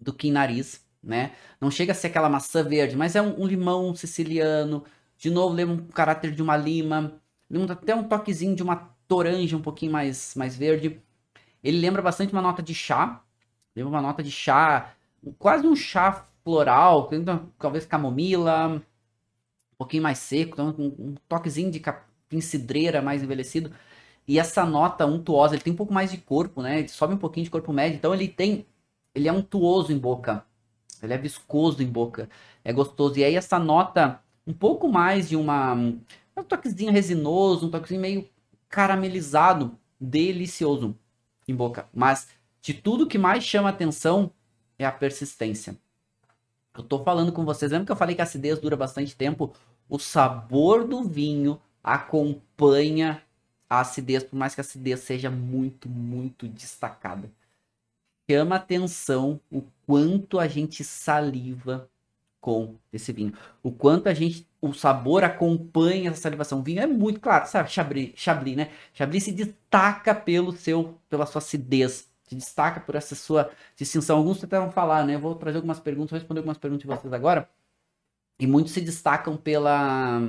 [0.00, 1.32] do que em nariz, né?
[1.60, 4.84] Não chega a ser aquela maçã verde, mas é um, um limão siciliano.
[5.16, 7.20] De novo, lembra um caráter de uma lima.
[7.48, 8.76] Lembra até um toquezinho de uma
[9.08, 11.00] toranja um pouquinho mais, mais verde.
[11.62, 13.22] Ele lembra bastante uma nota de chá.
[13.74, 14.94] Lembra uma nota de chá,
[15.38, 17.10] quase um chá floral,
[17.58, 18.80] talvez camomila, um
[19.76, 21.82] pouquinho mais seco, então um, toquezinho de
[22.30, 23.72] em cidreira, mais envelhecido.
[24.26, 26.78] E essa nota untuosa, ele tem um pouco mais de corpo, né?
[26.80, 28.66] Ele sobe um pouquinho de corpo médio, então ele tem.
[29.14, 30.44] Ele é untuoso em boca.
[31.02, 32.28] Ele é viscoso em boca.
[32.64, 33.18] É gostoso.
[33.18, 35.74] E aí essa nota, um pouco mais de uma.
[35.74, 38.28] Um toquezinho resinoso, um toquezinho meio
[38.68, 40.96] caramelizado, delicioso
[41.46, 41.88] em boca.
[41.94, 42.28] Mas
[42.60, 44.30] de tudo que mais chama atenção
[44.78, 45.76] é a persistência.
[46.76, 49.52] Eu tô falando com vocês, lembra que eu falei que a acidez dura bastante tempo?
[49.88, 53.22] O sabor do vinho acompanha
[53.68, 57.30] a acidez, por mais que a acidez seja muito, muito destacada.
[58.30, 61.88] Chama atenção o quanto a gente saliva
[62.40, 63.34] com esse vinho.
[63.62, 66.60] O quanto a gente, o sabor acompanha essa salivação.
[66.60, 67.70] O vinho é muito claro, sabe?
[67.70, 68.70] Chablis, Chablis, né?
[68.92, 74.18] Chablis se destaca pelo seu, pela sua acidez se destaca por essa sua distinção.
[74.18, 75.14] Alguns tentaram falar, né?
[75.14, 77.48] Eu vou trazer algumas perguntas, vou responder algumas perguntas de vocês agora.
[78.38, 80.20] E muitos se destacam pela.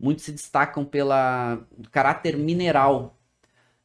[0.00, 1.60] Muitos se destacam pela
[1.92, 3.18] caráter mineral.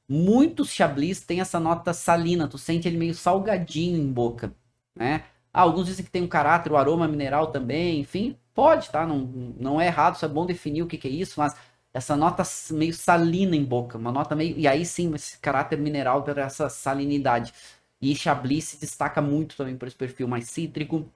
[0.07, 4.53] Muitos chablis têm essa nota salina, tu sente ele meio salgadinho em boca,
[4.95, 5.25] né?
[5.53, 9.05] Ah, alguns dizem que tem um caráter, o aroma mineral também, enfim, pode, tá?
[9.07, 9.19] Não,
[9.59, 11.55] não é errado, isso é bom definir o que, que é isso, mas
[11.93, 14.57] essa nota meio salina em boca, uma nota meio.
[14.57, 17.53] E aí sim, esse caráter mineral essa salinidade.
[18.01, 21.09] E Chablis se destaca muito também por esse perfil mais cítrico,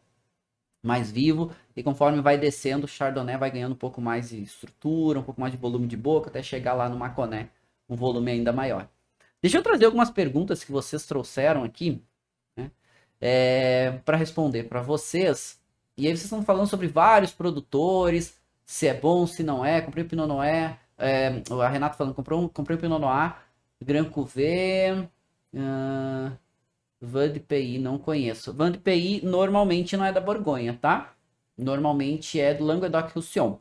[0.81, 1.51] mais vivo.
[1.75, 5.39] E conforme vai descendo, o Chardonnay vai ganhando um pouco mais de estrutura, um pouco
[5.39, 7.49] mais de volume de boca, até chegar lá no Maconé,
[7.87, 8.87] um volume ainda maior.
[9.41, 12.03] Deixa eu trazer algumas perguntas que vocês trouxeram aqui,
[12.57, 12.71] né,
[13.21, 15.59] é, para responder para vocês.
[15.97, 19.81] E aí vocês estão falando sobre vários produtores, se é bom, se não é.
[19.81, 20.77] Comprei o Pinot Noir.
[20.97, 23.35] É, a Renata falando, comprou comprei o Pinot Noir.
[23.81, 25.09] Grand Cuvée.
[25.53, 26.31] Uh,
[27.01, 28.53] Van de PI, não conheço.
[28.53, 31.13] Van de PI normalmente não é da Borgonha, tá?
[31.57, 33.57] Normalmente é do Languedoc-Roussillon.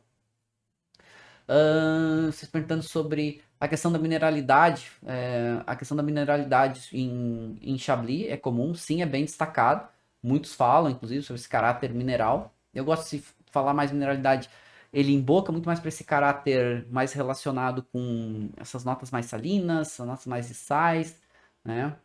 [1.47, 4.91] Uh, vocês perguntando sobre a questão da mineralidade.
[5.05, 9.87] É, a questão da mineralidade em, em Chablis é comum, sim, é bem destacado.
[10.21, 12.53] Muitos falam, inclusive, sobre esse caráter mineral.
[12.73, 14.49] Eu gosto de falar mais mineralidade
[14.91, 20.07] ele emboca muito mais para esse caráter mais relacionado com essas notas mais salinas, essas
[20.07, 21.21] notas mais de sais,
[21.63, 21.95] né?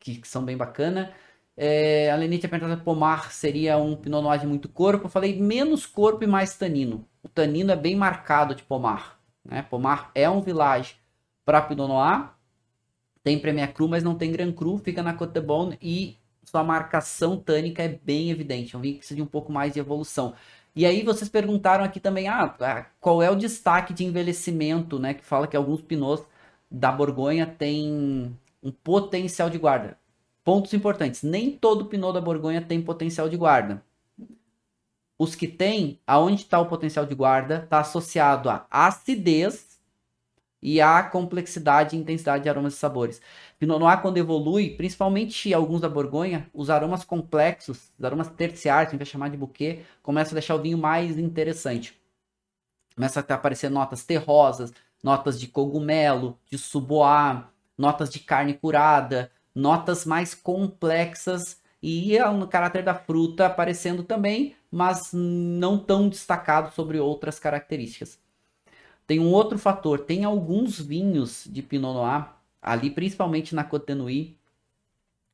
[0.00, 1.12] Que, que são bem bacana.
[1.56, 5.04] É, a Lenite perguntado pomar seria um Pinot Noir de muito corpo.
[5.04, 7.06] Eu falei menos corpo e mais tanino.
[7.22, 9.20] O tanino é bem marcado de pomar.
[9.44, 9.62] Né?
[9.62, 10.96] Pomar é um village
[11.44, 12.30] para Pinot Noir.
[13.22, 14.78] Tem Premier Cru, mas não tem Grand Cru.
[14.78, 18.74] Fica na Côte de Bonne e sua marcação tânica é bem evidente.
[18.74, 20.34] É um vinho que precisa de um pouco mais de evolução.
[20.74, 25.14] E aí vocês perguntaram aqui também, ah, ah, qual é o destaque de envelhecimento, né?
[25.14, 26.24] Que fala que alguns pinots
[26.70, 29.98] da Borgonha têm um potencial de guarda.
[30.44, 31.22] Pontos importantes.
[31.22, 33.82] Nem todo pinot da Borgonha tem potencial de guarda.
[35.18, 39.78] Os que têm, aonde está o potencial de guarda, está associado a acidez
[40.62, 43.20] e a complexidade e intensidade de aromas e sabores.
[43.58, 48.96] Pinot Noir, quando evolui, principalmente alguns da Borgonha, os aromas complexos, os aromas terciários, que
[48.96, 51.98] a gente vai chamar de buquê, começam a deixar o vinho mais interessante.
[52.94, 54.72] Começa a aparecer notas terrosas,
[55.02, 57.49] notas de cogumelo, de suboá,
[57.80, 65.12] notas de carne curada, notas mais complexas e no caráter da fruta aparecendo também, mas
[65.14, 68.18] não tão destacado sobre outras características.
[69.06, 72.28] Tem um outro fator, tem alguns vinhos de Pinot Noir,
[72.60, 74.38] ali principalmente na Côte Nuit,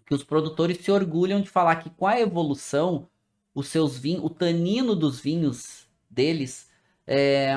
[0.07, 3.09] que os produtores se orgulham de falar que com a evolução,
[3.53, 6.71] os seus vinhos, o tanino dos vinhos deles
[7.07, 7.55] é,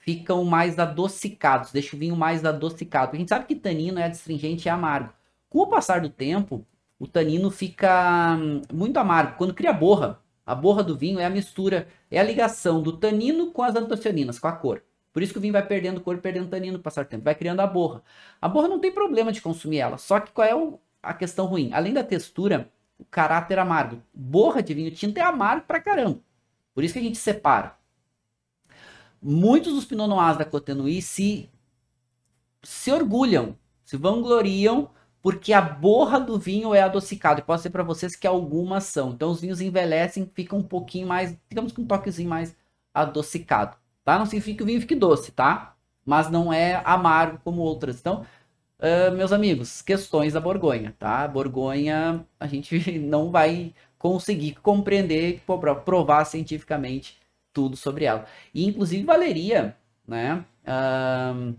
[0.00, 3.14] ficam mais adocicados, deixa o vinho mais adocicado.
[3.14, 5.12] A gente sabe que tanino é adstringente e amargo.
[5.48, 6.66] Com o passar do tempo,
[6.98, 9.36] o tanino fica hum, muito amargo.
[9.36, 13.52] Quando cria borra, a borra do vinho é a mistura, é a ligação do tanino
[13.52, 14.82] com as antocianinas, com a cor.
[15.12, 17.34] Por isso que o vinho vai perdendo cor, perdendo tanino no passar do tempo, vai
[17.34, 18.02] criando a borra.
[18.40, 21.70] A borra não tem problema de consumir ela, só que qual é a questão ruim?
[21.72, 24.02] Além da textura, o caráter amargo.
[24.14, 26.20] Borra de vinho tinto é amargo pra caramba.
[26.74, 27.79] Por isso que a gente separa.
[29.22, 31.50] Muitos dos Pinot Noirs da Cotenui se
[32.62, 34.90] se orgulham, se vangloriam
[35.22, 37.40] porque a borra do vinho é adocicada.
[37.40, 39.10] E posso dizer para vocês que algumas são.
[39.10, 42.56] Então os vinhos envelhecem, ficam um pouquinho mais, digamos com um toquezinho mais
[42.94, 43.76] adocicado
[44.10, 44.18] tá?
[44.18, 45.76] Não significa que o vinho fique doce, tá?
[46.04, 48.00] Mas não é amargo como outras.
[48.00, 48.26] Então,
[48.78, 51.26] uh, meus amigos, questões da Borgonha, tá?
[51.28, 55.42] Borgonha, a gente não vai conseguir compreender,
[55.84, 57.19] provar cientificamente
[57.52, 58.26] tudo sobre ela.
[58.54, 60.44] E, inclusive, valeria, né?
[60.64, 61.56] Uh,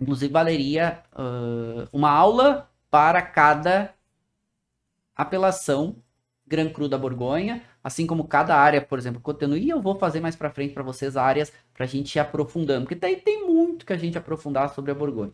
[0.00, 3.94] inclusive, valeria uh, uma aula para cada
[5.16, 5.96] apelação
[6.46, 10.36] Gran Cru da Borgonha, assim como cada área, por exemplo, Cotenui, eu vou fazer mais
[10.36, 13.92] para frente para vocês áreas para a gente ir aprofundando, porque daí tem muito que
[13.92, 15.32] a gente aprofundar sobre a Borgonha.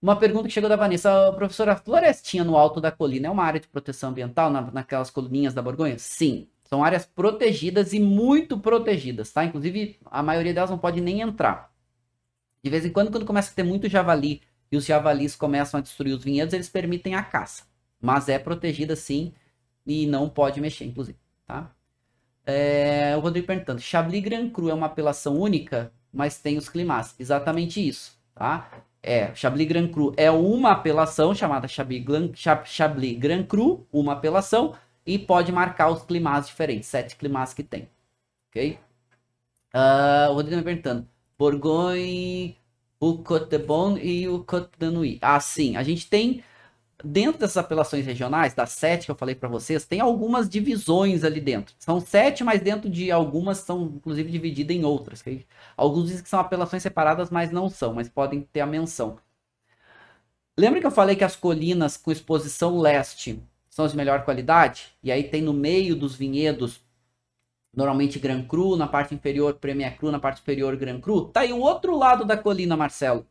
[0.00, 3.44] Uma pergunta que chegou da Vanessa, professora, a florestinha no alto da colina é uma
[3.44, 5.98] área de proteção ambiental na, naquelas coluninhas da Borgonha?
[5.98, 9.42] Sim, são áreas protegidas e muito protegidas, tá?
[9.42, 11.72] Inclusive, a maioria delas não pode nem entrar.
[12.62, 15.82] De vez em quando, quando começa a ter muito javali e os javalis começam a
[15.82, 17.64] destruir os vinhedos, eles permitem a caça.
[18.00, 19.32] Mas é protegida sim
[19.86, 21.74] e não pode mexer, inclusive, tá?
[22.44, 27.14] É, o Rodrigo perguntando, Chablis Grand Cru é uma apelação única, mas tem os climas.
[27.18, 28.70] Exatamente isso, tá?
[29.02, 32.04] É, Chablis Grand Cru é uma apelação chamada Chablis,
[32.66, 34.74] Chablis Grand Cru, uma apelação,
[35.08, 37.88] e pode marcar os climas diferentes, sete climas que tem,
[38.50, 38.78] ok?
[39.74, 41.08] Uh, o Rodrigo perguntando,
[41.38, 42.58] Bourgogne,
[43.00, 43.64] o Côte de
[44.02, 45.18] e o Côte de Nuit.
[45.22, 46.44] Ah, sim, a gente tem
[47.02, 51.40] dentro dessas apelações regionais, das sete que eu falei para vocês, tem algumas divisões ali
[51.40, 51.74] dentro.
[51.78, 55.20] São sete, mas dentro de algumas são, inclusive, divididas em outras.
[55.22, 55.46] Okay?
[55.76, 59.18] Alguns dizem que são apelações separadas, mas não são, mas podem ter a menção.
[60.58, 63.40] Lembra que eu falei que as colinas com exposição leste
[63.78, 64.88] são as de melhor qualidade?
[65.02, 66.80] E aí tem no meio dos vinhedos,
[67.74, 71.26] normalmente Gran Cru, na parte inferior Premier Cru, na parte superior Gran Cru.
[71.26, 73.26] Tá aí o outro lado da colina, Marcelo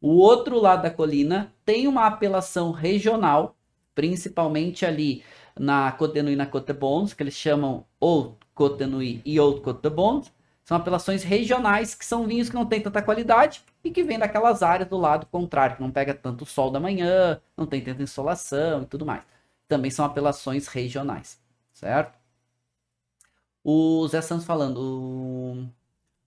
[0.00, 3.56] o outro lado da colina tem uma apelação regional,
[3.94, 5.24] principalmente ali
[5.58, 10.32] na Cotenui e na Côte Bons, que eles chamam ou Cotenui e ou Côte Bons.
[10.64, 14.62] São apelações regionais, que são vinhos que não têm tanta qualidade e que vêm daquelas
[14.62, 18.82] áreas do lado contrário, que não pega tanto sol da manhã, não tem tanta insolação
[18.82, 19.22] e tudo mais.
[19.68, 21.40] Também são apelações regionais,
[21.72, 22.18] certo?
[23.62, 25.68] O Zé Santos falando,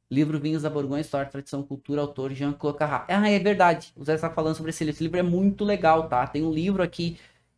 [0.10, 3.06] Livro Vinhos da Borgonha, História, Tradição, Cultura, autor Jean-Claude Carrat.
[3.10, 3.94] Ah, é verdade.
[3.96, 4.96] O Zé está falando sobre esse livro.
[4.96, 6.28] Esse livro é muito legal, tá?
[6.28, 7.18] Tem um livro aqui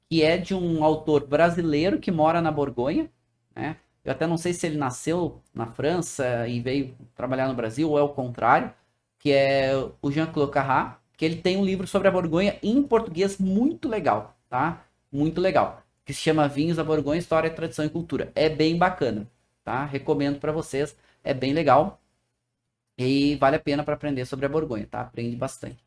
[0.10, 3.12] que é de um autor brasileiro que mora na Borgonha,
[3.56, 3.78] né?
[4.04, 7.98] Eu até não sei se ele nasceu na França e veio trabalhar no Brasil, ou
[7.98, 8.74] é o contrário,
[9.18, 13.38] que é o Jean-Claude Carrat, que ele tem um livro sobre a Borgonha em português
[13.38, 14.86] muito legal, tá?
[15.14, 15.84] Muito legal.
[16.06, 18.32] Que se chama Vinhos da Borgonha, História, Tradição e Cultura.
[18.36, 19.30] É bem bacana,
[19.64, 19.86] tá?
[19.86, 20.98] Recomendo para vocês.
[21.24, 22.02] É bem legal.
[22.98, 25.02] E vale a pena para aprender sobre a Borgonha, tá?
[25.02, 25.84] Aprende bastante.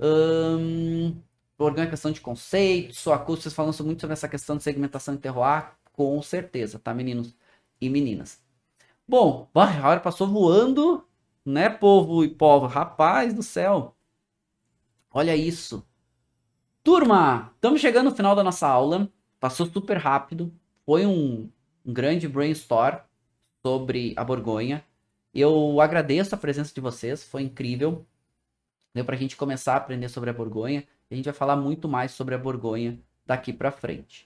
[0.00, 1.20] Hum,
[1.58, 5.14] Borgonha é questão de conceitos, sua curso, vocês falam muito sobre essa questão de segmentação
[5.14, 7.34] e terroir, com certeza, tá, meninos
[7.80, 8.42] e meninas?
[9.08, 11.06] Bom, a hora passou voando,
[11.44, 12.66] né, povo e povo?
[12.66, 13.96] Rapaz do céu,
[15.10, 15.86] olha isso.
[16.86, 19.10] Turma, estamos chegando no final da nossa aula,
[19.40, 20.54] passou super rápido,
[20.84, 21.50] foi um,
[21.84, 23.00] um grande brainstorm
[23.60, 24.84] sobre a Borgonha.
[25.34, 28.06] Eu agradeço a presença de vocês, foi incrível.
[28.94, 30.86] Deu para a gente começar a aprender sobre a Borgonha.
[31.10, 34.25] A gente vai falar muito mais sobre a Borgonha daqui para frente.